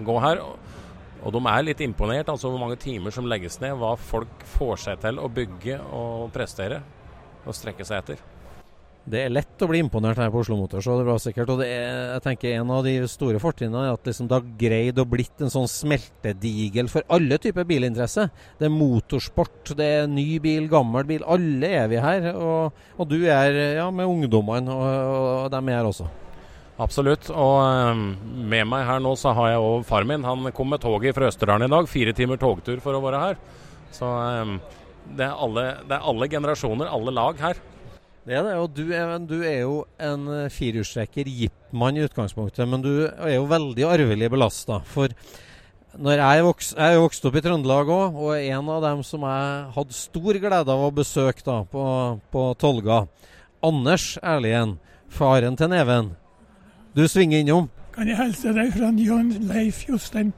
gå 0.08 0.18
her. 0.24 0.46
Og 1.28 1.34
de 1.36 1.44
er 1.52 1.66
litt 1.68 1.84
imponert 1.84 2.30
altså 2.32 2.48
hvor 2.48 2.62
mange 2.62 2.80
timer 2.80 3.12
som 3.12 3.28
legges 3.28 3.60
ned, 3.60 3.76
hva 3.76 3.98
folk 4.00 4.48
får 4.56 4.84
seg 4.86 5.04
til 5.04 5.20
å 5.20 5.28
bygge 5.28 5.82
og 5.92 6.30
prestere 6.32 6.80
og 7.44 7.56
strekke 7.56 7.84
seg 7.88 8.00
etter. 8.00 8.26
Det 9.08 9.22
er 9.24 9.32
lett 9.32 9.64
å 9.64 9.68
bli 9.70 9.80
imponert 9.80 10.20
her 10.20 10.32
på 10.32 10.42
Oslo 10.42 10.58
Motorshow, 10.60 10.98
det 11.00 11.06
bra 11.08 11.16
sikkert. 11.24 11.52
Og 11.54 11.62
er, 11.64 12.16
jeg 12.18 12.24
tenker 12.26 12.58
en 12.58 12.72
av 12.76 12.82
de 12.84 12.96
store 13.08 13.40
fortrinnene 13.40 13.86
er 13.88 13.96
at 13.96 14.08
liksom 14.08 14.28
det 14.28 14.36
har 14.36 14.50
greid 14.60 15.00
å 15.00 15.08
blitt 15.08 15.44
en 15.44 15.52
sånn 15.52 15.70
smeltedigel 15.72 16.92
for 16.92 17.08
alle 17.16 17.40
typer 17.40 17.68
bilinteresse. 17.68 18.28
Det 18.60 18.68
er 18.68 18.76
motorsport, 18.76 19.72
det 19.80 19.90
er 20.02 20.12
ny 20.12 20.28
bil, 20.44 20.68
gammel 20.72 21.08
bil. 21.08 21.24
Alle 21.24 21.72
er 21.84 21.92
vi 21.92 22.04
her. 22.04 22.30
Og, 22.36 22.84
og 23.00 23.12
du 23.12 23.22
er 23.24 23.56
ja, 23.80 23.88
med 23.96 24.12
ungdommene, 24.12 24.76
og, 24.76 25.12
og 25.46 25.52
dem 25.56 25.72
er 25.72 25.80
her 25.80 25.92
også. 25.92 26.12
Absolutt. 26.82 27.32
Og 27.34 27.56
eh, 27.64 28.02
med 28.54 28.68
meg 28.70 28.86
her 28.88 29.02
nå 29.04 29.16
så 29.18 29.34
har 29.38 29.54
jeg 29.54 29.64
òg 29.64 29.86
far 29.88 30.06
min. 30.08 30.26
Han 30.28 30.52
kom 30.56 30.70
med 30.74 30.84
toget 30.84 31.18
fra 31.18 31.30
Østerdalen 31.32 31.66
i 31.66 31.74
dag. 31.74 31.90
Fire 31.90 32.14
timer 32.18 32.42
togtur 32.42 32.82
for 32.84 32.98
å 32.98 33.02
være 33.04 33.24
her. 33.24 33.40
Så 33.96 34.12
eh, 34.12 34.54
det 35.18 35.26
er 35.26 35.42
alle, 35.48 35.66
det 35.88 35.98
er 35.98 36.12
alle 36.12 36.30
generasjoner, 36.30 36.92
alle 36.92 37.16
lag 37.16 37.42
her. 37.42 37.60
Det 38.28 38.36
er 38.36 38.44
det, 38.44 38.56
og 38.60 38.74
du 38.76 38.90
er, 38.92 39.14
du 39.24 39.38
er 39.40 39.62
jo 39.62 39.76
en 40.04 40.26
eh, 40.36 40.50
firehjulstrekker, 40.52 41.30
jeepmann 41.32 41.96
i 41.96 42.04
utgangspunktet, 42.04 42.68
men 42.68 42.84
du 42.84 43.08
er 43.08 43.38
jo 43.38 43.48
veldig 43.48 43.86
arvelig 43.88 44.28
belasta. 44.34 44.82
For 44.84 45.16
når 45.96 46.20
jeg, 46.20 46.44
voks, 46.44 46.74
jeg 46.76 46.98
er 46.98 47.02
vokst 47.02 47.24
opp 47.30 47.40
i 47.40 47.44
Trøndelag 47.46 47.90
òg, 47.96 48.20
og 48.20 48.36
en 48.36 48.74
av 48.76 48.84
dem 48.84 49.06
som 49.08 49.24
jeg 49.24 49.64
hadde 49.78 49.96
stor 49.96 50.42
glede 50.44 50.76
av 50.76 50.84
å 50.90 50.92
besøke 50.94 51.48
da 51.48 51.62
på, 51.72 51.88
på 52.36 52.46
Tolga, 52.60 53.06
Anders 53.66 54.12
Erlien, 54.20 54.76
faren 55.08 55.56
til 55.58 55.72
Neven. 55.72 56.12
Du 56.98 57.08
svinger 57.08 57.40
innom. 57.40 57.68
Kan 57.94 58.08
jeg 58.10 58.18
hilse 58.18 58.54
deg 58.58 58.72
fra 58.74 58.88
Jan 58.90 59.28
Leif 59.46 59.84
Jostein 59.86 60.32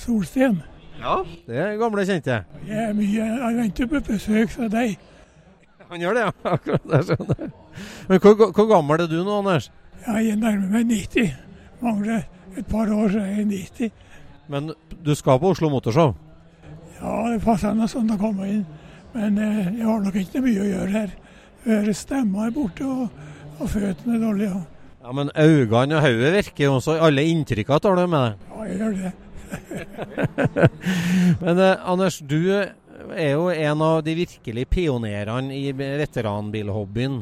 Solsten? 0.00 0.62
Ja. 0.96 1.18
Det 1.44 1.58
er 1.60 1.76
gamle 1.76 2.06
kjente. 2.08 2.38
Jeg 2.64 2.86
er 2.88 2.94
mye, 2.96 3.26
jeg 3.26 3.58
venter 3.58 3.90
på 3.90 4.00
besøk 4.06 4.54
fra 4.54 4.70
deg. 4.72 4.94
Han 5.90 6.00
gjør 6.00 6.16
det, 6.16 6.24
ja. 6.24 6.32
Akkurat 6.54 6.88
der, 6.88 7.04
skjønner 7.04 7.44
jeg. 7.44 7.52
Men 8.08 8.24
hvor, 8.24 8.48
hvor 8.56 8.70
gammel 8.72 9.04
er 9.04 9.12
du 9.12 9.18
nå, 9.20 9.38
Anders? 9.42 9.68
Jeg 10.06 10.32
er 10.32 10.40
nærmer 10.40 10.72
meg 10.72 10.88
90. 10.88 11.36
Mangler 11.84 12.24
et 12.56 12.66
par 12.66 12.88
år, 12.88 13.12
så 13.12 13.20
er 13.20 13.42
jeg 13.42 13.48
90. 13.52 13.92
Men 14.48 14.72
du 15.04 15.14
skal 15.14 15.40
på 15.40 15.52
Oslo 15.52 15.68
Motorshow? 15.68 16.14
Ja, 16.96 17.16
det 17.28 17.42
passer 17.44 17.76
noe 17.76 17.92
sånn 17.92 18.12
å 18.14 18.20
komme 18.20 18.48
inn. 18.48 18.64
Men 19.12 19.36
eh, 19.36 19.66
jeg 19.76 19.84
har 19.84 20.00
nok 20.00 20.16
ikke 20.16 20.40
mye 20.48 20.64
å 20.64 20.70
gjøre 20.70 20.92
her. 20.96 21.18
Hører 21.68 21.96
stemma 21.96 22.48
er 22.48 22.56
borte, 22.56 22.88
og, 22.88 23.26
og 23.58 23.68
føttene 23.68 24.16
er 24.16 24.24
dårlige. 24.24 24.54
Ja. 24.54 24.70
Ja, 25.04 25.12
Men 25.12 25.28
øynene 25.36 25.98
og 25.98 26.06
hodet 26.06 26.32
virker 26.32 26.64
jo 26.64 26.76
også. 26.78 26.96
Alle 26.96 27.26
inntrykkene 27.28 27.80
tar 27.84 27.98
du 27.98 28.06
med 28.08 28.22
deg? 28.24 28.44
Ja, 28.48 28.62
jeg 28.64 28.76
gjør 28.80 28.94
det. 29.02 29.12
Men 31.44 31.60
eh, 31.60 31.82
Anders, 31.92 32.16
du 32.24 32.38
er 32.48 33.34
jo 33.34 33.50
en 33.52 33.82
av 33.84 33.98
de 34.06 34.14
virkelig 34.16 34.64
pionerene 34.72 35.52
i 35.52 35.74
veteranbilhobbyen 35.76 37.18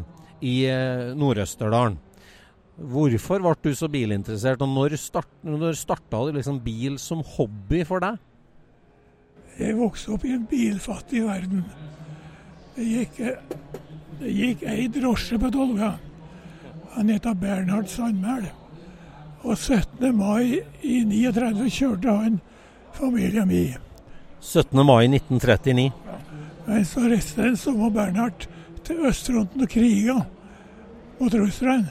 i 0.47 0.55
eh, 0.70 1.11
Nord-Østerdalen. 1.18 1.99
Hvorfor 2.93 3.43
ble 3.43 3.57
du 3.66 3.74
så 3.74 3.91
bilinteressert, 3.91 4.62
og 4.62 4.70
når, 4.70 4.95
start, 5.03 5.28
når 5.43 5.74
starta 5.76 6.22
du 6.28 6.39
liksom 6.39 6.62
bil 6.62 7.01
som 7.03 7.26
hobby 7.35 7.83
for 7.89 8.03
deg? 8.05 8.22
Jeg 9.59 9.74
vokste 9.76 10.14
opp 10.14 10.22
i 10.24 10.37
en 10.37 10.47
bilfattig 10.49 11.26
verden. 11.26 11.66
Det 12.78 12.89
gikk, 12.89 13.20
det 14.22 14.39
gikk 14.39 14.66
ei 14.70 14.87
drosje 14.95 15.43
på 15.43 15.51
Tolga. 15.53 15.93
Han 16.95 17.09
heter 17.09 17.34
Bernhard 17.34 17.88
Sandmæl. 17.88 18.51
Og 19.43 19.59
17. 19.59 20.16
mai 20.16 20.61
i 20.82 21.01
39 21.05 21.70
kjørte 21.70 22.12
han 22.12 22.38
familien 22.95 23.49
min. 23.49 23.74
17. 24.40 24.86
mai 24.86 25.09
1939. 25.09 25.90
Ja. 26.07 26.18
Men 26.66 26.84
så 26.86 27.01
reiste 27.01 27.43
den 27.43 27.57
samme 27.57 27.90
Bernhard 27.90 28.47
til 28.84 29.07
østfronten 29.09 29.64
og 29.64 29.70
kriga 29.70 30.20
mot 31.20 31.34
russerne. 31.34 31.88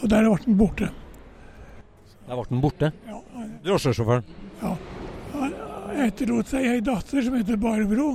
Og 0.00 0.10
der 0.10 0.24
ble 0.24 0.38
han 0.44 0.58
borte. 0.58 0.88
Der 2.26 2.34
ble 2.34 2.46
han 2.48 2.62
borte? 2.62 2.92
Ja. 3.08 3.20
Drosjesjåføren? 3.66 4.28
Ja. 4.62 4.76
Han 5.32 5.56
etterlot 6.06 6.52
seg 6.52 6.68
ei 6.68 6.84
datter 6.84 7.24
som 7.24 7.36
heter 7.36 7.58
Barbro. 7.60 8.14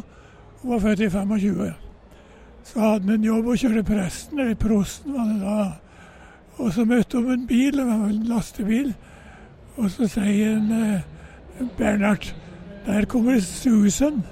Hun 0.62 0.72
var 0.74 0.82
født 0.86 1.04
i 1.06 1.10
25. 1.14 1.74
Så 2.68 2.80
hadde 2.82 3.06
han 3.06 3.20
en 3.20 3.28
jobb 3.28 3.52
å 3.52 3.58
kjøre 3.58 3.84
presten, 3.88 4.40
eller 4.40 4.58
prosten 4.60 5.14
var 5.16 5.30
det 5.30 5.38
da. 5.44 5.60
Og 6.58 6.74
så 6.74 6.86
møtte 6.86 7.18
hun 7.18 7.32
en 7.32 7.48
bil, 7.48 7.80
en 7.80 8.24
lastebil. 8.30 8.94
Og 9.78 9.92
så 9.94 10.08
sier 10.10 10.58
en, 10.58 10.72
eh, 10.72 11.02
Bernhard 11.78 12.36
der 12.86 13.06
kommer 13.06 13.40
Susan. 13.40 14.24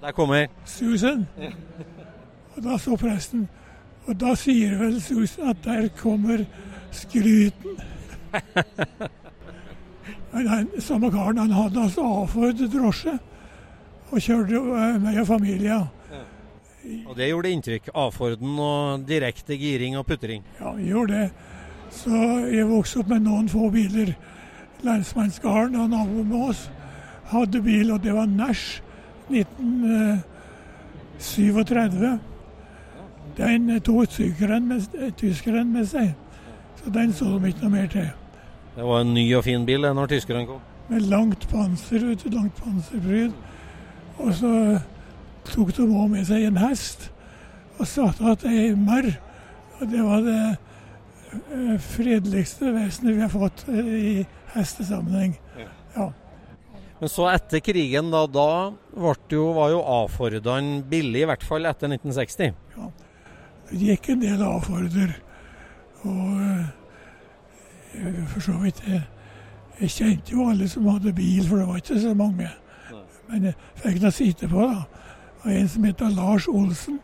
Der 0.00 0.12
kommer 0.12 0.46
Susan. 0.64 1.26
Og 2.56 2.64
da 2.64 2.78
så 2.78 2.96
presten. 2.96 3.48
Og 4.06 4.20
da 4.20 4.34
sier 4.34 4.78
vel 4.78 5.02
Susan 5.02 5.48
at 5.48 5.56
der 5.64 5.88
kommer 5.88 6.44
skryten. 6.90 7.78
Men 10.32 10.48
han, 10.48 10.68
samme 10.78 11.10
karen 11.10 11.38
han 11.38 11.50
hadde 11.50 11.82
altså 11.82 12.00
avfordret 12.00 12.72
drosje 12.72 13.18
og 14.10 14.20
kjørte 14.20 14.60
meg 15.00 15.20
og 15.20 15.26
familien. 15.26 15.84
Og 17.06 17.16
det 17.18 17.28
gjorde 17.28 17.50
inntrykk? 17.52 17.88
A-Forden 17.94 18.58
og 18.62 19.08
direkte 19.08 19.56
giring 19.58 19.98
og 19.98 20.06
putring? 20.06 20.44
Ja, 20.60 20.72
vi 20.76 20.84
gjorde 20.92 21.14
det. 21.14 21.30
Så 21.90 22.10
jeg 22.52 22.68
vokste 22.68 22.98
opp 23.02 23.08
med 23.10 23.20
noen 23.26 23.48
få 23.50 23.70
biler. 23.74 24.08
Lensmannsgarden 24.84 25.80
og 25.80 25.90
naboen 25.90 26.28
med 26.30 26.40
oss 26.52 26.70
hadde 27.32 27.62
bil, 27.64 27.90
og 27.92 28.02
det 28.04 28.14
var 28.14 28.26
Nash 28.30 28.82
1937. 29.30 32.18
Den 33.38 33.80
tok 33.84 34.08
tyskeren 34.08 34.68
med, 34.68 34.80
tyskeren 35.18 35.72
med 35.72 35.86
seg, 35.86 36.14
så 36.78 36.90
den 36.94 37.12
så 37.12 37.38
de 37.38 37.48
ikke 37.50 37.62
noe 37.66 37.74
mer 37.74 37.86
til. 37.92 38.08
Det 38.76 38.84
var 38.86 39.00
en 39.02 39.14
ny 39.14 39.34
og 39.34 39.44
fin 39.44 39.66
bil 39.66 39.80
når 39.80 40.06
tyskerne 40.14 40.46
kom. 40.46 40.60
Med 40.88 41.00
langt 41.10 41.48
panser, 41.50 42.06
vet 42.06 42.24
du, 42.24 42.28
langt 42.32 42.56
panserpryd. 42.62 43.32
Og 44.18 44.34
så 44.34 44.78
tok 45.52 45.74
de 45.76 45.86
òg 45.88 46.10
med 46.12 46.26
seg 46.28 46.48
en 46.48 46.60
hest 46.62 47.10
og 47.78 47.86
satte 47.86 48.50
igjen 48.50 48.74
ei 48.74 48.86
marr. 48.86 49.10
Og 49.78 49.90
det 49.92 50.02
var 50.02 50.24
det 50.26 50.38
eh, 50.50 51.74
fredeligste 51.82 52.72
vesenet 52.74 53.14
vi 53.14 53.22
har 53.22 53.30
fått 53.32 53.64
eh, 53.70 53.92
i 53.98 54.14
hestesammenheng. 54.56 55.36
Ja. 55.94 56.08
Men 56.98 57.12
så 57.12 57.28
etter 57.30 57.62
krigen, 57.62 58.10
da, 58.10 58.24
da 58.26 58.48
jo, 59.30 59.44
var 59.54 59.70
jo 59.70 59.84
A-Fordan 59.86 60.80
billig, 60.90 61.22
i 61.22 61.28
hvert 61.30 61.46
fall 61.46 61.68
etter 61.70 61.92
1960. 61.94 62.56
Ja. 62.74 62.90
Det 63.68 63.78
gikk 63.84 64.10
en 64.14 64.24
del 64.24 64.42
A-Forder. 64.42 65.14
Og 66.08 66.42
eh, 66.42 68.24
for 68.32 68.42
så 68.42 68.56
vidt 68.64 68.82
jeg, 68.86 69.04
jeg 69.78 69.94
kjente 69.94 70.34
jo 70.34 70.48
alle 70.50 70.66
som 70.70 70.90
hadde 70.90 71.14
bil, 71.14 71.44
for 71.46 71.62
det 71.62 71.68
var 71.68 71.82
ikke 71.84 72.00
så 72.02 72.14
mange. 72.18 72.50
Men 73.28 73.50
jeg 73.50 73.54
fikk 73.84 74.02
nå 74.02 74.10
sitte 74.14 74.48
på, 74.50 74.66
da. 74.66 74.97
Og 75.44 75.50
en 75.54 75.68
som 75.70 75.86
heter 75.86 76.14
Lars 76.16 76.48
Olsen, 76.50 77.00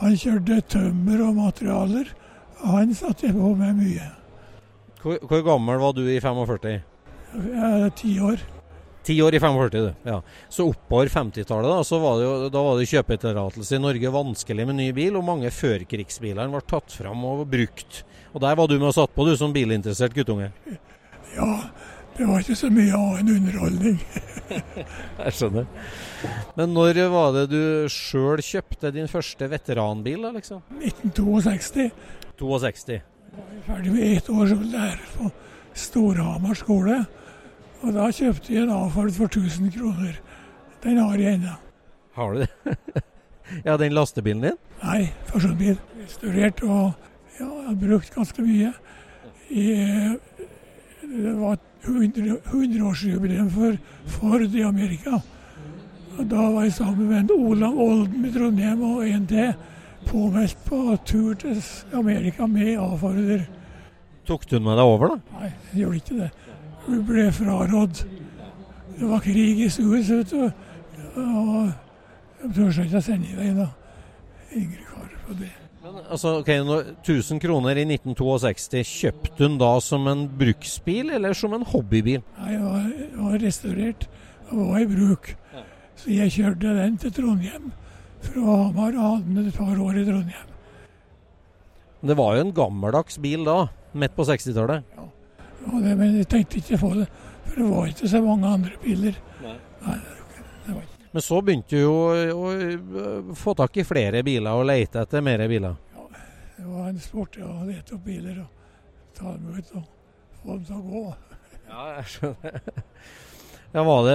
han 0.00 0.16
kjørte 0.16 0.60
tømmer 0.76 1.26
og 1.26 1.36
materialer. 1.40 2.14
Og 2.60 2.72
han 2.76 2.94
satte 2.96 3.28
jeg 3.28 3.36
på 3.36 3.52
med 3.56 3.76
mye. 3.78 4.06
Hvor, 5.00 5.20
hvor 5.24 5.44
gammel 5.46 5.80
var 5.80 5.94
du 5.96 6.02
i 6.04 6.20
45? 6.20 6.80
Jeg 7.30 7.92
ti 7.96 8.16
år. 8.20 8.42
Ti 9.06 9.16
år 9.24 9.34
i 9.34 9.40
45, 9.40 9.70
du. 9.72 9.94
Ja. 10.04 10.18
Så 10.52 10.66
oppover 10.68 11.08
50-tallet, 11.08 11.70
da, 11.72 11.84
så 11.86 12.00
var 12.02 12.18
det 12.18 12.26
jo, 12.26 12.32
da 12.52 12.64
var 12.66 12.76
det 12.76 12.88
kjøpetillatelse 12.90 13.78
i 13.78 13.80
Norge 13.80 14.12
vanskelig 14.12 14.66
med 14.68 14.76
ny 14.76 14.90
bil, 14.96 15.16
og 15.16 15.24
mange 15.24 15.52
førkrigsbiler 15.54 16.50
ble 16.52 16.60
tatt 16.68 16.92
fram 16.92 17.24
og 17.24 17.46
brukt. 17.48 18.02
Og 18.34 18.44
der 18.44 18.58
var 18.60 18.68
du 18.68 18.76
med 18.76 18.90
og 18.90 18.96
satt 18.98 19.14
på, 19.16 19.24
du 19.24 19.32
som 19.40 19.54
bilinteressert 19.56 20.14
guttunge? 20.14 20.50
Ja, 21.32 21.48
det 22.20 22.26
var 22.28 22.42
ikke 22.42 22.54
så 22.58 22.68
mye 22.68 22.92
av 22.92 23.20
en 23.22 23.28
underholdning. 23.32 24.00
Jeg 25.24 25.30
skjønner. 25.38 25.68
Men 26.58 26.74
når 26.76 26.98
var 27.08 27.30
det 27.32 27.44
du 27.48 27.62
sjøl 27.88 28.42
kjøpte 28.44 28.90
din 28.92 29.08
første 29.08 29.46
veteranbil, 29.48 30.26
da, 30.26 30.32
liksom? 30.34 30.60
1962. 30.82 31.86
62. 32.36 32.98
Jeg 33.30 33.46
var 33.46 33.62
ferdig 33.70 33.94
med 33.94 34.04
ett 34.18 34.28
år 34.34 34.50
som 34.50 34.66
lærer 34.74 35.06
på 35.14 35.30
Storhamar 35.86 36.60
skole. 36.60 36.98
Og 37.80 37.96
da 37.96 38.10
kjøpte 38.12 38.52
jeg 38.52 38.66
en 38.66 38.74
A-Ford 38.74 39.14
for 39.16 39.32
1000 39.32 39.72
kroner. 39.78 40.20
Den 40.84 41.00
har 41.00 41.16
jeg 41.16 41.38
ennå. 41.38 41.56
Har 42.18 42.36
du 42.36 42.42
det? 42.44 43.04
ja, 43.68 43.78
den 43.80 43.96
lastebilen 43.96 44.44
din? 44.44 44.60
Nei, 44.82 45.06
personbil. 45.30 45.80
Restaurert 46.02 46.60
og 46.68 46.92
ja, 47.40 47.48
jeg 47.48 47.66
har 47.70 47.80
brukt 47.86 48.12
ganske 48.12 48.44
mye. 48.44 48.74
I, 49.48 49.66
det 51.00 51.36
var 51.40 51.56
100-årsjubileum 51.84 53.50
for 53.50 53.76
Ford 54.06 54.54
i 54.54 54.62
Amerika. 54.62 55.20
Og 56.18 56.30
da 56.30 56.46
var 56.52 56.62
jeg 56.66 56.72
sammen 56.76 57.08
med 57.08 57.30
Olav 57.30 57.78
Olden 57.80 58.24
i 58.26 58.32
Trondheim 58.34 58.82
og 58.84 59.08
en 59.08 59.26
til 59.26 59.52
påmeldt 60.08 60.56
på 60.66 60.96
tur 61.06 61.34
til 61.34 61.62
Amerika 61.96 62.46
med 62.46 62.76
A-Forder. 62.78 63.46
Tok 64.26 64.50
du 64.50 64.58
med 64.60 64.76
deg 64.76 64.84
over, 64.84 65.14
da? 65.14 65.38
Nei, 65.38 65.52
jeg 65.72 65.84
gjorde 65.84 66.00
ikke 66.02 66.18
det. 66.18 66.30
Hun 66.86 67.04
ble 67.08 67.28
frarådd. 67.32 68.02
Det 68.98 69.08
var 69.08 69.24
krig 69.24 69.64
i 69.64 69.70
Suez, 69.72 70.10
vet 70.10 70.30
du. 70.30 70.50
Og 71.16 71.72
jeg 72.42 72.52
turte 72.56 72.84
ikke 72.84 73.00
å 73.00 73.04
sende 73.04 73.38
deg 73.38 73.56
da. 73.58 73.70
Yngre 74.56 74.84
kar 74.90 75.10
på 75.26 75.40
det. 75.40 75.59
Altså, 76.10 76.36
ok, 76.40 76.50
når 76.66 76.88
1000 77.00 77.40
kroner 77.42 77.78
i 77.78 77.84
1962, 77.86 78.82
kjøpte 79.02 79.46
hun 79.46 79.58
da 79.60 79.70
som 79.84 80.06
en 80.10 80.26
bruksbil 80.40 81.12
eller 81.16 81.36
som 81.36 81.54
en 81.56 81.66
hobbybil? 81.66 82.22
Nei, 82.40 82.52
jeg 82.54 82.62
var, 82.64 82.86
jeg 83.00 83.24
var 83.24 83.44
restaurert 83.44 84.06
og 84.50 84.62
var 84.72 84.82
i 84.82 84.88
bruk. 84.90 85.32
Så 86.00 86.12
jeg 86.14 86.32
kjørte 86.32 86.76
den 86.78 86.96
til 87.00 87.12
Trondheim 87.12 87.72
fra 88.24 88.56
Hamar 88.64 88.94
og 88.94 89.02
hadde 89.04 89.34
den 89.34 89.50
et 89.50 89.58
par 89.58 89.80
år 89.80 89.98
i 90.00 90.04
Trondheim. 90.06 90.46
Det 92.00 92.16
var 92.16 92.36
jo 92.36 92.44
en 92.46 92.54
gammeldags 92.56 93.18
bil 93.20 93.44
da, 93.44 93.58
midt 93.92 94.14
på 94.16 94.24
60-tallet. 94.24 94.86
Ja. 94.96 95.08
Det, 95.60 95.92
men 95.98 96.16
jeg 96.16 96.28
tenkte 96.32 96.56
ikke 96.62 96.78
på 96.80 96.94
det, 96.96 97.10
for 97.50 97.60
det 97.60 97.68
var 97.68 97.90
ikke 97.92 98.08
så 98.08 98.22
mange 98.24 98.54
andre 98.56 98.80
biler. 98.80 99.20
Nei. 99.44 99.58
Nei, 99.84 99.98
det, 100.00 100.46
det 100.64 100.74
var 100.78 100.82
ikke. 100.86 100.99
Men 101.10 101.22
så 101.22 101.40
begynte 101.42 101.74
du 101.74 101.80
jo 101.82 101.94
å, 102.36 103.34
få 103.38 103.54
tak 103.58 103.80
i 103.82 103.86
flere 103.86 104.22
biler 104.26 104.54
og 104.54 104.68
lete 104.70 105.02
etter 105.02 105.24
mer 105.24 105.42
biler. 105.50 105.74
Ja, 105.96 106.06
Det 106.56 106.66
var 106.68 106.90
en 106.92 107.00
sport 107.02 107.38
ja, 107.40 107.48
å 107.50 107.66
lete 107.66 107.96
opp 107.96 108.04
biler 108.06 108.44
og 108.44 109.16
ta 109.18 109.34
dem 109.34 109.56
ut 109.56 109.72
og 109.74 109.88
få 110.42 110.54
dem 110.54 110.68
til 110.68 110.76
å 110.76 110.84
gå. 110.86 111.04
Ja, 111.70 111.88
jeg 111.96 112.06
skjønner. 112.14 112.60
Ja, 113.70 113.82
var 113.86 114.06
det, 114.06 114.14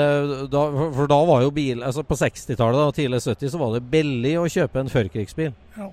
da, 0.52 0.62
for 0.98 1.08
da 1.08 1.18
var 1.24 1.46
jo 1.46 1.52
bil 1.56 1.80
altså 1.88 2.02
På 2.04 2.18
60-tallet 2.20 2.90
og 2.90 2.98
tidlig 2.98 3.22
70 3.24 3.54
så 3.54 3.60
var 3.62 3.78
det 3.78 3.86
billig 3.88 4.34
å 4.42 4.50
kjøpe 4.52 4.82
en 4.82 4.92
førkrigsbil. 4.92 5.54
Ja, 5.78 5.88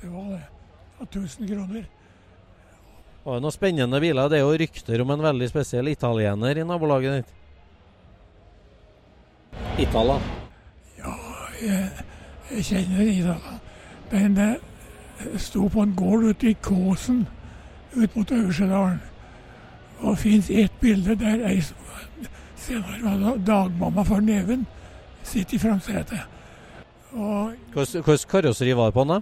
det 0.00 0.10
var 0.10 0.32
det. 0.32 0.40
Det 0.98 1.06
1000 1.06 1.46
kroner. 1.48 1.84
Var 3.22 3.36
det 3.36 3.44
noen 3.44 3.54
spennende 3.54 4.00
biler? 4.02 4.30
Det 4.32 4.40
er 4.40 4.42
jo 4.42 4.58
rykter 4.62 5.04
om 5.04 5.12
en 5.14 5.22
veldig 5.22 5.48
spesiell 5.52 5.90
italiener 5.92 6.58
i 6.58 6.66
nabolaget 6.66 7.20
ditt. 7.20 7.36
Itala? 9.80 10.20
Ja, 10.98 11.14
jeg, 11.62 11.90
jeg 12.50 12.64
kjenner 12.64 13.12
Itala. 13.12 13.58
Men 14.10 14.36
jeg 14.38 15.40
sto 15.40 15.68
på 15.68 15.82
en 15.82 15.94
gård 15.96 16.24
ute 16.24 16.50
i 16.50 16.56
Kåsen 16.62 17.26
ut 17.96 18.16
mot 18.16 18.32
Øversedalen. 18.32 19.00
Og 20.00 20.10
det 20.10 20.18
fins 20.18 20.50
ett 20.50 20.80
bilde 20.80 21.16
der 21.20 21.46
ei 21.48 21.60
senere 22.60 23.16
var 23.20 23.36
dagmamma 23.46 24.04
for 24.04 24.20
Neven, 24.20 24.66
sitter 25.22 25.54
i 25.54 25.58
framsetet. 25.58 26.20
Hvilket 27.74 28.26
karosseri 28.30 28.72
var 28.76 28.90
det 28.90 28.94
på 28.94 29.04
den? 29.04 29.08
da? 29.08 29.20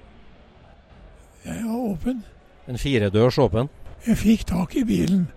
Jeg 1.45 1.65
var 1.65 1.77
åpen. 1.77 2.25
En 2.69 2.79
firedørs 2.79 3.39
åpen? 3.39 3.69
Jeg 4.07 4.17
fikk 4.17 4.47
tak 4.47 4.77
i 4.77 4.85
bilen. 4.85 5.29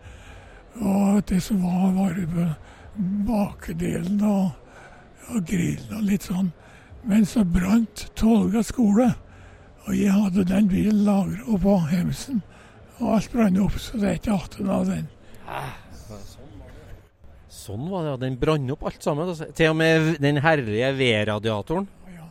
Og 0.75 1.29
det 1.29 1.43
som 1.43 1.61
var, 1.63 2.15
var 2.35 2.55
bakdelen 3.27 4.21
og, 4.21 4.49
og 5.35 5.51
og 5.95 6.07
litt 6.07 6.27
sånn. 6.27 6.51
Men 7.07 7.25
så 7.25 7.43
brant 7.47 8.07
Tolga 8.15 8.61
skole. 8.63 9.09
Og 9.87 9.95
jeg 9.97 10.13
hadde 10.13 10.45
den 10.45 10.67
bilen 10.69 11.03
lagra 11.07 11.41
oppå 11.49 11.77
hemsen. 11.89 12.41
Og 12.99 13.15
alt 13.15 13.31
brant 13.33 13.57
opp, 13.63 13.77
så 13.81 13.97
det 13.97 14.09
er 14.09 14.19
ikke 14.19 14.35
igjen 14.37 14.69
av 14.75 14.85
den. 14.89 15.07
Sånn 17.61 17.87
var 17.89 18.05
det, 18.05 18.11
ja. 18.13 18.17
Den 18.21 18.37
brant 18.41 18.73
opp 18.73 18.85
alt 18.89 19.03
sammen. 19.03 19.29
Altså. 19.31 19.49
Til 19.57 19.73
og 19.73 19.77
med 19.79 20.15
den 20.21 20.39
herlige 20.41 20.91
V-radiatoren. 20.97 21.87
Ja. 22.13 22.27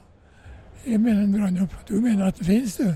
Jeg 0.86 1.02
mener 1.02 1.24
den 1.24 1.34
brant 1.34 1.64
opp. 1.66 1.74
Du 1.88 1.96
mener 2.00 2.30
at 2.30 2.38
det 2.38 2.46
finnes, 2.46 2.76
du? 2.78 2.94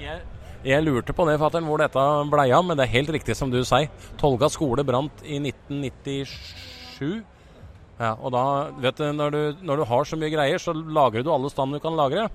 Jeg, 0.00 0.22
jeg 0.64 0.84
lurte 0.86 1.12
på 1.12 1.26
det, 1.28 1.36
fatter'n, 1.42 1.66
hvor 1.68 1.82
dette 1.82 2.04
blei 2.32 2.46
av, 2.56 2.64
men 2.64 2.78
det 2.78 2.86
er 2.86 2.94
helt 2.94 3.10
riktig 3.18 3.36
som 3.36 3.50
du 3.52 3.60
sier. 3.66 3.90
Tolga 4.20 4.48
skole 4.52 4.86
brant 4.86 5.22
i 5.26 5.36
1997. 5.42 7.20
Ja, 8.00 8.14
og 8.16 8.32
da, 8.32 8.42
vet 8.80 8.96
du 8.96 9.10
når, 9.12 9.34
du, 9.34 9.64
når 9.68 9.82
du 9.82 9.84
har 9.90 10.06
så 10.08 10.16
mye 10.16 10.32
greier, 10.32 10.60
så 10.62 10.72
lagrer 10.72 11.24
du 11.24 11.28
alle 11.34 11.50
stand 11.52 11.76
du 11.76 11.80
kan 11.84 11.98
lagre. 11.98 12.30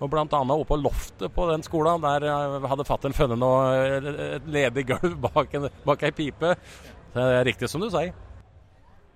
Og 0.00 0.14
annet 0.16 0.32
oppe 0.32 0.70
på 0.70 0.78
loftet 0.80 1.34
på 1.34 1.44
den 1.50 1.64
skolen, 1.66 2.00
der 2.00 2.24
eh, 2.24 2.64
hadde 2.70 2.86
fatter'n 2.88 3.12
funnet 3.12 3.36
noe, 3.36 3.66
eh, 3.76 4.08
et 4.38 4.48
ledig 4.48 4.86
gulv 4.88 5.18
bak, 5.26 5.52
en, 5.58 5.68
bak 5.84 6.06
ei 6.08 6.12
pipe. 6.16 6.54
Så 7.12 7.20
det 7.20 7.36
er 7.36 7.48
riktig 7.50 7.68
som 7.68 7.84
du 7.84 7.90
sier. 7.92 8.16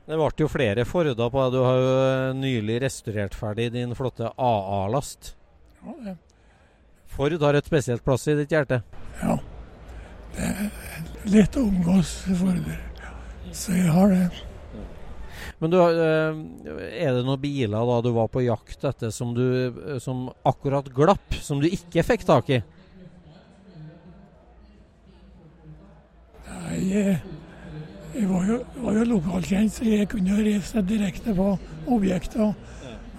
Det 0.05 0.21
ble 0.21 0.29
jo 0.37 0.51
flere 0.53 0.85
Forder 0.85 1.17
på 1.17 1.41
deg. 1.41 1.55
Du 1.57 1.65
har 1.65 1.81
jo 1.81 2.37
nylig 2.37 2.83
restaurert 2.85 3.37
ferdig 3.39 3.71
din 3.73 3.97
flotte 3.97 4.29
AA-last. 4.37 5.33
Ja, 5.81 5.97
det. 6.05 6.19
Ford 7.15 7.41
har 7.47 7.57
et 7.57 7.71
spesielt 7.71 8.05
plass 8.05 8.29
i 8.29 8.37
ditt 8.37 8.53
hjerte. 8.53 8.83
Ja. 9.23 9.39
Det 10.35 10.51
er 10.51 11.31
lett 11.31 11.57
å 11.57 11.65
omgås 11.65 12.19
Forder. 12.29 12.83
Så 13.55 13.73
jeg 13.73 13.89
har 13.95 14.13
det. 14.13 14.45
Men 15.65 15.73
du, 15.73 15.79
eh, 15.81 16.41
er 17.01 17.15
det 17.17 17.23
noen 17.25 17.41
biler 17.41 17.87
da 17.89 18.01
du 18.05 18.11
var 18.13 18.27
på 18.29 18.43
jakt 18.45 18.83
etter 18.85 19.09
som, 19.15 19.31
du, 19.33 19.73
som 19.97 20.27
akkurat 20.45 20.91
glapp, 20.93 21.39
som 21.41 21.63
du 21.63 21.71
ikke 21.71 22.05
fikk 22.05 22.27
tak 22.29 22.51
i? 22.53 22.59
Nei, 26.51 26.83
jeg, 26.91 27.15
jeg 28.13 28.29
var 28.29 28.45
jo, 28.51 28.59
var 28.85 28.99
jo 28.99 29.07
lokalkjent, 29.15 29.73
så 29.73 29.89
jeg 29.89 30.11
kunne 30.13 30.37
jo 30.37 30.45
reise 30.45 30.85
direkte 30.85 31.33
på 31.33 31.49
objektet 31.97 32.45
og, 32.45 32.53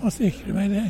og 0.03 0.13
sikre 0.13 0.53
meg 0.53 0.77
det. 0.77 0.85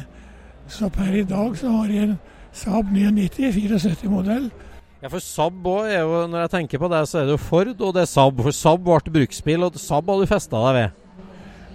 Så 0.68 0.92
per 0.92 1.16
i 1.16 1.24
dag 1.24 1.56
så 1.56 1.72
har 1.78 1.96
jeg 1.96 2.10
en 2.10 2.18
Saab 2.56 2.92
99 2.92 3.56
74-modell. 3.56 4.52
Ja, 5.00 5.08
for 5.08 5.24
Saab 5.24 5.72
òg 5.72 5.88
er 5.88 6.04
jo, 6.04 6.22
når 6.28 6.46
jeg 6.50 6.54
tenker 6.58 6.84
på 6.84 6.92
det, 6.92 7.02
så 7.08 7.22
er 7.22 7.30
det 7.30 7.38
jo 7.38 7.42
Ford 7.48 7.72
og 7.80 7.96
det 7.96 8.04
er 8.04 8.12
Saab. 8.12 8.44
For 8.44 8.60
Saab 8.60 8.84
ble 8.84 9.16
bruksbil, 9.22 9.64
og 9.70 9.80
Saab 9.80 10.12
har 10.12 10.20
du 10.20 10.28
festa 10.36 10.68
deg 10.68 10.80
ved. 10.82 11.05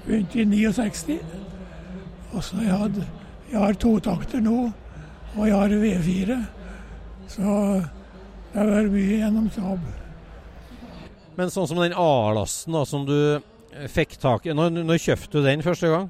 Begynte 0.07 0.41
i 0.41 0.47
69. 0.49 1.19
Og 2.31 2.45
så 2.45 2.61
jeg, 2.63 2.77
hadde, 2.83 3.07
jeg 3.51 3.59
har 3.61 3.79
totakter 3.83 4.43
nå, 4.45 4.59
og 5.37 5.41
jeg 5.47 5.57
har 5.57 5.75
V4. 5.83 6.37
Så 7.31 7.43
det 8.53 8.59
har 8.59 8.71
vært 8.71 8.93
mye 8.95 9.19
gjennom 9.21 9.49
Saab. 9.55 9.89
Men 11.39 11.51
sånn 11.55 11.69
som 11.71 11.81
den 11.81 11.95
A-lasten 11.97 12.75
da, 12.75 12.85
som 12.87 13.07
du 13.09 13.17
eh, 13.39 13.87
fikk 13.89 14.17
tak 14.21 14.47
i 14.51 14.55
Når, 14.57 14.83
når 14.83 14.99
kjøpte 15.01 15.39
du 15.39 15.47
den 15.47 15.63
første 15.65 15.91
gang? 15.93 16.09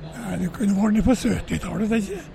Nei, 0.00 0.38
Det 0.40 0.52
kunne 0.56 0.76
vært 0.78 1.04
på 1.04 1.16
70-tallet. 1.20 1.88
tenker 1.92 2.16
jeg. 2.16 2.28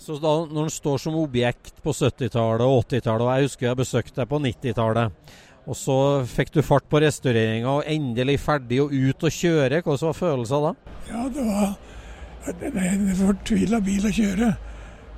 Så 0.00 0.16
da, 0.16 0.32
når 0.48 0.66
den 0.66 0.72
står 0.72 0.98
som 0.98 1.16
objekt 1.20 1.82
på 1.84 1.92
70-tallet 1.92 2.64
og 2.64 2.86
80-tallet, 2.88 3.24
og 3.26 3.32
jeg 3.36 3.48
husker 3.48 3.66
jeg 3.68 3.78
besøkte 3.82 4.22
deg 4.22 4.30
på 4.30 4.38
90-tallet, 4.40 5.34
og 5.68 5.76
så 5.76 5.96
fikk 6.28 6.54
du 6.54 6.62
fart 6.64 6.86
på 6.90 7.00
restaureringa 7.02 7.78
og 7.80 7.88
endelig 7.88 8.38
ferdig 8.42 8.80
og 8.82 8.94
ut 8.94 9.26
og 9.28 9.34
kjøre, 9.34 9.82
hva 9.84 9.96
var 10.00 10.16
følelsen 10.16 10.66
da? 10.66 10.72
Ja, 11.10 11.24
det 11.34 11.46
var 11.46 12.86
en 12.90 13.10
fortvila 13.18 13.80
bil 13.84 14.06
å 14.08 14.14
kjøre. 14.14 14.54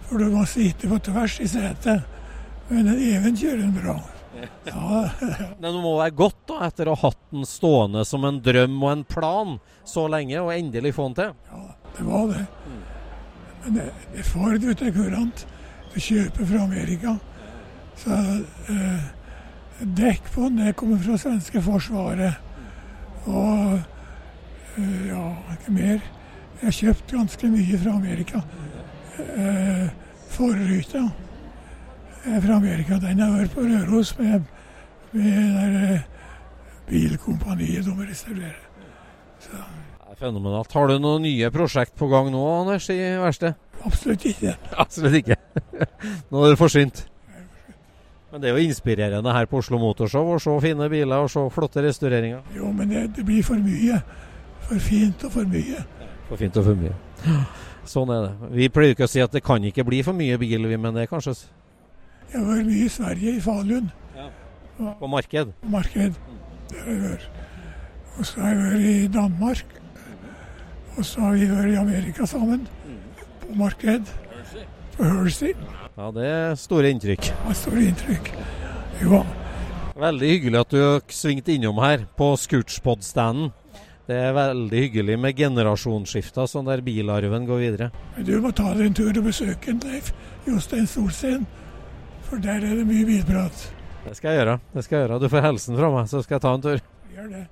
For 0.09 0.21
du 0.21 0.33
må 0.35 0.43
sitte 0.49 0.91
på 0.91 0.99
tvers 1.07 1.39
i 1.41 1.47
setet. 1.49 2.03
Men 2.69 2.91
Even 2.97 3.37
kjører 3.39 3.63
den 3.63 3.77
bra. 3.77 3.97
Ja, 4.67 5.09
Men 5.61 5.69
det 5.69 5.81
må 5.85 5.95
være 5.99 6.17
godt 6.19 6.41
da, 6.51 6.59
etter 6.67 6.89
å 6.91 6.97
ha 6.97 7.11
hatt 7.11 7.21
den 7.31 7.47
stående 7.47 8.05
som 8.09 8.25
en 8.27 8.41
drøm 8.43 8.79
og 8.81 8.91
en 8.91 9.05
plan 9.07 9.57
så 9.89 10.09
lenge, 10.11 10.41
og 10.41 10.53
endelig 10.55 10.95
få 10.97 11.11
den 11.11 11.19
til? 11.21 11.35
Ja, 11.53 11.63
det 11.97 12.07
var 12.09 12.29
det. 12.33 12.45
Men 13.63 13.79
det, 13.79 13.89
det 14.17 14.27
får 14.27 14.59
du, 14.63 14.69
til 14.75 14.95
kurant. 14.97 15.45
Du 15.93 15.99
kjøper 16.01 16.49
fra 16.49 16.63
Amerika. 16.65 17.17
Så 18.01 18.19
eh, 18.73 19.11
dekk 19.85 20.31
på 20.35 20.41
den, 20.41 20.59
det 20.67 20.77
kommer 20.77 20.99
fra 21.03 21.17
svenske 21.19 21.63
forsvaret. 21.63 22.35
Og 23.25 23.81
eh, 24.79 25.09
ja, 25.09 25.27
ikke 25.55 25.75
mer. 25.75 26.01
Jeg 26.63 26.69
har 26.69 26.77
kjøpt 26.79 27.13
ganske 27.13 27.51
mye 27.51 27.79
fra 27.83 27.97
Amerika. 27.99 28.43
Eh, 29.19 29.87
Forruta 30.33 31.05
er 32.25 32.41
fra 32.41 32.57
Amerika. 32.57 32.99
Den 33.03 33.19
har 33.19 33.37
vært 33.37 33.55
på 33.55 33.67
Røros 33.67 34.15
med, 34.19 34.49
med 35.13 35.55
der, 35.59 35.95
eh, 35.95 36.01
bilkompaniet 36.89 37.87
de 37.87 37.97
restaurerer. 38.11 38.61
Det 39.43 39.59
er 39.59 40.19
fenomenalt. 40.21 40.73
Har 40.73 40.87
du 40.87 40.99
noen 41.03 41.27
nye 41.27 41.51
prosjekt 41.51 41.97
på 41.99 42.09
gang 42.11 42.31
nå, 42.31 42.43
Anders, 42.61 42.89
i 42.91 42.99
verkstedet? 43.19 43.57
Absolutt 43.83 44.25
ikke. 44.31 44.55
Absolutt 44.85 45.19
ikke. 45.23 45.37
Nå 46.31 46.45
er 46.45 46.55
det 46.55 46.61
forsynt. 46.61 47.07
Men 48.33 48.41
det 48.41 48.49
er 48.49 48.57
jo 48.57 48.65
inspirerende 48.65 49.33
her 49.37 49.47
på 49.49 49.59
Oslo 49.61 49.77
Motorshow 49.77 50.31
å 50.33 50.39
se 50.41 50.53
fine 50.65 50.87
biler 50.89 51.21
og 51.21 51.29
se 51.29 51.43
flotte 51.53 51.83
restaureringer. 51.85 52.41
Jo, 52.57 52.71
men 52.73 52.89
det, 52.89 53.03
det 53.19 53.25
blir 53.29 53.45
for 53.45 53.61
mye. 53.61 53.99
For 54.65 54.81
fint 54.81 55.27
og 55.29 55.35
for 55.35 55.51
mye. 55.53 55.83
For 56.31 56.41
fint 56.41 56.57
og 56.57 56.65
for 56.71 56.79
mye. 56.81 56.95
Sånn 57.93 58.13
er 58.15 58.25
det. 58.25 58.53
Vi 58.55 58.69
pleier 58.73 58.97
ikke 58.97 59.05
å 59.05 59.11
si 59.11 59.21
at 59.21 59.35
det 59.37 59.43
kan 59.45 59.65
ikke 59.69 59.85
bli 59.85 60.01
for 60.07 60.17
mye 60.17 60.39
bil, 60.41 60.65
vi, 60.71 60.79
men 60.81 60.97
det 60.97 61.05
er 61.05 61.11
kanskje 61.11 61.35
Jeg 61.35 62.39
har 62.39 62.47
vært 62.49 62.71
mye 62.71 62.87
i 62.87 62.89
Sverige, 62.97 63.37
i 63.37 63.45
Falun. 63.45 63.93
på 64.79 65.13
marked. 65.13 65.53
På 65.61 65.75
Marked. 65.77 66.17
Det 66.71 66.81
har 66.81 66.91
jeg 66.93 67.03
vært. 67.03 67.29
Og 68.17 68.27
så 68.27 68.41
har 68.41 68.55
jeg 68.55 68.63
vært 68.63 68.89
i 68.95 68.97
Danmark. 69.13 69.79
Og 70.97 71.05
så 71.05 71.21
har 71.21 71.37
vi 71.37 71.53
vært 71.53 71.73
i 71.75 71.79
Amerika 71.85 72.27
sammen. 72.27 72.67
På 73.45 73.61
marked. 73.61 74.09
På 74.97 75.05
Hersey. 75.05 75.53
Ja, 75.97 76.09
det 76.15 76.25
er 76.25 76.55
store 76.57 76.91
inntrykk. 76.95 77.29
Det 77.49 77.57
store 77.59 77.87
inntrykk. 77.91 78.31
Jo, 79.03 79.23
Veldig 80.03 80.29
hyggelig 80.31 80.61
at 80.63 80.73
du 80.73 81.13
svingte 81.13 81.53
innom 81.53 81.77
her 81.85 82.07
på 82.17 82.31
Scootspod-standen. 82.41 83.51
Det 84.09 84.17
er 84.19 84.33
veldig 84.35 84.81
hyggelig 84.87 85.19
med 85.21 85.37
generasjonsskifter, 85.39 86.49
sånn 86.51 86.67
der 86.67 86.81
bilarven 86.83 87.45
går 87.47 87.61
videre. 87.61 87.91
men 88.17 88.25
du 88.27 88.33
må 88.41 88.51
ta 88.57 88.73
deg 88.75 88.87
en 88.89 88.97
tur 88.99 89.13
og 89.13 89.25
besøke 89.29 89.71
en 89.71 89.83
Leif 89.85 90.11
Jostein 90.49 90.89
Solsten. 90.91 91.45
For 92.27 92.41
der 92.43 92.65
er 92.65 92.81
det 92.81 92.87
mye 92.89 93.05
bilprat. 93.07 93.69
Det 94.07 94.17
skal 94.17 94.33
jeg 94.33 94.41
gjøre. 94.41 94.59
det 94.75 94.85
skal 94.85 94.99
jeg 94.99 95.07
gjøre. 95.09 95.21
Du 95.21 95.29
får 95.29 95.47
hilsen 95.47 95.77
fra 95.77 95.91
meg, 95.95 96.09
så 96.09 96.23
skal 96.25 96.35
jeg 96.39 96.43
ta 96.43 96.55
en 96.57 96.65
tur. 96.65 96.81
Gjør 97.15 97.29
det. 97.37 97.45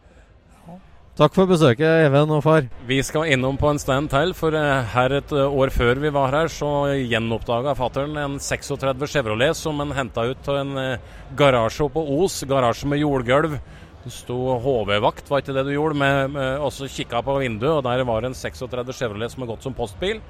Takk 1.21 1.35
for 1.37 1.45
besøket, 1.45 1.85
Even 2.07 2.31
og 2.33 2.39
far. 2.47 2.65
Vi 2.89 2.97
skal 3.05 3.29
innom 3.35 3.59
på 3.61 3.69
en 3.69 3.79
stand 3.79 4.09
til, 4.09 4.31
for 4.33 4.55
eh, 4.57 4.87
her 4.95 5.13
et 5.19 5.33
eh, 5.37 5.53
år 5.53 5.69
før 5.69 5.99
vi 6.01 6.09
var 6.17 6.33
her, 6.33 6.49
så 6.49 6.71
gjenoppdaga 6.97 7.75
fattern 7.77 8.17
en 8.17 8.39
36 8.41 9.05
Chevrolet 9.13 9.59
som 9.59 9.83
han 9.85 9.93
henta 9.93 10.25
ut 10.31 10.49
av 10.49 10.57
en 10.63 10.79
eh, 10.81 11.11
garasje 11.37 11.85
oppe 11.85 12.01
på 12.01 12.23
Os. 12.25 12.39
Garasje 12.49 12.89
med 12.89 13.03
jordgulv. 13.03 13.59
Det 14.01 14.15
sto 14.15 14.39
HV-vakt, 14.65 15.29
var 15.29 15.43
ikke 15.45 15.59
det 15.59 15.67
du 15.69 15.75
gjorde? 15.75 15.99
Med, 16.01 16.33
med, 16.39 16.55
og 16.65 16.73
så 16.73 16.89
kikka 16.89 17.21
på 17.27 17.37
vinduet, 17.43 17.75
og 17.75 17.85
der 17.85 18.07
var 18.09 18.25
en 18.25 18.39
36 18.41 18.97
Chevrolet 18.97 19.35
som 19.35 19.45
har 19.45 19.53
gått 19.53 19.69
som 19.69 19.77
postbil. 19.77 20.23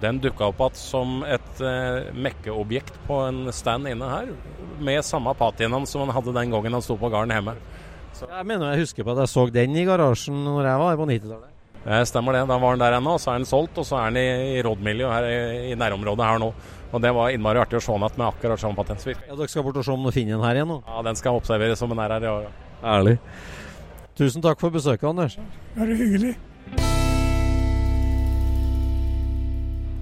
Den 0.00 0.22
dukka 0.24 0.48
opp 0.48 0.64
igjen 0.64 0.80
som 0.86 1.20
et 1.28 1.60
eh, 1.60 2.08
mekkeobjekt 2.16 2.96
på 3.04 3.20
en 3.26 3.52
stand 3.52 3.92
inne 3.92 4.08
her, 4.08 4.32
med 4.80 5.04
samme 5.04 5.36
patinaen 5.36 5.84
som 5.84 6.06
han 6.06 6.16
hadde 6.16 6.32
den 6.32 6.56
gangen 6.56 6.80
han 6.80 6.88
sto 6.88 6.96
på 6.96 7.12
gården 7.12 7.36
hjemme. 7.36 7.58
Jeg 8.28 8.46
mener 8.46 8.72
jeg 8.74 8.82
husker 8.84 9.06
på 9.06 9.14
at 9.14 9.22
jeg 9.24 9.32
så 9.32 9.46
den 9.54 9.76
i 9.80 9.86
garasjen 9.88 10.42
når 10.44 10.66
jeg 10.68 10.82
var 10.82 10.92
her 10.92 11.00
på 11.00 11.06
90-tallet. 11.08 11.46
Eh, 11.86 12.02
Stemmer 12.04 12.36
det. 12.36 12.42
Da 12.50 12.58
var 12.60 12.76
den 12.76 12.82
der 12.84 12.98
ennå. 12.98 13.14
Så 13.20 13.32
er 13.32 13.40
den 13.40 13.48
solgt, 13.48 13.78
og 13.80 13.86
så 13.88 13.96
er 14.02 14.10
den 14.12 14.20
i, 14.20 14.58
i 14.58 14.62
Rådmiljø 14.66 15.08
her 15.08 15.28
i, 15.30 15.38
i 15.72 15.78
nærområdet 15.80 16.26
her 16.28 16.42
nå. 16.42 16.50
Og 16.90 17.00
det 17.04 17.12
var 17.14 17.30
innmari 17.32 17.62
artig 17.62 17.78
å 17.78 17.84
se 17.84 17.94
den 17.94 18.04
igjen 18.04 18.18
med 18.20 18.26
akkurat 18.28 18.60
samme 18.60 18.76
patentsvirk. 18.80 19.22
Ja, 19.28 19.38
Dere 19.38 19.48
skal 19.52 19.64
bort 19.64 19.78
og 19.80 19.86
se 19.86 19.94
om 19.94 20.04
dere 20.04 20.16
finner 20.16 20.36
den 20.36 20.44
her 20.48 20.60
igjen 20.60 20.72
nå? 20.74 20.78
Ja, 20.88 21.02
den 21.06 21.18
skal 21.20 21.38
observeres 21.40 21.80
som 21.80 21.92
den 21.94 22.02
er 22.02 22.16
her 22.16 22.26
i 22.26 22.30
år. 22.34 22.48
Ærlig. 22.96 23.16
Tusen 24.18 24.44
takk 24.44 24.60
for 24.60 24.74
besøket, 24.74 25.06
Anders. 25.08 25.38
Bare 25.78 25.96
hyggelig. 25.96 26.34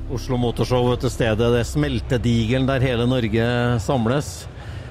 Oslo 0.09 0.39
Motorshow 0.41 0.95
til 0.97 1.13
stedet, 1.13 1.51
det 1.53 1.61
er 1.61 1.67
smeltedigelen 1.69 2.67
der 2.67 2.81
hele 2.81 3.05
Norge 3.07 3.45
samles. 3.85 4.49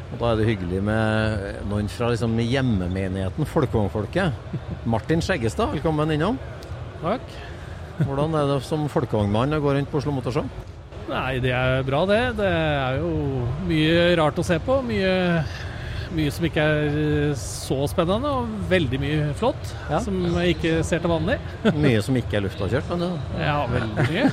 Og 0.08 0.20
Da 0.22 0.32
er 0.32 0.40
det 0.40 0.48
hyggelig 0.48 0.80
med 0.88 1.64
noen 1.68 1.90
fra 1.92 2.12
liksom 2.14 2.38
hjemmemenigheten, 2.40 3.48
folkevognfolket. 3.50 4.32
Martin 4.88 5.24
Skjeggestad, 5.24 5.74
velkommen 5.76 6.14
innom. 6.16 6.40
Takk. 7.02 7.36
Hvordan 8.06 8.36
er 8.38 8.50
det 8.54 8.62
som 8.66 8.86
folkevognmann 8.92 9.58
å 9.58 9.62
gå 9.64 9.74
rundt 9.76 9.92
på 9.92 10.00
Oslo 10.00 10.14
Motorshow? 10.16 10.48
Nei, 11.08 11.38
det 11.44 11.54
er 11.56 11.84
bra 11.88 12.04
det. 12.08 12.22
Det 12.40 12.48
er 12.52 13.00
jo 13.02 13.12
mye 13.68 14.04
rart 14.20 14.40
å 14.40 14.46
se 14.46 14.58
på. 14.64 14.78
Mye, 14.86 15.12
mye 16.16 16.34
som 16.36 16.48
ikke 16.48 16.66
er 16.68 17.34
så 17.42 17.80
spennende, 17.92 18.32
og 18.32 18.70
veldig 18.72 19.00
mye 19.02 19.32
flott 19.40 19.74
som 20.06 20.20
jeg 20.38 20.56
ikke 20.56 20.78
ser 20.88 21.04
til 21.04 21.12
vanlig. 21.12 21.40
Mye 21.76 22.04
som 22.06 22.20
ikke 22.20 22.40
er 22.40 22.46
luftavkjørt 22.48 22.94
men 22.94 23.04
det 23.06 23.44
Ja, 23.44 23.58
veldig 23.72 24.08
mye. 24.08 24.32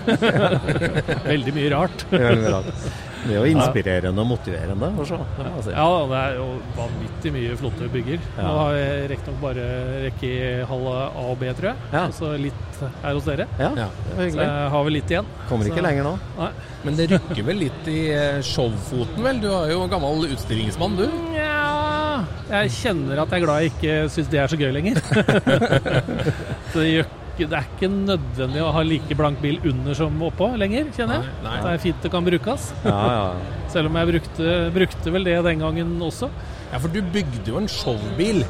veldig 1.32 1.56
mye 1.58 1.74
rart. 1.74 2.06
Veldig 2.14 2.54
rart. 2.58 2.86
Det 3.24 3.32
er 3.32 3.38
jo 3.40 3.52
inspirerende 3.54 4.20
og 4.20 4.28
motiverende 4.28 4.90
å 5.00 5.04
se. 5.08 5.72
Ja, 5.72 5.86
det 6.10 6.18
er 6.20 6.34
jo 6.36 6.48
vanvittig 6.76 7.32
mye 7.32 7.54
flotte 7.60 7.88
bygger. 7.92 8.18
Ja. 8.36 8.42
Nå 8.44 8.52
har 8.58 8.74
jeg 8.76 9.06
riktignok 9.14 9.40
bare 9.40 9.64
rekke 10.04 10.28
i 10.28 10.52
halve 10.68 10.94
A 11.08 11.24
og 11.32 11.38
B, 11.40 11.48
tror 11.56 11.70
jeg. 11.70 11.88
Ja. 11.94 12.02
så 12.12 12.34
litt 12.40 12.82
her 13.02 13.14
hos 13.16 13.24
dere. 13.24 13.46
Ja, 13.58 13.70
det 13.72 13.86
var 13.86 14.20
hyggelig. 14.20 14.34
Så 14.36 14.44
jeg 14.44 14.70
har 14.74 14.84
vel 14.88 14.96
litt 14.98 15.14
igjen. 15.14 15.32
Kommer 15.48 15.70
ikke 15.70 15.80
Så- 15.80 15.86
lenger 15.88 16.04
nå. 16.10 16.14
Nei. 16.38 16.50
Men 16.84 16.96
det 17.00 17.08
rykker 17.14 17.44
vel 17.48 17.56
litt 17.64 17.88
i 17.88 17.98
eh, 18.12 18.40
showfoten, 18.44 19.22
vel? 19.24 19.40
Du 19.40 19.48
er 19.56 19.70
jo 19.72 19.86
gammel 19.88 20.26
utstillingsmann, 20.34 20.96
du. 21.00 21.06
Ja 21.32 22.24
Jeg 22.50 22.70
kjenner 22.76 23.22
at 23.24 23.30
jeg 23.32 23.40
er 23.40 23.44
glad 23.46 23.62
jeg 23.64 23.72
ikke 23.72 23.94
syns 24.12 24.28
det 24.30 24.38
er 24.42 24.52
så 24.52 24.58
gøy 24.60 24.70
lenger. 24.76 25.00
så 25.00 26.78
det, 26.82 26.90
gjør, 26.92 27.06
ikke- 27.34 27.48
det 27.50 27.58
er 27.58 27.66
ikke 27.76 27.90
nødvendig 27.92 28.62
å 28.62 28.72
ha 28.72 28.82
like 28.82 29.14
blank 29.18 29.40
bil 29.42 29.58
under 29.64 29.94
som 29.94 30.22
oppå 30.22 30.48
lenger, 30.58 30.86
kjenner 30.96 31.20
jeg. 31.20 31.32
Nei, 31.42 31.50
nei. 31.50 31.60
Det 31.62 31.72
er 31.74 31.82
fint 31.88 32.02
det 32.02 32.10
kan 32.14 32.24
brukes. 32.24 32.72
Ja, 32.84 32.98
ja. 33.18 33.34
Selv 33.74 33.90
om 33.90 33.96
jeg 33.98 34.06
brukte, 34.12 34.54
brukte 34.74 35.12
vel 35.12 35.24
det 35.24 35.36
den 35.44 35.58
gangen 35.58 35.98
også. 36.00 36.30
Ja, 36.72 36.78
for 36.78 36.88
du 36.88 37.00
bygde 37.02 37.46
jo 37.46 37.58
en 37.58 37.66
showbil. 37.68 38.44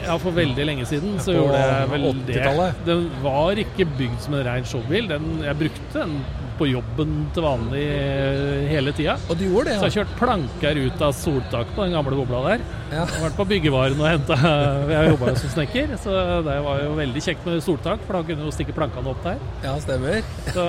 Ja, 0.00 0.16
for 0.16 0.32
veldig 0.32 0.64
lenge 0.64 0.86
siden 0.88 1.18
så 1.20 1.32
På 1.34 1.42
gjorde 1.42 1.58
jeg 1.60 1.88
vel 1.90 2.04
det. 2.26 2.36
80-tallet. 2.36 2.84
Den 2.86 3.02
var 3.22 3.50
ikke 3.60 3.84
bygd 3.98 4.20
som 4.24 4.34
en 4.38 4.46
rein 4.46 4.64
showbil. 4.64 5.08
Den, 5.10 5.26
jeg 5.44 5.58
brukte 5.60 5.92
den 6.04 6.14
på 6.60 6.68
jobben 6.68 7.14
til 7.34 7.44
vanlig 7.44 7.84
eh, 7.88 8.66
hele 8.70 8.92
tida. 8.96 9.16
Og 9.32 9.38
du 9.40 9.46
gjorde 9.46 9.70
det, 9.70 9.78
Så 9.80 9.88
jeg 9.88 9.90
har 9.90 9.96
kjørt 9.96 10.14
planker 10.20 10.80
ut 10.84 11.04
av 11.06 11.14
soltaket 11.16 11.74
på 11.76 11.86
den 11.86 11.96
gamle 11.96 12.18
bobla 12.18 12.42
der. 12.46 12.64
Ja. 12.90 13.04
Jeg 13.06 13.14
har 13.14 13.24
vært 13.28 13.38
på 13.38 13.46
byggevaren 13.52 14.00
og 14.02 14.08
henta 14.08 14.36
Jeg 14.90 15.12
jobba 15.12 15.30
jo 15.32 15.40
som 15.40 15.52
snekker, 15.54 15.94
så 16.02 16.14
det 16.46 16.56
var 16.66 16.82
jo 16.84 16.94
veldig 16.98 17.22
kjekt 17.24 17.46
med 17.48 17.60
soltak, 17.64 18.02
for 18.06 18.18
da 18.18 18.22
kunne 18.28 18.46
du 18.48 18.54
stikke 18.54 18.74
plankene 18.76 19.12
opp 19.14 19.22
der. 19.24 19.40
Ja, 19.64 19.76
stemmer. 19.82 20.20
Så, 20.50 20.64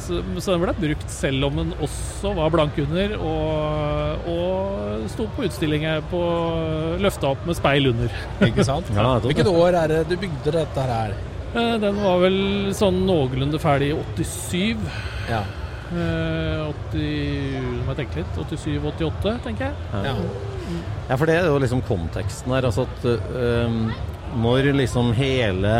så, 0.00 0.18
så 0.40 0.54
den 0.54 0.62
ble 0.62 0.72
brukt 0.78 1.10
selv 1.12 1.44
om 1.50 1.58
den 1.58 1.72
også 1.84 2.30
var 2.38 2.48
blank 2.54 2.78
under 2.80 3.12
og, 3.18 4.28
og 4.32 5.02
sto 5.12 5.26
på 5.36 5.44
utstillinger 5.44 6.00
på 6.08 6.20
løfta 7.02 7.34
opp 7.34 7.44
med 7.48 7.58
speil 7.58 7.90
under. 7.92 8.14
Ikke 8.48 8.64
sant? 8.66 8.88
Ja, 8.96 9.18
Hvilket 9.24 9.50
år 9.50 9.76
er 9.82 9.92
det 9.92 10.04
du 10.08 10.16
bygde 10.16 10.54
dette 10.60 10.86
her? 10.88 11.12
Eh, 11.54 11.78
Den 11.80 11.96
var 12.02 12.18
vel 12.24 12.38
sånn 12.76 13.04
noenlunde 13.08 13.60
ferdig 13.62 13.92
i 13.94 13.96
87. 14.18 14.84
Ja. 15.30 15.42
Eh, 15.88 16.66
80, 16.68 17.00
nå 17.64 17.86
må 17.86 17.94
jeg 17.94 18.00
tenke 18.02 18.20
litt. 18.20 18.36
87-88, 18.36 19.38
tenker 19.46 19.70
jeg. 19.70 19.74
Ja. 20.04 20.14
Ja, 21.08 21.16
for 21.16 21.24
det 21.30 21.38
er 21.40 21.46
jo 21.48 21.58
liksom 21.62 21.80
konteksten 21.88 22.52
her. 22.52 22.66
Altså 22.68 22.84
at 22.84 23.06
øhm, 23.08 23.86
når 24.36 24.72
liksom 24.76 25.12
hele 25.16 25.72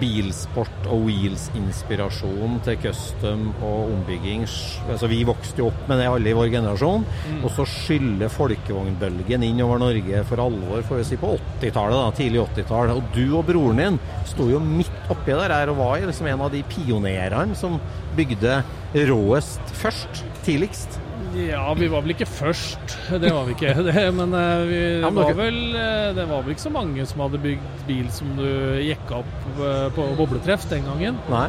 bilsport 0.00 0.88
og 0.92 1.06
wheels-inspirasjonen 1.06 2.58
til 2.66 2.76
custom 2.82 3.46
og 3.64 3.92
ombygging 3.94 4.44
altså 4.44 5.08
Vi 5.10 5.22
vokste 5.26 5.62
jo 5.62 5.70
opp 5.70 5.86
med 5.88 6.00
det 6.02 6.08
alle 6.10 6.30
i 6.30 6.36
vår 6.36 6.50
generasjon. 6.52 7.06
Mm. 7.06 7.38
Og 7.46 7.52
så 7.56 7.66
skyller 7.70 8.32
folkevognbølgen 8.32 9.46
inn 9.46 9.62
over 9.64 9.80
Norge 9.80 10.22
for 10.28 10.42
alvor 10.44 10.84
får 10.86 11.00
vi 11.00 11.06
si 11.08 11.20
på 11.20 11.32
80-tallet, 11.36 11.96
da, 11.96 12.16
tidlig 12.18 12.42
80-tall. 12.44 12.92
Og 12.96 13.10
du 13.16 13.24
og 13.38 13.46
broren 13.48 13.82
din 13.82 13.98
sto 14.28 14.48
jo 14.50 14.60
midt 14.62 15.12
oppi 15.12 15.32
der 15.32 15.54
her 15.54 15.72
og 15.72 15.80
var 15.80 16.04
liksom 16.04 16.28
en 16.30 16.46
av 16.46 16.52
de 16.52 16.62
pionerene 16.70 17.56
som 17.58 17.80
bygde 18.16 18.60
råest 19.08 19.76
først, 19.80 20.24
tidligst. 20.46 21.00
Ja, 21.36 21.62
vi 21.76 21.88
var 21.92 22.02
vel 22.04 22.14
ikke 22.14 22.26
først. 22.28 22.94
Det 23.12 23.30
var 23.32 23.44
vi 23.48 23.54
ikke. 23.56 23.72
Det, 23.86 24.04
men 24.16 24.32
eh, 24.34 24.62
vi, 24.68 24.78
det, 24.80 25.00
Ja, 25.02 25.10
men 25.10 25.18
var 25.22 25.32
dere- 25.32 25.38
vel, 25.40 25.58
eh, 25.76 26.06
det 26.16 26.24
var 26.30 26.42
vel 26.46 26.54
ikke 26.56 26.64
så 26.66 26.72
mange 26.74 27.06
som 27.08 27.22
hadde 27.26 27.40
bygd 27.44 27.82
bil 27.88 28.06
som 28.14 28.32
du 28.38 28.46
jekka 28.82 29.20
opp 29.22 29.60
eh, 29.60 29.86
på 29.96 30.06
bobletreff 30.18 30.64
den 30.72 30.86
gangen. 30.88 31.18
Nei. 31.32 31.46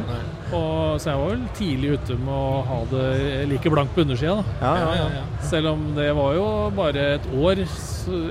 Og, 0.48 0.96
så 1.02 1.10
jeg 1.12 1.20
var 1.20 1.32
vel 1.34 1.42
tidlig 1.58 1.90
ute 1.98 2.14
med 2.22 2.32
å 2.32 2.60
ha 2.64 2.78
det 2.88 3.08
like 3.50 3.72
blankt 3.74 3.92
på 3.96 4.04
undersida. 4.06 4.38
Ja, 4.62 4.70
ja, 4.80 4.92
ja, 4.96 5.08
ja. 5.18 5.24
Selv 5.44 5.72
om 5.74 5.82
det 5.98 6.08
var 6.16 6.36
jo 6.38 6.46
bare 6.76 7.02
et 7.18 7.26
år 7.36 7.60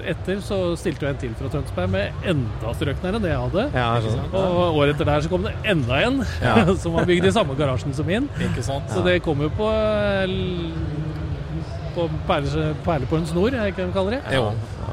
etter, 0.09 0.39
så 0.41 0.57
stilte 0.79 1.05
jeg 1.05 1.13
en 1.13 1.19
til 1.21 1.35
fra 1.37 1.51
Tønsberg 1.53 1.91
med 1.93 2.25
enda 2.33 2.73
strøknere 2.73 3.19
enn 3.19 3.25
det 3.27 3.33
jeg 3.35 3.43
hadde. 3.43 3.67
Ja. 3.77 3.91
Og 4.33 4.79
året 4.81 4.95
etter 4.95 5.11
der 5.11 5.21
så 5.27 5.29
kom 5.35 5.45
det 5.45 5.53
enda 5.69 6.01
en 6.07 6.23
Ja. 6.41 6.55
som 6.81 6.97
var 6.97 7.05
bygd 7.09 7.29
i 7.29 7.35
samme 7.37 7.53
garasjen 7.59 7.93
som 7.93 8.09
min. 8.09 8.25
Ikke 8.49 8.65
sant? 8.65 8.89
Så 8.93 9.05
det 9.05 9.19
kom 9.27 9.45
jo 9.45 9.51
på 9.57 9.69
på 11.97 12.09
perle, 12.29 12.71
perle 12.85 13.09
på 13.09 13.19
en 13.21 13.25
snor, 13.29 13.47
er 13.47 13.59
det 13.59 13.71
ikke 13.73 13.81
det 13.81 13.89
de 13.89 13.95
kaller 13.97 14.17
det? 14.17 14.35
Jo. 14.37 14.51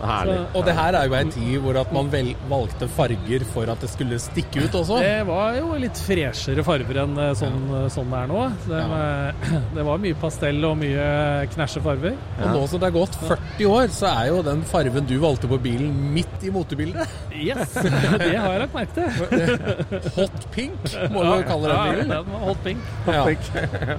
Herlig. 0.09 0.37
Og 0.55 0.65
det 0.69 0.75
her 0.79 0.99
er 1.01 1.09
jo 1.11 1.17
ei 1.19 1.25
tid 1.35 1.55
hvor 1.65 1.79
at 1.81 1.93
man 1.95 2.11
vel, 2.13 2.31
valgte 2.51 2.89
farger 2.97 3.45
for 3.55 3.71
at 3.73 3.81
det 3.85 3.91
skulle 3.93 4.19
stikke 4.23 4.65
ut 4.67 4.75
også. 4.81 4.99
Det 5.05 5.27
var 5.29 5.57
jo 5.59 5.73
litt 5.81 6.01
freshere 6.07 6.65
farger 6.67 7.01
enn 7.05 7.17
sånn, 7.39 7.59
sånn, 7.71 7.91
sånn 7.95 8.13
det 8.15 8.21
er 8.23 8.31
nå. 8.31 8.43
Det, 8.69 8.83
var, 8.93 9.39
det 9.79 9.87
var 9.91 10.03
mye 10.05 10.19
pastell 10.21 10.65
og 10.69 10.77
mye 10.81 11.07
knæsje 11.55 11.83
farger. 11.85 12.17
Og 12.41 12.49
nå 12.55 12.65
som 12.71 12.83
det 12.83 12.91
er 12.91 12.97
gått 12.99 13.19
40 13.25 13.71
år, 13.71 13.89
så 13.95 14.11
er 14.13 14.31
jo 14.33 14.43
den 14.47 14.63
farven 14.69 15.07
du 15.09 15.17
valgte 15.23 15.51
på 15.51 15.59
bilen 15.65 15.93
midt 16.15 16.45
i 16.47 16.53
motebildet. 16.55 17.09
Yes, 17.35 17.75
det 18.21 18.35
har 18.39 18.53
jeg 18.55 18.63
lagt 18.65 18.77
merke 18.77 18.95
til. 18.99 19.09
Hot 20.19 20.47
pink, 20.55 20.79
må 21.15 21.25
du 21.27 21.33
kalle 21.49 21.71
den 21.71 21.75
Ja, 21.75 21.85
bilen. 21.91 22.13
den 22.15 22.31
var 22.35 22.45
hot 22.49 22.61
pink. 22.65 22.91
Ja. 23.09 23.23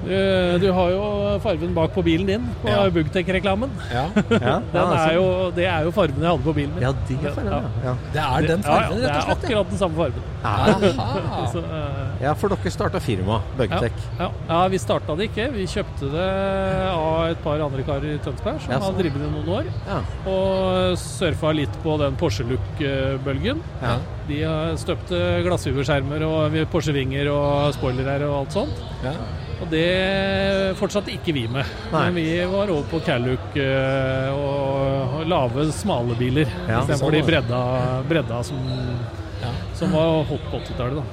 Du, 0.05 0.15
du 0.63 0.67
har 0.77 0.91
jo 0.93 1.03
fargen 1.43 1.73
bak 1.75 1.93
på 1.95 2.03
bilen 2.05 2.29
din, 2.29 2.45
på 2.61 2.71
Ja. 2.71 2.85
Bugtec-reklamen. 2.95 3.71
Ja. 3.91 4.05
Ja, 4.35 4.55
Den 4.71 4.93
er 4.95 5.13
jo, 5.17 5.25
det 5.55 5.65
er 5.69 5.87
jo 5.87 5.91
fargen 5.95 6.21
jeg 6.21 6.29
hadde 6.31 6.45
på 6.45 6.53
bilen 6.57 6.73
min. 6.75 6.83
Ja, 6.85 6.91
det 7.07 7.17
er 7.17 7.35
fargen, 7.35 7.51
ja. 7.51 7.85
Ja. 7.85 7.93
Det 8.13 8.23
er 8.25 8.47
den 8.51 8.65
fargen, 8.65 8.99
rett 9.01 9.15
og 9.15 9.29
slett, 9.29 9.41
Det 9.41 9.49
er 9.49 9.55
akkurat 9.55 9.71
den 9.71 9.81
samme 9.81 9.95
fargen. 10.01 10.27
Aha. 10.45 11.45
Så, 11.53 11.63
uh, 11.65 12.01
Ja, 12.21 12.33
for 12.39 12.53
dere 12.53 12.71
starta 12.71 13.01
firma, 13.03 13.39
Bugtech. 13.59 14.03
Ja, 14.19 14.29
ja, 14.49 14.59
vi 14.71 14.79
starta 14.79 15.15
det 15.19 15.29
ikke. 15.29 15.47
Vi 15.55 15.65
kjøpte 15.71 16.11
det 16.13 16.27
av 16.91 17.25
et 17.29 17.41
par 17.43 17.63
andre 17.65 17.83
karer 17.87 18.15
i 18.15 18.19
Tønsberg 18.23 18.61
som 18.63 18.75
Ja, 18.75 18.79
har 18.83 18.95
drevet 18.99 19.19
det 19.23 19.31
noen 19.33 19.49
år. 19.59 19.71
Ja. 19.87 19.99
Og 20.31 20.99
surfa 21.01 21.51
litt 21.55 21.75
på 21.83 21.97
den 22.01 22.15
Porsche 22.19 22.47
Look-bølgen. 22.47 23.63
Ja. 23.83 23.97
De 24.29 24.41
har 24.43 24.77
støpte 24.81 25.19
glassfiberskjermer 25.45 26.23
og 26.27 26.55
Porsche-vinger 26.73 27.29
og 27.33 27.75
spoilere 27.77 28.29
og 28.29 28.45
alt 28.45 28.55
sånt. 28.61 28.85
Ja. 29.55 29.63
Og 29.63 29.69
det 29.71 30.75
fortsatte 30.79 31.13
ikke 31.15 31.33
vi 31.35 31.45
med. 31.51 31.65
Nei. 31.93 32.03
Men 32.09 32.15
vi 32.19 32.27
var 32.51 32.71
over 32.73 32.87
på 32.91 32.99
Calluc 33.05 33.55
eh, 33.55 34.31
og, 34.35 35.21
lave, 35.31 35.67
smale 35.75 36.15
biler. 36.19 36.49
Ja, 36.67 36.81
Istedenfor 36.83 37.07
sånn 37.07 37.17
de 37.19 37.25
bredda, 37.27 37.61
bredda 38.09 38.41
som, 38.47 38.59
som 39.79 39.93
var 39.95 40.23
hot 40.29 40.49
på 40.51 40.59
80-tallet. 40.63 40.97
da. 40.99 41.05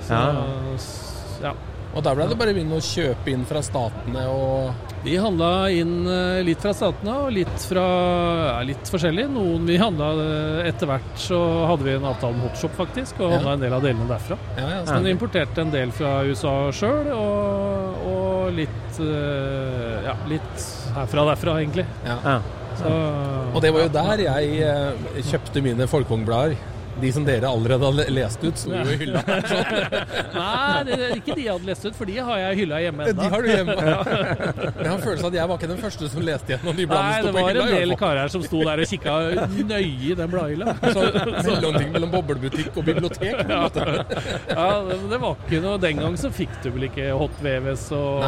Så, 0.78 1.42
Ja. 1.42 1.50
ja. 1.50 1.54
Og 1.92 2.00
der 2.00 2.14
ble 2.16 2.24
det 2.24 2.36
bare 2.40 2.52
begynne 2.56 2.78
å 2.78 2.80
kjøpe 2.80 3.28
inn 3.28 3.42
fra 3.44 3.60
statene 3.60 4.22
og 4.32 4.70
Vi 5.04 5.18
handla 5.20 5.66
inn 5.76 6.06
eh, 6.08 6.38
litt 6.46 6.62
fra 6.64 6.70
statene 6.72 7.16
og 7.26 7.32
litt 7.36 7.66
fra 7.68 7.82
ja, 7.82 8.54
litt 8.64 8.88
forskjellig. 8.88 9.26
Noen 9.34 9.66
vi 9.68 9.76
handla 9.76 10.08
eh, 10.22 10.68
etter 10.70 10.88
hvert, 10.88 11.10
så 11.20 11.36
hadde 11.68 11.84
vi 11.84 11.92
en 11.98 12.06
avtale 12.08 12.32
med 12.38 12.46
Hotshop 12.46 12.78
faktisk, 12.78 13.20
og 13.20 13.34
Ja. 13.34 13.40
handla 13.42 13.56
en 13.58 13.64
del 13.66 13.76
av 13.76 13.84
delene 13.84 14.08
derfra. 14.08 14.38
Ja, 14.56 14.68
ja, 14.78 14.80
Men 14.88 15.04
vi 15.04 15.12
importerte 15.18 15.60
en 15.66 15.74
del 15.74 15.92
fra 15.92 16.14
USA 16.24 16.54
sjøl, 16.72 17.10
og, 17.12 17.98
og 18.52 18.58
litt 18.60 19.00
eh, 19.00 20.02
ja, 20.06 20.16
litt 20.30 20.66
herfra 20.96 21.24
og 21.24 21.32
derfra, 21.32 21.56
egentlig. 21.62 21.86
Ja. 22.04 22.40
Så, 22.78 22.90
Og 23.52 23.58
det 23.64 23.72
var 23.74 23.86
jo 23.86 23.92
der 23.92 24.22
jeg 24.26 24.52
eh, 24.64 25.08
kjøpte 25.28 25.64
mine 25.64 25.88
folkevognblader. 25.90 26.56
De 27.00 27.10
som 27.12 27.24
dere 27.24 27.48
allerede 27.48 27.88
hadde 27.88 28.04
lest 28.12 28.42
ut, 28.44 28.58
sto 28.60 28.70
jo 28.74 28.82
i 28.92 28.96
hylla. 29.00 29.22
Nei, 30.36 30.82
det 30.86 30.96
er 30.98 31.14
ikke 31.16 31.34
de 31.38 31.44
jeg 31.46 31.52
hadde 31.54 31.68
lest 31.68 31.86
ut, 31.88 31.96
for 31.98 32.08
de 32.10 32.16
har 32.22 32.38
jeg 32.42 32.52
i 32.56 32.58
hylla 32.62 32.80
hjemme 32.84 33.06
ennå. 33.08 33.22
De 33.22 33.30
har 33.32 33.42
du 33.42 33.48
hjemme. 33.50 33.76
Jeg 33.82 34.90
har 34.90 35.00
følelsen 35.02 35.28
at 35.30 35.36
jeg 35.38 35.48
var 35.50 35.58
ikke 35.60 35.70
den 35.72 35.80
første 35.82 36.10
som 36.12 36.24
leste 36.26 36.52
gjennom 36.54 36.76
de 36.78 36.86
bladene 36.90 37.08
Nei, 37.08 37.22
det 37.26 37.32
var 37.36 37.48
hylla. 37.50 37.64
en 37.66 37.74
del 37.80 37.94
karer 38.02 38.32
som 38.34 38.44
sto 38.46 38.60
der 38.66 38.82
og 38.84 38.90
kikka 38.92 39.16
nøye 39.72 39.80
i 40.10 40.12
den 40.18 40.32
bladhylla. 40.32 40.74
Sånn 40.92 41.18
mellomting 41.48 41.92
mellom 41.96 42.12
boblebutikk 42.12 42.76
og 42.82 42.86
bibliotek. 42.90 43.40
på 43.40 43.46
en 43.46 43.52
Ja, 43.52 43.60
måte. 43.64 43.86
ja 44.52 44.68
det, 45.12 45.18
var 45.22 45.36
ikke 45.46 45.62
noe 45.64 45.78
Den 45.82 46.00
gang 46.02 46.16
så 46.20 46.30
fikk 46.32 46.54
du 46.64 46.70
vel 46.76 46.86
ikke 46.88 47.08
Hot 47.18 47.40
VVS 47.44 47.86
og. 47.96 48.22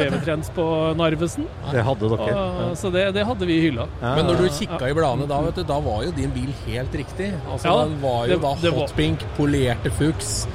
VV-trends 0.00 0.50
på 0.56 0.66
Narvesen. 0.98 1.46
Det 1.70 1.82
hadde 1.86 2.10
dere. 2.12 2.34
Og, 2.34 2.74
så 2.80 2.90
det, 2.94 3.06
det 3.16 3.24
hadde 3.28 3.48
vi 3.48 3.56
i 3.58 3.64
hylla. 3.68 3.86
Men 4.02 4.26
når 4.28 4.44
du 4.44 4.48
kikka 4.60 4.90
i 4.90 4.96
bladene 4.96 5.28
da, 5.30 5.40
vet 5.46 5.60
du, 5.60 5.64
da 5.68 5.78
var 5.84 6.04
jo 6.06 6.12
din 6.16 6.32
bil 6.34 6.50
helt 6.66 6.94
riktig. 7.02 7.30
Altså, 7.50 7.68
Ja, 7.70 7.76
Den 7.90 7.99
var 8.02 8.26
jo 8.26 8.34
det- 8.36 8.42
da 8.42 8.54
det 8.62 8.70
var- 8.74 8.86
hotpink, 8.86 9.26
polerte 9.36 9.90
fuchs. 10.00 10.46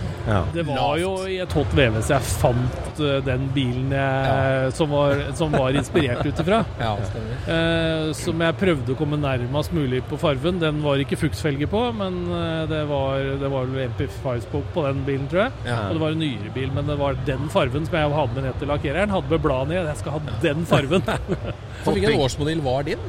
Det 0.56 0.64
var 0.66 0.96
jo 0.98 1.12
i 1.30 1.36
et 1.38 1.52
Hot 1.54 1.70
VVS 1.78 2.08
jeg 2.10 2.20
fant 2.26 3.00
eh, 3.00 3.20
den 3.22 3.44
bilen 3.54 3.92
jeg, 3.94 4.72
som, 4.74 4.90
var, 4.90 5.20
som 5.38 5.52
var 5.54 5.70
inspirert 5.78 6.26
ut 6.26 6.40
ifra. 6.42 6.64
Ja. 6.82 6.96
Eh, 7.46 8.08
som 8.18 8.42
jeg 8.42 8.58
prøvde 8.58 8.96
å 8.96 8.98
komme 8.98 9.20
nærmest 9.22 9.72
mulig 9.78 10.00
på 10.10 10.18
farven. 10.18 10.58
Den 10.64 10.80
var 10.82 10.98
ikke 10.98 11.20
fuktfelge 11.22 11.68
på, 11.70 11.84
men 11.94 12.18
eh, 12.34 12.64
det 12.72 12.82
var, 12.90 13.22
det 13.44 13.52
var 13.54 13.70
vel 13.70 13.86
MP5-spok 13.94 14.74
på 14.74 14.88
den 14.88 15.04
bilen, 15.06 15.28
tror 15.30 15.44
jeg. 15.46 15.52
Ja. 15.70 15.78
Og 15.92 15.94
det 16.00 16.02
var 16.08 16.18
en 16.18 16.24
nyere 16.26 16.54
bil, 16.58 16.74
men 16.74 16.90
det 16.90 16.98
var 17.04 17.22
den 17.30 17.46
farven 17.54 17.86
som 17.86 18.00
jeg 18.00 18.18
hadde 18.18 18.34
med 18.40 18.48
ned 18.50 18.60
til 18.64 18.74
lakkereren. 18.74 19.14
Hadde 19.14 19.30
med 19.36 19.46
bladet 19.46 19.76
ned. 19.76 19.92
Jeg 19.94 20.02
skal 20.02 20.18
ha 20.18 20.42
den 20.42 20.66
farven. 20.66 21.06
Hvilken 21.86 22.18
årsmodell 22.26 22.66
var 22.66 22.82
din? 22.90 23.06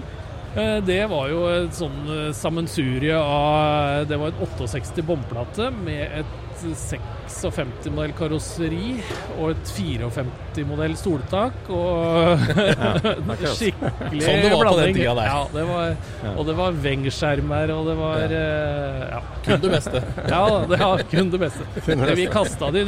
Eh, 0.56 0.84
Det 0.84 1.02
var 1.10 1.28
jo 1.28 1.42
et 1.52 1.74
sånn 1.76 1.98
eh, 2.08 2.32
sammensurie 2.36 3.16
av 3.18 4.06
Det 4.08 4.16
var 4.20 4.32
en 4.32 4.42
68 4.72 5.04
bomplate 5.04 5.70
med 5.84 6.20
et 6.22 6.34
56-modell 6.62 8.14
karosseri 8.16 8.96
og 9.36 9.50
et 9.52 9.72
54-modell 9.76 10.96
stoltak 10.98 11.68
og 11.74 12.42
skikkelig 13.58 14.22
Sånn 14.24 14.40
det 14.44 14.50
var 14.52 14.70
på 14.70 14.76
den 14.78 14.80
blanding. 14.80 14.96
tida 14.96 15.14
der. 15.18 15.28
Ja, 15.30 15.42
det 15.52 15.64
var, 15.68 15.96
og 16.32 16.42
det 16.48 16.56
var 16.58 16.80
Wenger-skjermer, 16.86 17.72
og 17.76 17.90
det 17.90 17.96
var 18.00 18.34
ja. 18.36 19.20
Kun 19.46 19.62
det 19.62 19.72
beste. 19.76 20.02
Ja, 20.32 20.42
det 20.70 20.80
var 20.80 21.04
kun 21.10 21.30
det 21.34 21.42
beste. 21.44 21.68
Vi 22.16 22.26
kasta 22.32 22.70
de, 22.74 22.84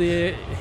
de 0.00 0.10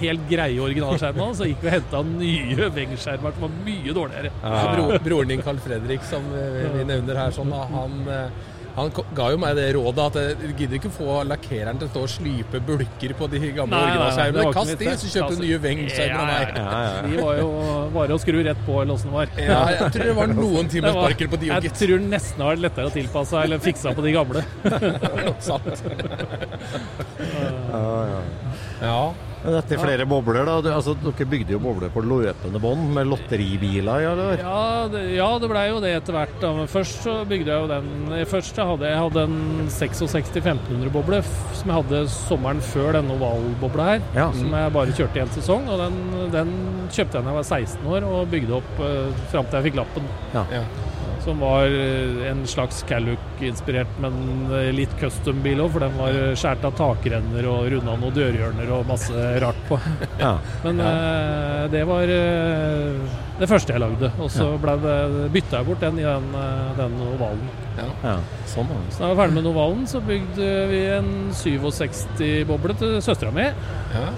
helt 0.03 0.27
greie 0.29 0.59
originalskjermene, 0.61 1.37
så 1.39 1.47
gikk 1.49 1.63
vi 1.63 1.71
og 1.71 1.75
henta 1.77 2.03
nye 2.11 2.69
Wenger-skjermer 2.75 3.35
som 3.35 3.47
var 3.47 3.57
mye 3.65 3.95
dårligere. 3.95 4.31
Bro, 4.43 4.85
broren 5.05 5.33
din 5.35 5.43
Carl 5.45 5.59
Fredrik, 5.63 6.05
som 6.09 6.25
vi 6.33 6.85
nevner 6.87 7.19
her, 7.23 7.33
sånn, 7.35 7.51
han, 7.73 7.99
eh, 8.09 8.47
han 8.79 8.91
ga 9.17 9.27
jo 9.33 9.39
meg 9.41 9.55
det 9.59 9.67
rådet 9.75 10.05
at 10.09 10.17
jeg 10.19 10.53
gidder 10.59 10.79
ikke 10.79 10.91
få 10.93 11.19
lakkereren 11.27 11.79
til 11.81 11.89
å 11.89 11.91
stå 11.93 12.03
og 12.05 12.11
slipe 12.13 12.61
bulker 12.65 13.13
på 13.19 13.29
de 13.31 13.41
gamle 13.57 13.81
originalskjermene. 13.85 14.53
Kast 14.55 14.75
de, 14.81 14.89
så 15.03 15.11
kjøp 15.13 15.33
du 15.33 15.43
nye 15.43 15.59
Weng-skjermer 15.65 16.21
av 16.23 16.29
meg. 16.31 16.59
Ja. 16.59 16.81
De 17.05 17.21
var 17.23 17.39
jo 17.41 17.49
bare 17.95 18.17
å 18.17 18.21
skru 18.21 18.39
rett 18.47 18.65
på 18.67 18.81
eller 18.81 18.95
åssen 18.95 19.11
det 19.11 19.17
var. 19.17 19.33
Ja, 19.37 19.61
jeg 19.75 19.93
tror 19.95 20.11
det 20.11 20.17
var 20.19 20.33
noen 20.33 20.71
timer 20.71 20.99
Det 21.15 21.29
på 21.29 21.41
de, 21.41 21.51
òg, 21.51 21.63
gitt. 21.69 21.71
Jeg 21.71 21.77
tror 21.83 22.05
nesten 22.09 22.43
det 22.43 22.49
var 22.49 22.61
lettere 22.65 22.91
å 22.91 22.95
tilpasse 22.95 23.45
eller 23.45 23.63
fiksa 23.63 23.95
på 23.97 24.05
de 24.05 24.15
gamle. 24.15 24.45
Sant. 25.49 25.69
Ja, 27.69 27.81
ja. 28.09 28.19
Ja. 28.81 29.28
Dette 29.39 29.75
er 29.75 29.79
flere 29.81 30.05
bobler, 30.09 30.43
da. 30.47 30.57
Du, 30.63 30.69
altså, 30.73 30.93
dere 30.99 31.27
bygde 31.31 31.55
jo 31.55 31.61
bobler 31.63 31.91
på 31.93 32.03
løpende 32.03 32.59
bånd 32.61 32.89
med 32.95 33.07
lotteribiler, 33.07 34.03
ja, 34.03 34.11
eller? 34.11 34.43
Ja, 34.43 34.63
det, 34.91 35.03
ja, 35.15 35.29
det 35.39 35.49
blei 35.51 35.65
jo 35.69 35.79
det 35.83 35.93
etter 36.01 36.17
hvert. 36.17 36.35
Da. 36.41 36.51
Men 36.57 36.69
først 36.71 37.05
så 37.05 37.15
bygde 37.29 37.53
jeg 37.53 37.63
jo 37.63 37.69
den 37.71 37.87
Først 38.29 38.57
så 38.57 38.65
hadde 38.67 38.89
jeg 38.89 38.99
hadde 38.99 39.23
en 39.29 39.69
66 39.71 40.31
1500-boble 40.41 41.21
som 41.23 41.71
jeg 41.71 41.77
hadde 41.77 42.03
sommeren 42.11 42.61
før 42.63 42.93
denne 42.97 43.15
ovalbobla 43.15 43.89
her. 43.93 44.05
Ja. 44.17 44.29
Som 44.35 44.53
jeg 44.55 44.75
bare 44.75 44.95
kjørte 44.97 45.21
i 45.21 45.23
en 45.23 45.33
sesong. 45.37 45.67
Og 45.71 45.83
den, 45.85 45.99
den 46.35 46.53
kjøpte 46.91 47.19
jeg 47.19 47.25
da 47.25 47.33
jeg 47.33 47.39
var 47.39 47.47
16 47.47 47.91
år 47.95 48.07
og 48.09 48.31
bygde 48.33 48.57
opp 48.59 48.81
uh, 48.83 49.25
fram 49.31 49.47
til 49.47 49.61
jeg 49.61 49.69
fikk 49.69 49.79
lappen. 49.81 50.09
Ja. 50.35 50.45
Ja. 50.59 50.63
Som 51.29 51.43
var 51.45 51.69
eh, 51.69 52.23
en 52.31 52.39
slags 52.49 52.79
Calluck-inspirert, 52.89 53.91
men 54.01 54.15
eh, 54.49 54.71
litt 54.73 54.95
custom-bil 54.97 55.59
òg. 55.61 55.75
For 55.75 55.83
den 55.85 55.93
var 55.99 56.15
skåret 56.39 56.65
av 56.65 56.73
takrenner 56.79 57.45
og 57.51 57.67
runda 57.69 57.93
noen 58.01 58.15
dørhjørner 58.15 58.71
og 58.73 58.87
masse 58.89 59.25
rart 59.43 59.59
på. 59.69 59.77
Ja. 60.17 60.31
Men 60.65 60.81
Ja. 60.81 60.89
eh, 60.89 61.67
det 61.75 61.83
var 61.85 62.09
eh, 62.09 63.13
Det 63.39 63.47
første 63.47 63.71
jeg 63.73 63.81
lagde. 63.81 64.11
Og 64.19 64.29
så 64.33 64.49
bytta 64.59 65.61
jeg 65.61 65.67
bort 65.67 65.83
den 65.83 65.99
i 66.01 66.05
den, 66.05 66.29
eh, 66.35 66.71
den 66.79 66.95
ovalen. 67.07 67.49
Ja, 67.79 68.17
sånn 68.49 68.67
da. 68.67 68.79
Så 68.91 68.99
da 68.99 69.07
jeg 69.07 69.15
var 69.15 69.21
ferdig 69.21 69.35
med 69.37 69.45
ovalen, 69.47 69.85
så 69.87 70.01
bygde 70.03 70.47
vi 70.67 70.81
en 70.97 71.11
67-boble 71.31 72.75
til 72.81 72.97
søstera 73.03 73.31
mi. 73.31 73.47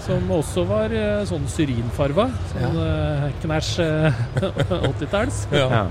Som 0.01 0.31
også 0.33 0.65
var 0.69 0.95
eh, 0.95 1.21
sånn 1.29 1.45
syrinfarva. 1.51 2.31
Sånn 2.55 2.79
ja. 2.81 3.29
knæsj 3.43 3.75
eh, 3.85 4.23
80-talls. 4.95 5.45
Ja. 5.53 5.85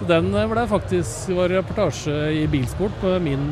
Så 0.00 0.06
den 0.08 0.30
ble 0.32 0.62
faktisk 0.70 1.34
var 1.36 1.52
reportasje 1.52 2.14
i 2.32 2.46
Bilsport 2.48 2.94
på 3.02 3.10
min, 3.20 3.44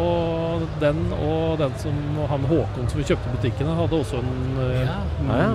og 0.00 0.64
den 0.80 1.02
og 1.18 1.58
den 1.60 1.74
som 1.82 1.98
han 2.30 2.46
Håkon 2.48 2.88
som 2.88 2.96
vi 2.96 3.04
kjøpte 3.04 3.34
butikkene, 3.34 3.74
hadde 3.76 4.00
også 4.00 4.22
en 4.22 4.56
Ja, 4.86 4.96
ja. 5.28 5.50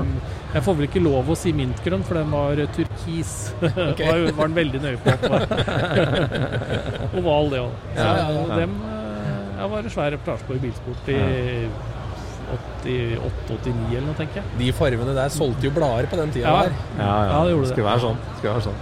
Jeg 0.51 0.63
får 0.65 0.75
vel 0.77 0.87
ikke 0.89 1.01
lov 1.03 1.29
å 1.31 1.35
si 1.39 1.53
mintgrønn, 1.55 2.01
for 2.07 2.19
den 2.19 2.31
var 2.33 2.59
turkis. 2.75 3.31
Okay. 3.91 4.03
var, 4.07 4.25
var 4.35 4.49
den 4.51 4.57
veldig 4.57 4.81
nøye 4.83 4.99
på. 4.99 5.11
Oval, 7.21 7.49
det 7.53 7.61
òg. 7.63 7.71
Så 7.95 8.01
Ja, 8.01 8.11
ja, 8.19 8.27
ja. 8.35 8.59
dem 8.59 8.75
eh, 8.87 9.39
ja, 9.61 9.67
var 9.71 9.85
det 9.85 9.91
svær 9.93 10.11
reportasje 10.15 10.47
på 10.49 10.57
i 10.57 10.61
Bilsport 10.65 11.11
i 11.13 11.19
88-89 12.89 13.95
eller 13.95 14.07
noe, 14.07 14.17
tenker 14.17 14.41
jeg. 14.41 14.57
De 14.59 14.71
fargene 14.75 15.15
der 15.17 15.33
solgte 15.33 15.67
jo 15.67 15.71
blader 15.75 16.07
på 16.11 16.19
den 16.19 16.31
tida 16.33 16.47
Ja. 16.49 16.61
der. 16.63 16.75
Ja, 16.97 17.05
ja. 17.05 17.31
Ja, 17.31 17.43
det 17.45 17.51
gjorde 17.53 17.67
det. 17.67 17.71
Skulle 17.71 17.89
være 17.89 18.03
sånn. 18.05 18.19
Skulle 18.37 18.53
være 18.53 18.65
sånn. 18.67 18.79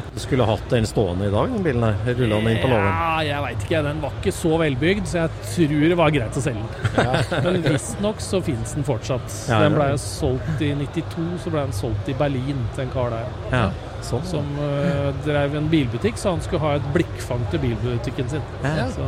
du 0.14 0.20
skulle 0.20 0.48
hatt 0.50 0.66
den 0.70 0.86
stående 0.88 1.28
i 1.28 1.34
dag, 1.34 1.52
den 1.54 1.62
bilen 1.66 1.86
her. 1.88 2.14
Rulla 2.20 2.40
den 2.40 2.50
inn 2.54 2.62
på 2.62 2.70
låven. 2.72 2.88
Ja, 2.90 3.20
jeg 3.26 3.44
veit 3.46 3.66
ikke. 3.66 3.82
Den 3.90 4.02
var 4.04 4.16
ikke 4.20 4.34
så 4.36 4.56
velbygd, 4.64 5.06
så 5.10 5.22
jeg 5.24 5.44
tror 5.54 5.86
det 5.92 6.00
var 6.00 6.16
greit 6.16 6.40
å 6.40 6.44
selge 6.44 6.64
den. 6.96 7.44
Men 7.46 7.60
visstnok 7.68 8.24
så 8.24 8.42
fins 8.44 8.74
den 8.76 8.86
fortsatt. 8.88 9.36
Ja, 9.50 9.62
Den 9.64 9.76
blei 9.78 9.90
ble 9.90 9.94
jo 9.96 10.02
solgt 10.04 10.64
i 10.66 10.72
92, 10.76 11.28
så 11.44 11.54
ble 11.54 11.64
den 11.68 11.76
solgt 11.76 12.10
i 12.12 12.16
Berlin 12.18 12.66
til 12.74 12.84
en 12.86 12.92
kar 12.94 13.14
der. 13.14 13.30
Ja, 13.52 13.64
sånn. 14.06 14.24
Som 14.28 14.46
uh, 14.60 15.10
drev 15.26 15.56
en 15.58 15.68
bilbutikk, 15.72 16.18
så 16.20 16.34
han 16.34 16.44
skulle 16.44 16.62
ha 16.64 16.76
et 16.78 16.86
blikkfang 16.94 17.42
til 17.52 17.62
bilbutikken 17.64 18.30
sin. 18.32 18.44
Ja. 18.64 18.86
Så, 18.94 19.06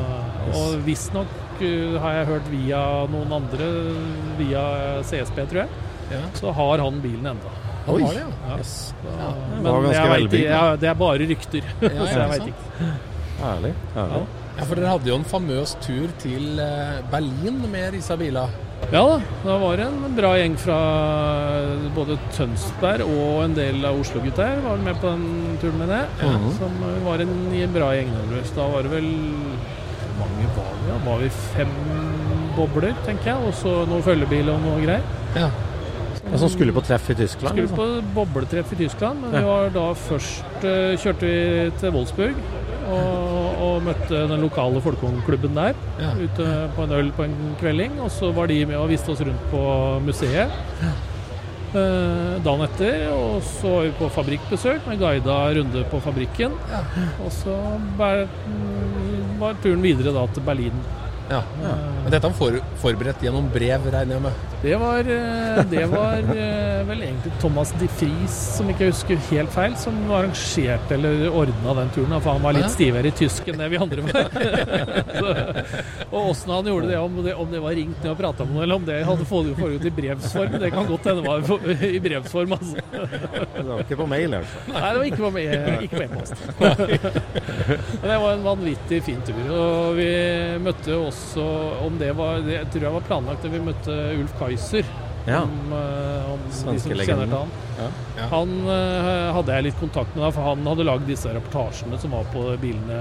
og 0.59 0.78
visstnok 0.86 1.30
har 2.02 2.12
jeg 2.18 2.26
hørt 2.32 2.50
via 2.52 2.82
noen 3.12 3.32
andre, 3.38 3.68
via 4.40 4.64
CSB, 5.06 5.44
tror 5.50 5.62
jeg, 5.64 5.68
Ja. 6.12 6.20
så 6.36 6.52
har 6.52 6.78
han 6.84 7.00
bilen 7.00 7.26
enda. 7.32 7.52
Han 7.86 7.94
Oi. 7.96 8.02
det, 8.02 8.20
ja. 8.20 8.56
Yes. 8.58 8.94
Det 9.02 9.12
men 9.62 9.64
var 9.72 9.80
ganske 9.82 9.94
jeg 9.96 10.10
vet 10.10 10.20
velbygd, 10.20 10.42
ikke, 10.42 10.50
ja, 10.52 10.76
det 10.76 10.88
er 10.90 10.94
bare 11.00 11.28
rykter, 11.32 11.62
Ja, 11.82 12.06
så 12.12 12.18
jeg 12.20 12.28
veit 12.34 12.46
ikke. 12.52 12.92
Ærlig. 13.42 13.72
ærlig. 13.96 14.22
Ja, 14.52 14.64
for 14.68 14.76
dere 14.76 14.90
hadde 14.92 15.08
jo 15.08 15.14
en 15.16 15.24
famøs 15.24 15.72
tur 15.80 16.10
til 16.20 16.60
eh, 16.60 17.00
Berlin 17.10 17.62
med 17.72 17.92
disse 17.96 18.16
bilene. 18.20 18.68
Ja 18.92 19.00
da, 19.06 19.16
det 19.46 19.54
var 19.62 19.80
en 19.80 19.98
bra 20.18 20.32
gjeng 20.36 20.56
fra 20.58 20.76
både 21.94 22.16
Tønsberg 22.36 23.04
og 23.06 23.44
en 23.46 23.54
del 23.56 23.78
av 23.88 24.00
Oslo-gutta 24.02 24.48
her 24.50 24.58
var 24.64 24.80
med 24.82 24.98
på 25.00 25.12
den 25.12 25.56
turen 25.62 25.78
med 25.80 25.92
det. 25.94 26.00
Ja. 26.20 26.32
Som 26.58 26.74
var 27.06 27.22
en, 27.22 27.32
en 27.56 27.72
bra 27.76 27.92
gjeng. 27.96 28.10
Da 28.56 28.66
var 28.74 28.82
det 28.84 28.90
vel 28.92 29.06
Hvor 30.02 30.18
mange 30.26 30.48
var 30.58 30.71
da? 30.88 30.96
Var 31.06 31.20
vi 31.22 31.28
fem 31.56 31.74
bobler, 32.56 32.96
tenker 33.06 33.32
jeg. 33.32 33.50
Og 33.50 33.54
så 33.58 33.74
noen 33.90 34.02
følgebil 34.06 34.48
og 34.52 34.60
noe 34.64 34.80
greier. 34.84 35.04
Ja. 35.36 35.50
Som 36.22 36.32
altså, 36.36 36.48
skulle 36.54 36.72
på 36.76 36.82
treff 36.86 37.08
i 37.10 37.14
Tyskland? 37.18 37.50
Skulle 37.50 37.66
liksom. 37.66 37.78
på 37.78 38.14
bobletreff 38.16 38.72
i 38.72 38.76
Tyskland, 38.84 39.20
men 39.24 39.32
Ja. 39.34 39.38
vi 39.40 39.44
var 39.48 39.70
da 39.74 39.86
først 39.98 40.64
eh, 40.64 40.96
kjørte 41.02 41.26
vi 41.26 41.70
til 41.80 41.90
Wolfsburg 41.96 42.36
og, 42.92 43.62
og 43.62 43.82
møtte 43.88 44.20
den 44.30 44.40
lokale 44.40 44.80
folkeklubben 44.84 45.54
der. 45.58 45.74
Ja. 46.00 46.12
Ute 46.20 46.46
på 46.76 46.84
en 46.86 46.92
øl 46.98 47.10
på 47.16 47.26
en 47.26 47.34
kvelding. 47.60 47.98
Og 48.00 48.10
så 48.10 48.30
var 48.32 48.46
de 48.46 48.60
med 48.66 48.76
og 48.78 48.88
viste 48.92 49.10
oss 49.10 49.20
rundt 49.24 49.48
på 49.50 49.64
museet. 50.06 50.52
Eh, 51.72 52.34
dagen 52.44 52.66
etter, 52.66 53.06
og 53.16 53.42
så 53.48 53.70
var 53.72 53.86
vi 53.86 53.92
på 53.96 54.08
fabrikkbesøk 54.12 54.86
med 54.90 54.98
guida 55.00 55.36
runde 55.56 55.84
på 55.90 56.00
fabrikken. 56.04 56.52
Og 57.24 57.30
så 57.32 57.56
var 59.43 59.59
turen 59.62 59.82
videre 59.82 60.14
da 60.14 60.26
til 60.34 60.45
Berlin. 60.47 60.84
Ja. 61.30 61.42
Men 62.02 62.10
dette 62.10 62.26
var 62.26 62.34
for, 62.36 62.58
forberedt 62.82 63.22
gjennom 63.24 63.46
brev, 63.52 63.86
regner 63.94 64.18
jeg 64.18 64.24
med. 64.24 64.48
Det 64.62 64.76
var, 64.78 64.98
eh, 65.10 65.60
det 65.70 65.84
var 65.90 66.18
eh, 66.36 66.82
vel 66.86 67.00
egentlig 67.02 67.32
Thomas 67.42 67.72
de 67.80 67.88
Fries, 67.98 68.34
som 68.56 68.68
ikke 68.70 68.86
jeg 68.86 68.94
husker 68.94 69.22
helt 69.30 69.50
feil, 69.54 69.74
som 69.80 69.96
arrangerte 70.10 70.94
eller 70.94 71.24
ordna 71.30 71.74
den 71.80 71.90
turen. 71.96 72.14
For 72.20 72.36
han 72.36 72.44
var 72.44 72.54
litt 72.54 72.70
stivere 72.70 73.10
i 73.10 73.14
tysk 73.22 73.48
enn 73.50 73.58
det 73.62 73.70
vi 73.72 73.80
andre 73.82 74.04
var. 74.06 74.30
Så, 75.22 75.32
og 76.12 76.18
åssen 76.32 76.52
han 76.54 76.68
gjorde 76.70 76.90
det, 76.92 76.98
om 76.98 77.18
det, 77.24 77.34
om 77.34 77.50
det 77.50 77.62
var 77.64 77.74
ringt 77.78 77.98
ned 78.04 78.12
og 78.12 78.18
prata 78.20 78.46
med 78.46 78.56
noe, 78.56 78.62
eller 78.66 78.78
om 78.78 78.86
det 78.86 79.00
hadde 79.08 79.26
foregått 79.28 79.88
i 79.88 79.94
brevsform, 79.96 80.58
det 80.62 80.70
kan 80.74 80.88
godt 80.90 81.10
hende 81.10 81.22
det 81.22 81.28
var 81.28 81.88
i 81.88 82.00
brevsform. 82.02 82.56
Altså. 82.58 82.76
Det 83.56 83.66
var 83.66 83.82
ikke 83.84 83.98
på 83.98 84.06
mail, 84.10 84.38
altså. 84.38 84.62
Nei, 84.68 84.82
det 84.82 84.98
var 85.00 85.06
ikke 85.10 85.22
på 85.22 85.32
mail. 85.38 85.50
ikke 85.86 85.96
på 85.96 86.04
e-post. 86.06 86.34
Men 88.02 88.08
det 88.10 88.18
var 88.24 88.30
en 88.32 88.46
vanvittig 88.46 89.02
fin 89.06 89.20
tur. 89.26 89.42
Og 89.56 89.98
vi 89.98 90.08
møtte 90.62 90.96
også, 90.96 91.11
om 91.82 91.98
det 92.00 92.12
var 92.18 92.42
det 92.44 92.58
jeg 92.58 92.68
tror 92.72 92.86
jeg 92.88 92.96
var 92.96 93.08
planlagt, 93.08 93.44
at 93.46 93.52
vi 93.54 93.62
møtte 93.64 93.96
Ulf 94.18 94.34
Kaiser. 94.40 94.88
Ja. 95.26 95.42
Om, 95.42 95.72
uh, 95.72 96.32
om 96.32 96.40
de 96.48 96.54
som 96.56 96.78
kjenner 96.78 97.26
til 97.28 97.36
han. 97.36 97.52
Ja. 97.78 97.88
Ja. 98.18 98.24
Han 98.30 98.50
uh, 98.68 99.30
hadde 99.36 99.54
jeg 99.56 99.66
litt 99.68 99.78
kontakt 99.80 100.12
med, 100.16 100.24
da, 100.26 100.30
for 100.34 100.44
han 100.50 100.66
hadde 100.68 100.84
lagd 100.86 101.06
disse 101.08 101.30
reportasjene 101.32 101.98
som 102.02 102.12
var 102.14 102.26
på 102.34 102.42
bilene. 102.62 102.98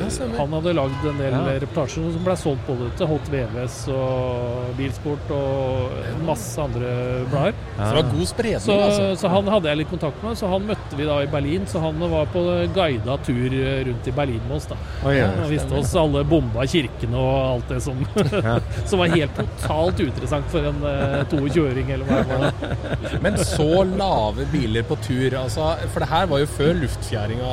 Ja, 0.00 0.26
han 0.36 0.54
hadde 0.56 0.74
lagd 0.76 1.06
en 1.06 1.20
del 1.20 1.34
Ja. 1.36 1.42
reportasjer 1.62 2.10
som 2.16 2.24
ble 2.26 2.34
solgt 2.38 2.66
både 2.66 2.88
til 2.98 3.08
Hot 3.10 3.30
VVS 3.30 3.76
og 3.94 4.72
Bilsport 4.78 5.30
og 5.36 6.24
masse 6.26 6.60
andre 6.60 6.90
blader. 7.30 7.54
Så 7.76 7.86
det 7.86 8.00
var 8.00 8.10
god 8.10 8.26
spredning, 8.32 8.64
Så, 8.66 8.76
altså. 8.88 9.06
så 9.22 9.32
han 9.32 9.50
hadde 9.54 9.70
jeg 9.70 9.80
litt 9.80 9.92
kontakt 9.92 10.24
med, 10.26 10.36
så 10.40 10.50
han 10.50 10.66
møtte 10.68 10.98
vi 10.98 11.06
da 11.08 11.20
i 11.22 11.30
Berlin. 11.30 11.66
Så 11.70 11.82
han 11.84 12.02
var 12.10 12.26
på 12.34 12.42
guida 12.74 13.16
tur 13.26 13.56
rundt 13.86 14.10
i 14.10 14.16
Berlin 14.18 14.42
med 14.48 14.56
oss, 14.58 14.68
da. 14.72 14.78
Oh, 15.04 15.12
ja, 15.14 15.30
og 15.44 15.50
viste 15.52 15.78
oss 15.78 15.94
alle 15.98 16.24
bomba 16.28 16.66
kirkene 16.68 17.16
og 17.16 17.38
alt 17.54 17.72
det 17.76 17.80
som, 17.86 18.02
som 18.90 19.00
var 19.00 19.14
helt 19.14 19.38
totalt 19.38 20.02
uinteressant 20.02 20.50
for 20.52 20.70
en 20.72 20.82
22-åring, 21.28 21.90
eller 21.94 22.08
hva 22.08 22.20
det 22.24 22.38
var. 22.40 23.20
Men 23.24 23.36
så 23.44 23.84
lave 23.88 24.46
biler 24.52 24.86
på 24.86 24.96
tur, 25.04 25.36
altså, 25.42 25.70
for 25.92 26.04
det 26.04 26.08
her 26.10 26.28
var 26.30 26.42
jo 26.42 26.48
før 26.50 26.72
luftfjæringa 26.80 27.52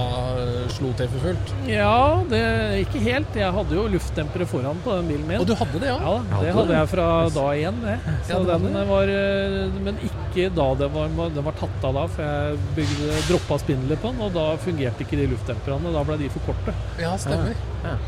slo 0.76 0.92
til 1.00 1.10
for 1.14 1.26
fullt. 1.28 1.54
Ja, 1.70 2.24
det 2.30 2.42
ikke 2.86 3.02
helt. 3.06 3.38
Jeg 3.38 3.54
hadde 3.58 3.78
jo 3.78 3.88
luftdempere 3.92 4.48
foran 4.50 4.80
på 4.86 4.96
den 5.00 5.12
bilen 5.12 5.28
min. 5.30 5.42
Og 5.42 5.48
du 5.50 5.56
hadde 5.58 5.82
det, 5.84 5.92
ja? 5.92 5.98
Ja, 6.02 6.42
det 6.44 6.56
hadde 6.60 6.78
jeg 6.80 6.92
fra 6.94 7.08
da 7.38 7.48
igjen, 7.58 7.82
det. 7.84 7.98
Så 8.28 8.38
Ja, 8.38 8.58
den 8.58 8.78
var 8.90 9.10
eh, 9.12 9.78
Men 9.84 9.98
ikke 10.06 10.50
da 10.56 10.68
den 10.80 10.94
var, 10.94 11.32
den 11.34 11.46
var 11.48 11.56
tatt 11.58 11.88
av 11.88 11.98
da, 11.98 12.06
for 12.12 12.24
jeg 12.28 12.60
bygde, 12.78 13.22
droppa 13.30 13.60
spindelet 13.64 14.04
på 14.04 14.14
den, 14.14 14.24
og 14.28 14.36
da 14.38 14.46
fungerte 14.62 15.06
ikke 15.06 15.20
de 15.20 15.30
luftdemperne. 15.34 15.94
Da 15.98 16.06
ble 16.08 16.20
de 16.22 16.30
for 16.34 16.52
korte. 16.52 16.76
Ja, 17.02 17.16
stemmer. 17.22 17.56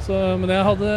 Så, 0.04 0.16
men 0.42 0.50
jeg 0.52 0.64
hadde 0.66 0.94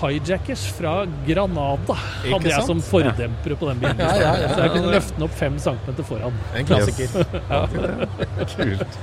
hijackers 0.00 0.62
fra 0.74 0.92
Granada 1.26 1.94
Ikke 2.24 2.32
hadde 2.32 2.48
jeg 2.48 2.56
sant? 2.56 2.66
som 2.70 2.80
fordempere 2.82 3.56
på 3.60 3.68
den 3.68 3.82
bilen. 3.82 4.00
Ja, 4.00 4.14
ja, 4.18 4.32
ja. 4.42 4.48
Så 4.56 4.64
jeg 4.64 4.72
kunne 4.74 4.94
løfte 4.94 5.14
den 5.18 5.26
opp 5.28 5.36
fem 5.38 5.58
centimeter 5.62 6.08
foran. 6.08 6.38
En 6.58 6.66
klassiker. 6.66 7.08
Kult. 8.54 8.98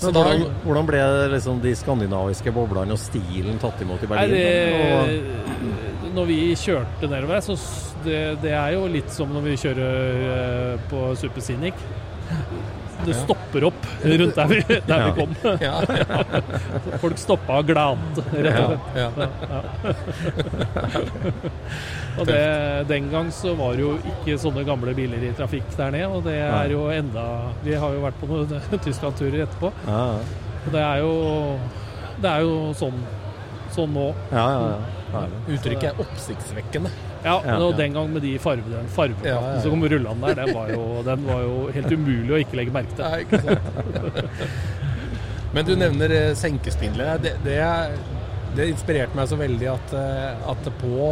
Så 0.00 0.06
Men 0.08 0.14
da- 0.14 0.22
hvordan, 0.24 0.44
hvordan 0.64 0.86
ble 0.88 1.00
liksom 1.34 1.60
de 1.60 1.72
skandinaviske 1.76 2.52
boblene 2.56 2.92
og 2.96 3.00
stilen 3.02 3.58
tatt 3.60 3.80
imot 3.84 4.02
i 4.04 4.08
Nei, 4.08 4.16
Berlin? 4.16 4.36
det, 4.36 6.12
når 6.16 6.28
vi 6.30 6.38
kjørte 6.56 7.08
nedover, 7.12 7.40
så 7.44 7.56
det, 8.04 8.20
det 8.42 8.54
er 8.56 8.72
jo 8.74 8.86
litt 8.90 9.12
som 9.12 9.28
når 9.36 9.44
vi 9.44 9.56
kjører 9.60 10.24
eh, 10.34 10.86
på 10.90 11.02
Super 11.20 11.44
Scenic. 11.44 11.74
Det 13.06 13.14
stopper 13.16 13.64
opp 13.70 13.86
rundt 14.04 14.34
der 14.36 14.46
vi, 14.50 14.58
der 14.90 14.98
Ja. 15.00 15.06
vi 15.06 15.12
kom. 15.16 15.32
Ja, 15.60 15.74
Folk 17.02 17.18
stoppa 17.18 17.58
og 17.62 17.66
glante, 17.70 18.24
rett 18.34 18.60
og 18.60 18.70
slett. 18.70 18.80
Ja, 18.96 19.08
Ja. 19.10 19.10
og 22.20 22.26
det, 22.28 22.40
den 22.90 23.08
gang 23.12 23.30
så 23.34 23.54
var 23.58 23.76
det 23.78 23.84
jo 23.84 23.94
ikke 24.12 24.36
sånne 24.42 24.64
gamle 24.68 24.94
biler 24.96 25.22
i 25.24 25.32
trafikk 25.38 25.68
der 25.78 25.90
nede, 25.94 26.10
og 26.12 26.24
det 26.26 26.36
er 26.42 26.72
jo 26.74 26.86
enda 26.92 27.24
Vi 27.64 27.74
har 27.78 27.94
jo 27.96 28.02
vært 28.04 28.18
på 28.20 28.28
noen 28.30 28.48
Tyskland-turer 28.86 29.44
etterpå. 29.46 29.72
Ja, 29.86 30.04
Og 30.66 30.72
det 30.74 30.82
er 30.84 30.96
jo 31.04 31.12
Det 32.20 32.30
er 32.34 32.40
jo 32.44 32.56
sånn, 32.76 32.98
sånn 33.72 33.94
nå. 33.96 34.08
ja, 34.32 34.46
ja. 34.52 34.64
ja. 34.74 34.96
Herlig. 35.10 35.38
Uttrykket 35.56 35.88
er 35.90 36.02
oppsiktsvekkende. 36.04 36.90
Ja, 37.24 37.36
og 37.60 37.76
den 37.76 37.92
gang 37.96 38.12
med 38.12 38.22
de 38.24 38.34
ja, 38.36 38.42
ja. 39.24 39.40
som 39.60 39.74
kom 39.74 39.84
rullende 39.84 40.30
der, 40.30 40.38
den 40.44 40.54
var, 40.56 40.70
jo, 40.72 40.84
den 41.04 41.26
var 41.26 41.42
jo 41.44 41.56
helt 41.74 41.92
umulig 41.92 42.32
å 42.32 42.40
ikke 42.40 42.60
legge 42.60 42.72
merke 42.72 42.96
til. 42.96 43.04
Nei, 43.04 43.20
ikke 43.26 43.42
sant. 43.44 44.40
Men 45.54 45.66
du 45.66 45.74
nevner 45.76 46.14
eh, 46.14 46.32
senkespindler. 46.38 47.18
Det, 47.22 47.34
det, 47.44 47.58
det 48.56 48.70
inspirerte 48.70 49.18
meg 49.18 49.28
så 49.30 49.38
veldig 49.40 49.70
at, 49.72 49.94
eh, 49.98 50.50
at 50.52 50.68
på, 50.80 51.10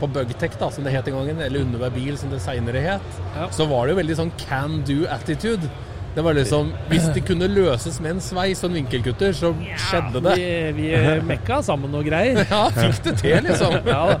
på 0.00 0.08
Bugtech, 0.12 0.58
da, 0.60 0.70
som 0.74 0.86
det 0.86 0.94
het 0.96 1.06
den 1.08 1.16
gangen, 1.16 1.40
eller 1.46 1.62
Undervær 1.64 1.94
bil, 1.94 2.16
som 2.18 2.32
det 2.34 2.42
seinere 2.44 2.82
het, 2.88 3.20
Ja. 3.36 3.48
så 3.54 3.68
var 3.70 3.86
det 3.86 3.94
jo 3.94 4.00
veldig 4.02 4.18
sånn 4.18 4.34
can 4.42 4.80
do 4.88 5.04
attitude. 5.12 5.70
Det 6.16 6.22
var 6.24 6.32
liksom 6.32 6.72
Hvis 6.88 7.04
det 7.14 7.26
kunne 7.28 7.46
løses 7.46 8.00
med 8.00 8.10
en 8.14 8.20
sveis 8.24 8.62
og 8.64 8.70
en 8.70 8.76
vinkelkutter, 8.78 9.34
så 9.36 9.50
skjedde 9.76 10.22
det. 10.24 10.36
Vi, 10.38 10.86
vi 10.88 10.92
mekka 11.28 11.58
sammen 11.66 11.92
noe 11.92 12.04
greier. 12.06 12.40
Ja, 12.56 12.70
fikk 12.72 13.02
det 13.04 13.12
til, 13.20 13.36
liksom. 13.44 13.74
ja. 13.94 14.16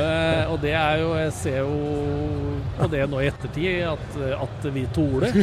Eh, 0.00 0.52
og 0.52 0.60
det 0.62 0.72
er 0.72 1.02
jo 1.02 1.10
Jeg 1.18 1.32
ser 1.36 1.58
jo 1.58 1.74
på 2.76 2.88
det 2.92 3.02
nå 3.10 3.20
i 3.20 3.28
ettertid 3.28 3.84
at, 3.88 4.16
at 4.36 4.66
vi 4.72 4.84
torde. 4.96 5.30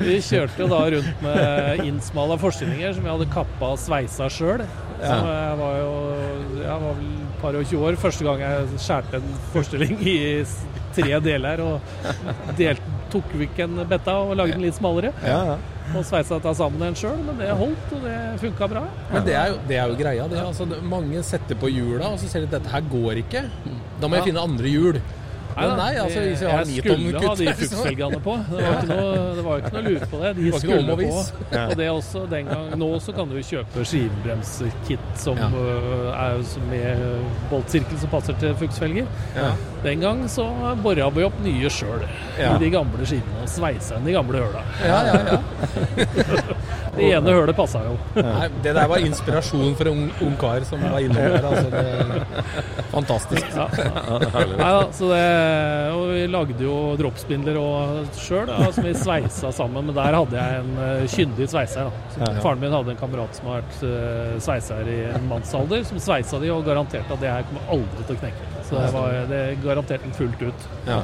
vi 0.00 0.16
kjørte 0.24 0.62
jo 0.62 0.68
da 0.68 0.80
rundt 0.96 1.24
med 1.24 1.84
innsmala 1.84 2.36
forstillinger 2.40 2.96
som 2.96 3.04
vi 3.04 3.12
hadde 3.12 3.28
kappa 3.32 3.72
og 3.76 3.80
sveisa 3.80 4.28
sjøl. 4.32 4.64
Jeg 5.00 5.56
var 5.60 5.74
jo 5.80 5.92
jeg 6.58 6.80
var 6.84 6.96
vel 6.98 7.08
et 7.08 7.40
par 7.40 7.56
og 7.56 7.64
20 7.64 7.86
år. 7.88 7.96
Første 8.00 8.28
gang 8.28 8.44
jeg 8.44 8.82
skjærte 8.84 9.22
en 9.22 9.36
forstilling 9.54 10.00
i 10.04 10.18
tre 10.98 11.18
deler 11.24 11.62
og 11.64 11.80
delt, 12.58 12.82
tok 13.12 13.30
vekk 13.40 13.62
en 13.64 13.82
betta 13.88 14.18
og 14.26 14.34
lagde 14.36 14.58
den 14.58 14.66
litt 14.66 14.76
smalere. 14.76 15.14
Ja, 15.24 15.40
ja. 15.54 15.58
Og 15.96 16.02
sveisa 16.04 16.36
dette 16.36 16.52
sammen 16.58 16.82
igjen 16.84 16.98
sjøl, 17.00 17.20
men 17.24 17.38
det 17.40 17.46
holdt, 17.56 17.92
og 17.96 18.02
det 18.04 18.16
funka 18.42 18.66
bra. 18.68 18.82
Men 19.08 19.22
det 19.24 19.36
er 19.40 19.46
jo, 19.54 19.60
det 19.70 19.78
er 19.80 19.86
jo 19.88 19.94
greia. 19.96 20.26
Det. 20.28 20.42
Altså, 20.44 20.66
mange 20.84 21.22
setter 21.24 21.56
på 21.56 21.70
hjula, 21.72 22.10
og 22.12 22.18
så 22.20 22.28
ser 22.28 22.44
de 22.44 22.50
at 22.50 22.58
dette 22.58 22.74
her 22.74 22.84
går 22.92 23.22
ikke. 23.22 23.46
Da 24.02 24.04
må 24.10 24.18
jeg 24.18 24.20
Ja. 24.20 24.26
finne 24.28 24.44
andre 24.50 24.68
hjul. 24.74 24.98
Nei, 25.58 25.66
da, 25.66 25.76
nei, 25.78 25.94
altså 25.98 26.20
hvis 26.22 26.42
jeg 26.42 26.48
jeg 26.48 26.54
har 26.54 26.68
jeg 26.68 26.82
skulle 26.84 27.22
ha 27.22 27.34
de 27.34 27.46
fuktfelgene 27.58 28.20
på. 28.22 28.34
Det 28.50 28.58
var, 28.62 28.76
ikke 28.76 28.90
noe, 28.92 29.22
det 29.36 29.44
var 29.46 29.62
ikke 29.62 29.72
noe 29.74 29.82
lurt 29.88 30.04
på 30.12 30.20
det. 30.22 30.30
De 30.36 30.44
Det 30.44 30.60
skulle 30.62 30.96
på. 31.00 31.22
Og 31.62 31.74
det 31.80 31.88
også 31.90 32.22
den 32.30 32.52
gang, 32.52 32.68
Nå 32.78 32.90
så 33.02 33.14
kan 33.16 33.32
du 33.32 33.38
kjøpe 33.42 33.86
skivebremskit 33.90 35.08
som 35.18 35.40
ja. 35.40 35.48
er 36.28 36.44
med 36.70 37.02
boltsirkel 37.50 37.98
som 37.98 38.12
passer 38.12 38.38
til 38.38 38.54
fuksfelger. 38.60 39.10
Ja. 39.36 39.50
Den 39.82 40.00
gang 40.02 40.24
så 40.30 40.46
bora 40.82 41.10
vi 41.14 41.26
opp 41.26 41.38
nye 41.44 41.70
sjøl 41.70 42.02
Ja. 42.38 42.54
i 42.54 42.58
de 42.62 42.70
gamle 42.70 43.06
skivene 43.06 43.42
og 43.42 43.50
sveisa 43.50 43.98
inn 43.98 44.06
de 44.06 44.14
gamle 44.14 44.42
høla. 44.42 44.62
Ja, 44.86 44.98
ja, 45.06 45.18
ja. 45.32 45.38
det 46.96 47.10
ene 47.16 47.34
hølet 47.34 47.56
passa 47.58 47.82
jo. 47.86 47.96
Nei, 48.14 48.48
det 48.62 48.74
der 48.76 48.90
var 48.90 49.02
inspirasjon 49.02 49.74
for 49.78 49.90
en 49.90 50.04
ung, 50.04 50.12
ung 50.26 50.36
kar 50.38 50.66
som 50.68 50.82
var 50.82 50.98
innom 51.02 51.18
der. 51.18 51.46
Altså, 51.48 51.68
det, 51.72 52.82
fantastisk. 52.92 53.46
Ja. 53.54 53.68
Nei 53.74 54.70
altså, 54.70 54.98
så 54.98 55.10
det, 55.12 55.24
og 55.94 56.02
vi 56.12 56.24
lagde 56.30 56.64
jo 56.64 56.74
dropspindler 56.98 57.58
sjøl, 58.18 58.50
som 58.74 58.86
vi 58.86 58.94
sveisa 58.96 59.52
sammen. 59.54 59.88
Men 59.88 59.96
der 59.96 60.16
hadde 60.16 60.38
jeg 60.38 60.62
en 60.62 60.72
uh, 60.78 61.04
kyndig 61.12 61.48
sveiser. 61.52 61.90
Da. 62.16 62.32
Faren 62.42 62.62
min 62.62 62.74
hadde 62.74 62.94
en 62.94 63.00
kamerat 63.00 63.38
som 63.38 63.50
har 63.50 63.62
vært 63.62 63.78
uh, 63.84 64.34
sveiser 64.44 64.90
i 64.92 64.98
en 65.12 65.28
mannsalder, 65.30 65.84
som 65.88 66.00
sveisa 66.02 66.40
de 66.42 66.52
og 66.54 66.66
garanterte 66.66 67.14
at 67.14 67.24
det 67.24 67.32
her 67.32 67.46
kommer 67.50 67.74
aldri 67.78 68.04
til 68.04 68.18
å 68.18 68.22
knekke. 68.24 68.50
Så 68.68 68.76
det, 68.76 68.90
var, 68.94 69.18
det 69.30 69.42
garanterte 69.64 70.04
den 70.06 70.16
fullt 70.16 70.44
ut. 70.44 70.68
Ja. 70.88 71.02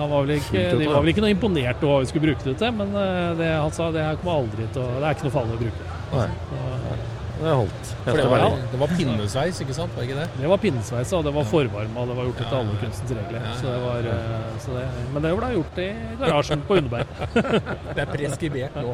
Var 0.00 0.30
ikke, 0.32 0.60
de 0.80 0.86
var 0.88 1.02
vel 1.02 1.12
ikke 1.12 1.24
noe 1.26 1.32
imponert 1.34 1.82
over 1.84 1.98
hva 1.98 2.04
vi 2.04 2.08
skulle 2.08 2.30
bruke 2.30 2.46
det 2.46 2.54
til, 2.62 2.70
men 2.72 2.94
det, 3.36 3.50
han 3.52 3.74
sa 3.76 3.90
det 3.92 4.06
her 4.06 4.20
kommer 4.22 4.46
aldri 4.46 4.68
til 4.72 4.80
å 4.80 4.94
Det 4.94 5.02
er 5.02 5.18
ikke 5.18 5.26
noe 5.26 5.34
farlig 5.34 5.58
å 5.58 5.60
bruke. 5.60 5.96
Nei. 6.14 6.28
Så, 6.48 7.18
Det 7.40 7.52
holdt. 7.56 7.90
For 8.04 8.18
det 8.20 8.24
var, 8.28 8.42
det 8.72 8.78
var 8.80 8.90
pinnesveis, 8.98 9.60
ikke 9.64 9.74
sant? 9.76 9.94
Var 9.96 10.04
ikke 10.04 10.16
det? 10.18 10.26
Det 10.40 10.48
var 10.50 10.58
pinnesveis, 10.60 11.12
og 11.16 11.24
det 11.24 11.32
var 11.34 11.46
forvarma, 11.48 12.04
det 12.10 12.16
var 12.18 12.26
gjort 12.28 12.40
etter 12.44 12.56
alle 12.58 12.74
kunstens 12.82 13.14
regler. 13.16 13.38
Ja, 13.40 13.46
ja. 13.46 13.54
Så 13.60 13.66
det 13.70 13.78
var, 13.84 14.08
eh, 14.12 14.58
så 14.64 14.74
det, 14.76 14.82
men 15.14 15.24
det 15.24 15.32
ble 15.38 15.48
gjort 15.54 15.80
i 15.80 15.86
garasjen 16.20 16.64
på 16.68 16.76
Underberg. 16.80 17.06
Det 17.96 18.02
er 18.04 18.10
preskribert 18.12 18.76
nå. 18.76 18.92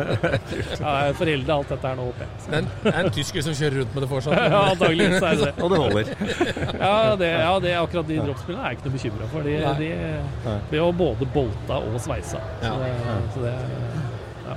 Ja, 0.80 0.92
jeg 1.06 1.16
forelder 1.18 1.54
alt 1.54 1.72
dette 1.72 1.88
her 1.90 1.96
nå, 1.98 2.04
håper 2.10 2.26
jeg. 2.26 2.30
Så- 2.44 2.50
Det 2.50 2.60
er 2.60 3.00
en, 3.00 3.06
er 3.06 3.10
tysker 3.16 3.42
som 3.48 3.56
kjører 3.58 3.78
rundt 3.80 3.94
med 3.96 4.02
det 4.04 4.10
fortsatt. 4.12 4.36
Ja, 4.54 4.62
så 4.76 4.84
er 4.84 4.94
det 4.94 5.46
det. 5.46 5.52
Og 5.64 5.70
det 5.72 5.80
holder. 5.80 6.12
Ja, 6.80 7.16
det, 7.20 7.30
ja 7.40 7.52
det, 7.64 7.74
akkurat 7.80 8.08
de 8.10 8.20
dropspillene 8.24 8.62
er 8.64 8.70
jeg 8.74 8.78
ikke 8.78 8.88
noe 8.88 8.96
bekymra 8.98 9.30
for. 9.32 9.48
De, 9.48 9.56
de 9.80 9.90
blir 10.70 10.80
jo 10.82 10.90
både 11.00 11.28
bolta 11.34 11.80
og 11.80 11.98
sveisa. 12.02 12.40
Så 12.60 12.70
Ja. 12.70 12.76
det, 12.84 12.92
så 13.34 13.44
det, 13.46 13.54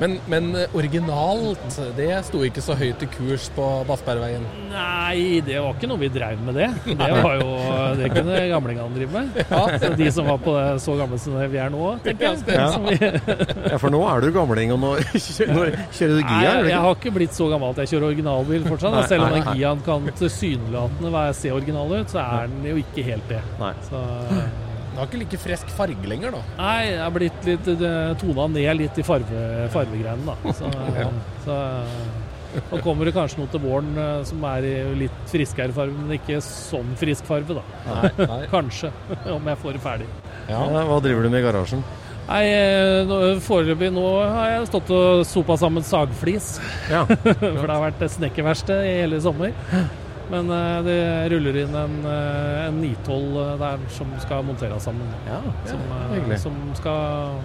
Men, 0.01 0.15
men 0.31 0.49
eh, 0.57 0.75
originalt, 0.77 1.77
det 1.97 2.09
sto 2.27 2.41
ikke 2.45 2.63
så 2.63 2.75
høyt 2.77 3.03
i 3.05 3.09
kurs 3.13 3.49
på 3.55 3.65
Bassbergveien. 3.87 4.45
Nei, 4.71 5.41
det 5.45 5.59
var 5.61 5.75
ikke 5.75 5.89
noe 5.91 6.01
vi 6.01 6.09
drev 6.13 6.41
med 6.45 6.57
det. 6.57 6.69
Det 7.03 7.09
var 7.23 7.35
jo, 7.37 7.47
det 7.99 8.09
kunne 8.13 8.37
gamlingene 8.49 8.95
drive 8.95 9.11
med. 9.13 9.39
Ja. 9.53 9.63
Så 9.77 9.89
de 9.97 10.07
som 10.13 10.25
var 10.29 10.39
på 10.41 10.53
det, 10.55 10.65
så 10.81 10.95
gamle 10.97 11.17
som 11.21 11.35
vi 11.37 11.59
er 11.61 11.69
nå, 11.73 11.91
tenker 12.05 12.31
jeg. 12.31 12.41
Ja. 12.53 12.69
Ja, 13.73 13.77
for 13.81 13.93
nå 13.93 14.01
er 14.09 14.23
du 14.23 14.31
gamling, 14.35 14.73
og 14.73 14.79
nå 14.81 14.91
kjører, 15.13 15.53
nå 15.53 15.65
kjører 15.93 16.15
du 16.15 16.21
Gia? 16.23 16.33
Nei, 16.33 16.43
jeg, 16.47 16.67
jeg 16.71 16.81
har 16.85 16.97
ikke 16.97 17.13
blitt 17.17 17.37
så 17.37 17.47
gammel 17.51 17.73
at 17.73 17.83
jeg 17.83 17.93
kjører 17.93 18.09
originalbil 18.11 18.67
fortsatt. 18.67 18.97
Nei, 18.97 19.05
Selv 19.11 19.27
om 19.27 19.35
den. 19.35 19.49
Giaen 19.59 19.83
kan 19.85 20.11
tilsynelatende 20.19 21.25
se 21.37 21.53
original 21.53 21.93
ut, 21.93 22.13
så 22.13 22.23
er 22.23 22.53
den 22.53 22.69
jo 22.71 22.77
ikke 22.81 23.05
helt 23.07 23.27
det. 23.31 23.41
Nei. 23.61 23.73
Så, 23.89 24.01
Den 24.93 24.99
har 25.01 25.07
ikke 25.09 25.21
like 25.23 25.39
frisk 25.41 25.71
farge 25.73 26.05
lenger, 26.09 26.35
da. 26.35 26.41
nei, 26.59 26.75
jeg 26.91 26.99
har 27.01 27.13
blitt 27.15 27.47
litt 27.49 27.69
tona 28.21 28.45
ned 28.53 28.77
litt 28.77 28.99
i 29.01 29.05
farve, 29.07 29.45
farvegreiene, 29.73 30.27
da. 30.29 30.53
Så, 30.53 30.69
så 31.47 31.57
nå 32.69 32.77
kommer 32.85 33.09
det 33.09 33.15
kanskje 33.15 33.41
noe 33.41 33.49
til 33.49 33.63
våren 33.63 33.89
eh, 33.97 34.19
som 34.29 34.43
er 34.51 34.67
i 34.69 34.75
litt 35.05 35.23
friskere 35.31 35.73
farve, 35.73 35.95
men 35.97 36.13
ikke 36.19 36.37
sånn 36.45 36.93
frisk 37.01 37.25
farge, 37.25 37.57
da. 37.57 37.63
Nei, 37.89 38.11
nei. 38.21 38.39
Kanskje, 38.51 38.91
om 39.35 39.49
jeg 39.49 39.61
får 39.63 39.77
det 39.79 39.83
ferdig. 39.83 40.09
Ja, 40.51 40.61
hva 40.85 40.99
driver 41.01 41.25
du 41.25 41.31
med 41.33 41.41
i 41.41 41.45
garasjen? 41.47 41.81
Nei, 42.27 42.43
eh, 42.53 43.01
nå- 43.09 43.39
foreløpig 43.43 43.89
nå 43.95 44.05
har 44.21 44.53
jeg 44.53 44.69
stått 44.69 44.93
og 44.95 45.25
sopa 45.27 45.57
sammen 45.59 45.83
sagflis. 45.83 46.53
Ja. 46.93 47.01
For 47.09 47.65
det 47.65 47.73
har 47.73 47.81
vært 47.89 48.05
snekkerverksted 48.13 48.85
i 48.85 48.93
hele 49.01 49.19
sommer. 49.25 49.51
Men 50.32 50.49
eh, 50.55 50.80
det 50.86 50.97
ruller 51.34 51.57
inn 51.63 51.76
en, 51.76 51.95
eh, 52.07 52.67
en 52.67 52.80
912 52.82 53.59
der 53.59 53.84
som 53.97 54.13
skal 54.24 54.43
monteres 54.47 54.84
sammen. 54.88 55.09
Ja, 55.28 55.41
Som, 55.69 55.80
eh, 55.91 56.13
hyggelig. 56.15 56.39
som 56.39 56.57
skal 56.80 57.41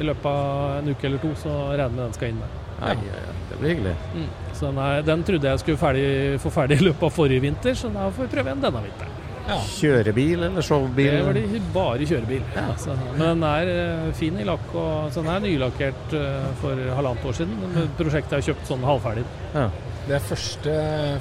i 0.00 0.06
løpet 0.08 0.26
av 0.26 0.78
en 0.78 0.88
uke 0.90 1.06
eller 1.06 1.18
to, 1.22 1.34
så 1.38 1.52
regner 1.70 1.84
jeg 1.84 1.92
med 1.96 2.04
den 2.04 2.16
skal 2.16 2.32
inn 2.32 2.40
der. 2.42 2.60
Ja, 2.80 2.94
ja, 3.06 3.34
det 3.50 3.58
blir 3.60 3.74
hyggelig. 3.74 3.96
Mm. 4.14 4.30
Så 4.52 4.66
den, 4.70 4.78
er, 4.82 5.02
den 5.06 5.22
trodde 5.28 5.52
jeg 5.52 5.62
skulle 5.62 5.78
ferdig, 5.78 6.08
få 6.42 6.50
ferdig 6.50 6.80
i 6.80 6.88
løpet 6.88 7.06
av 7.06 7.12
forrige 7.14 7.44
vinter, 7.44 7.76
så 7.78 7.92
da 7.94 8.08
får 8.10 8.26
vi 8.26 8.32
prøve 8.34 8.50
igjen 8.50 8.64
denne 8.64 8.82
vinteren. 8.88 9.20
Kjørebil 9.44 10.42
eller 10.46 10.64
showbil? 10.64 11.10
Det 11.12 11.24
var 11.26 11.36
de 11.36 11.60
bare 11.74 12.06
kjørebil. 12.08 12.44
Så, 12.80 12.94
men 13.18 13.24
den 13.26 13.42
er 13.44 13.70
eh, 13.74 14.12
fin 14.16 14.38
i 14.40 14.46
lakk, 14.48 14.70
og 14.72 15.10
så 15.12 15.20
den 15.20 15.32
er 15.34 15.42
nylakkert 15.44 16.14
eh, 16.16 16.46
for 16.62 16.80
halvannet 16.96 17.26
år 17.28 17.36
siden. 17.36 17.90
Prosjektet 17.98 18.38
er 18.38 18.46
kjøpt 18.48 18.70
sånn 18.70 18.86
halvferdig. 18.88 19.26
Ja. 19.52 19.66
Det 20.04 20.14
er 20.18 20.20
første 20.20 20.72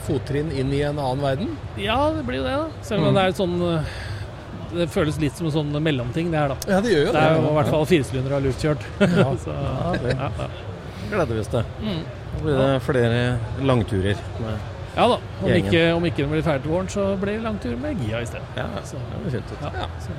fottrinn 0.08 0.50
inn 0.52 0.74
i 0.76 0.82
en 0.84 0.98
annen 1.00 1.22
verden. 1.24 1.54
Ja, 1.80 2.10
det 2.12 2.26
blir 2.28 2.42
jo 2.42 2.44
det, 2.44 2.56
da. 2.60 2.82
Selv 2.84 3.06
om 3.06 3.14
Mm. 3.14 3.16
det 3.16 3.24
er 3.24 3.28
et 3.30 3.38
sånn 3.40 3.62
eh, 3.78 3.94
Det 4.74 4.88
føles 4.90 5.20
litt 5.22 5.36
som 5.38 5.46
en 5.48 5.54
sånn 5.54 5.72
mellomting, 5.86 6.32
det 6.32 6.40
her, 6.40 6.48
da. 6.50 6.56
Ja, 6.68 6.82
det 6.82 6.90
gjør 6.92 7.06
jo 7.06 7.12
Det 7.14 7.22
er 7.22 7.36
jo 7.38 7.42
i 7.52 7.54
hvert 7.60 7.70
fall 7.70 7.86
firesylindere 7.86 8.36
og 8.40 8.44
luftkjørt. 8.48 8.86
Ja. 9.00 9.34
så, 9.46 9.54
Ja, 9.54 9.92
det- 10.02 10.16
ja, 10.18 10.30
ja. 10.40 10.48
Gleder 11.12 11.34
vi 11.36 11.40
oss 11.40 11.48
til. 11.54 11.64
Mm. 11.84 12.04
Da 12.34 12.44
blir 12.44 12.58
det 12.58 12.82
flere 12.82 13.40
langturer. 13.62 14.18
Med 14.42 14.70
ja 14.96 15.08
da. 15.08 15.16
Om 15.42 15.48
Gjengen. 15.50 15.66
ikke, 15.72 15.84
om 15.96 16.04
ikke 16.06 16.18
den 16.24 16.30
blir 16.34 16.44
ferdig 16.46 16.62
til 16.64 16.72
våren, 16.72 16.88
så 16.90 17.06
blir 17.22 17.38
det 17.38 17.44
langtur 17.44 17.78
med 17.82 17.98
Gia 18.08 18.20
i 18.22 18.26
stedet. 18.26 18.44
Ja, 18.58 18.66
så, 18.86 18.98
det 18.98 19.22
blir 19.24 19.32
fint 19.40 19.52
ut. 19.54 19.62
Ja, 19.62 19.88
så, 20.02 20.10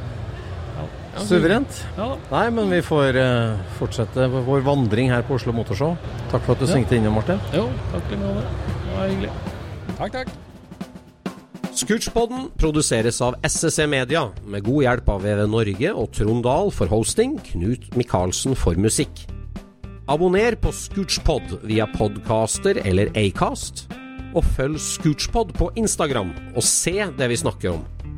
ja. 1.14 1.24
Suverent. 1.28 1.80
Ja 1.96 2.08
da. 2.14 2.16
Nei, 2.32 2.44
men 2.56 2.70
vi 2.74 2.80
får 2.84 3.16
uh, 3.18 3.58
fortsette 3.78 4.28
vår 4.34 4.64
vandring 4.66 5.10
her 5.12 5.22
på 5.26 5.36
Oslo 5.38 5.52
Motorshow. 5.56 5.96
Takk 6.32 6.42
for 6.46 6.54
at 6.56 6.60
du 6.64 6.66
Ja. 6.66 6.72
svingte 6.74 6.96
innom, 6.98 7.14
Martin. 7.18 7.40
Jo, 7.54 7.68
takk 7.92 8.10
i 8.10 8.16
like 8.16 8.34
måte. 8.34 8.72
Det 8.84 8.96
var 8.98 9.08
hyggelig. 9.08 9.30
Takk, 9.98 10.12
takk. 10.12 10.34
Scootchpoden 11.74 12.50
produseres 12.56 13.20
av 13.20 13.34
SSC 13.42 13.86
Media, 13.90 14.28
med 14.46 14.62
god 14.64 14.84
hjelp 14.84 15.08
av 15.10 15.24
VV 15.26 15.40
Norge 15.50 15.90
og 15.92 16.12
Trond 16.14 16.44
Dahl 16.46 16.70
for 16.70 16.86
hosting, 16.86 17.34
Knut 17.48 17.88
Micaelsen 17.98 18.54
for 18.54 18.78
musikk. 18.78 19.24
Abonner 20.06 20.54
på 20.60 20.70
Scootchpod 20.70 21.56
via 21.66 21.86
podcaster 21.96 22.78
eller 22.86 23.10
Acast, 23.18 23.88
og 24.36 24.44
følg 24.54 24.78
Scootchpod 24.78 25.50
på 25.58 25.70
Instagram 25.80 26.30
og 26.54 26.62
se 26.62 26.94
det 27.18 27.28
vi 27.32 27.40
snakker 27.42 27.74
om. 27.74 27.82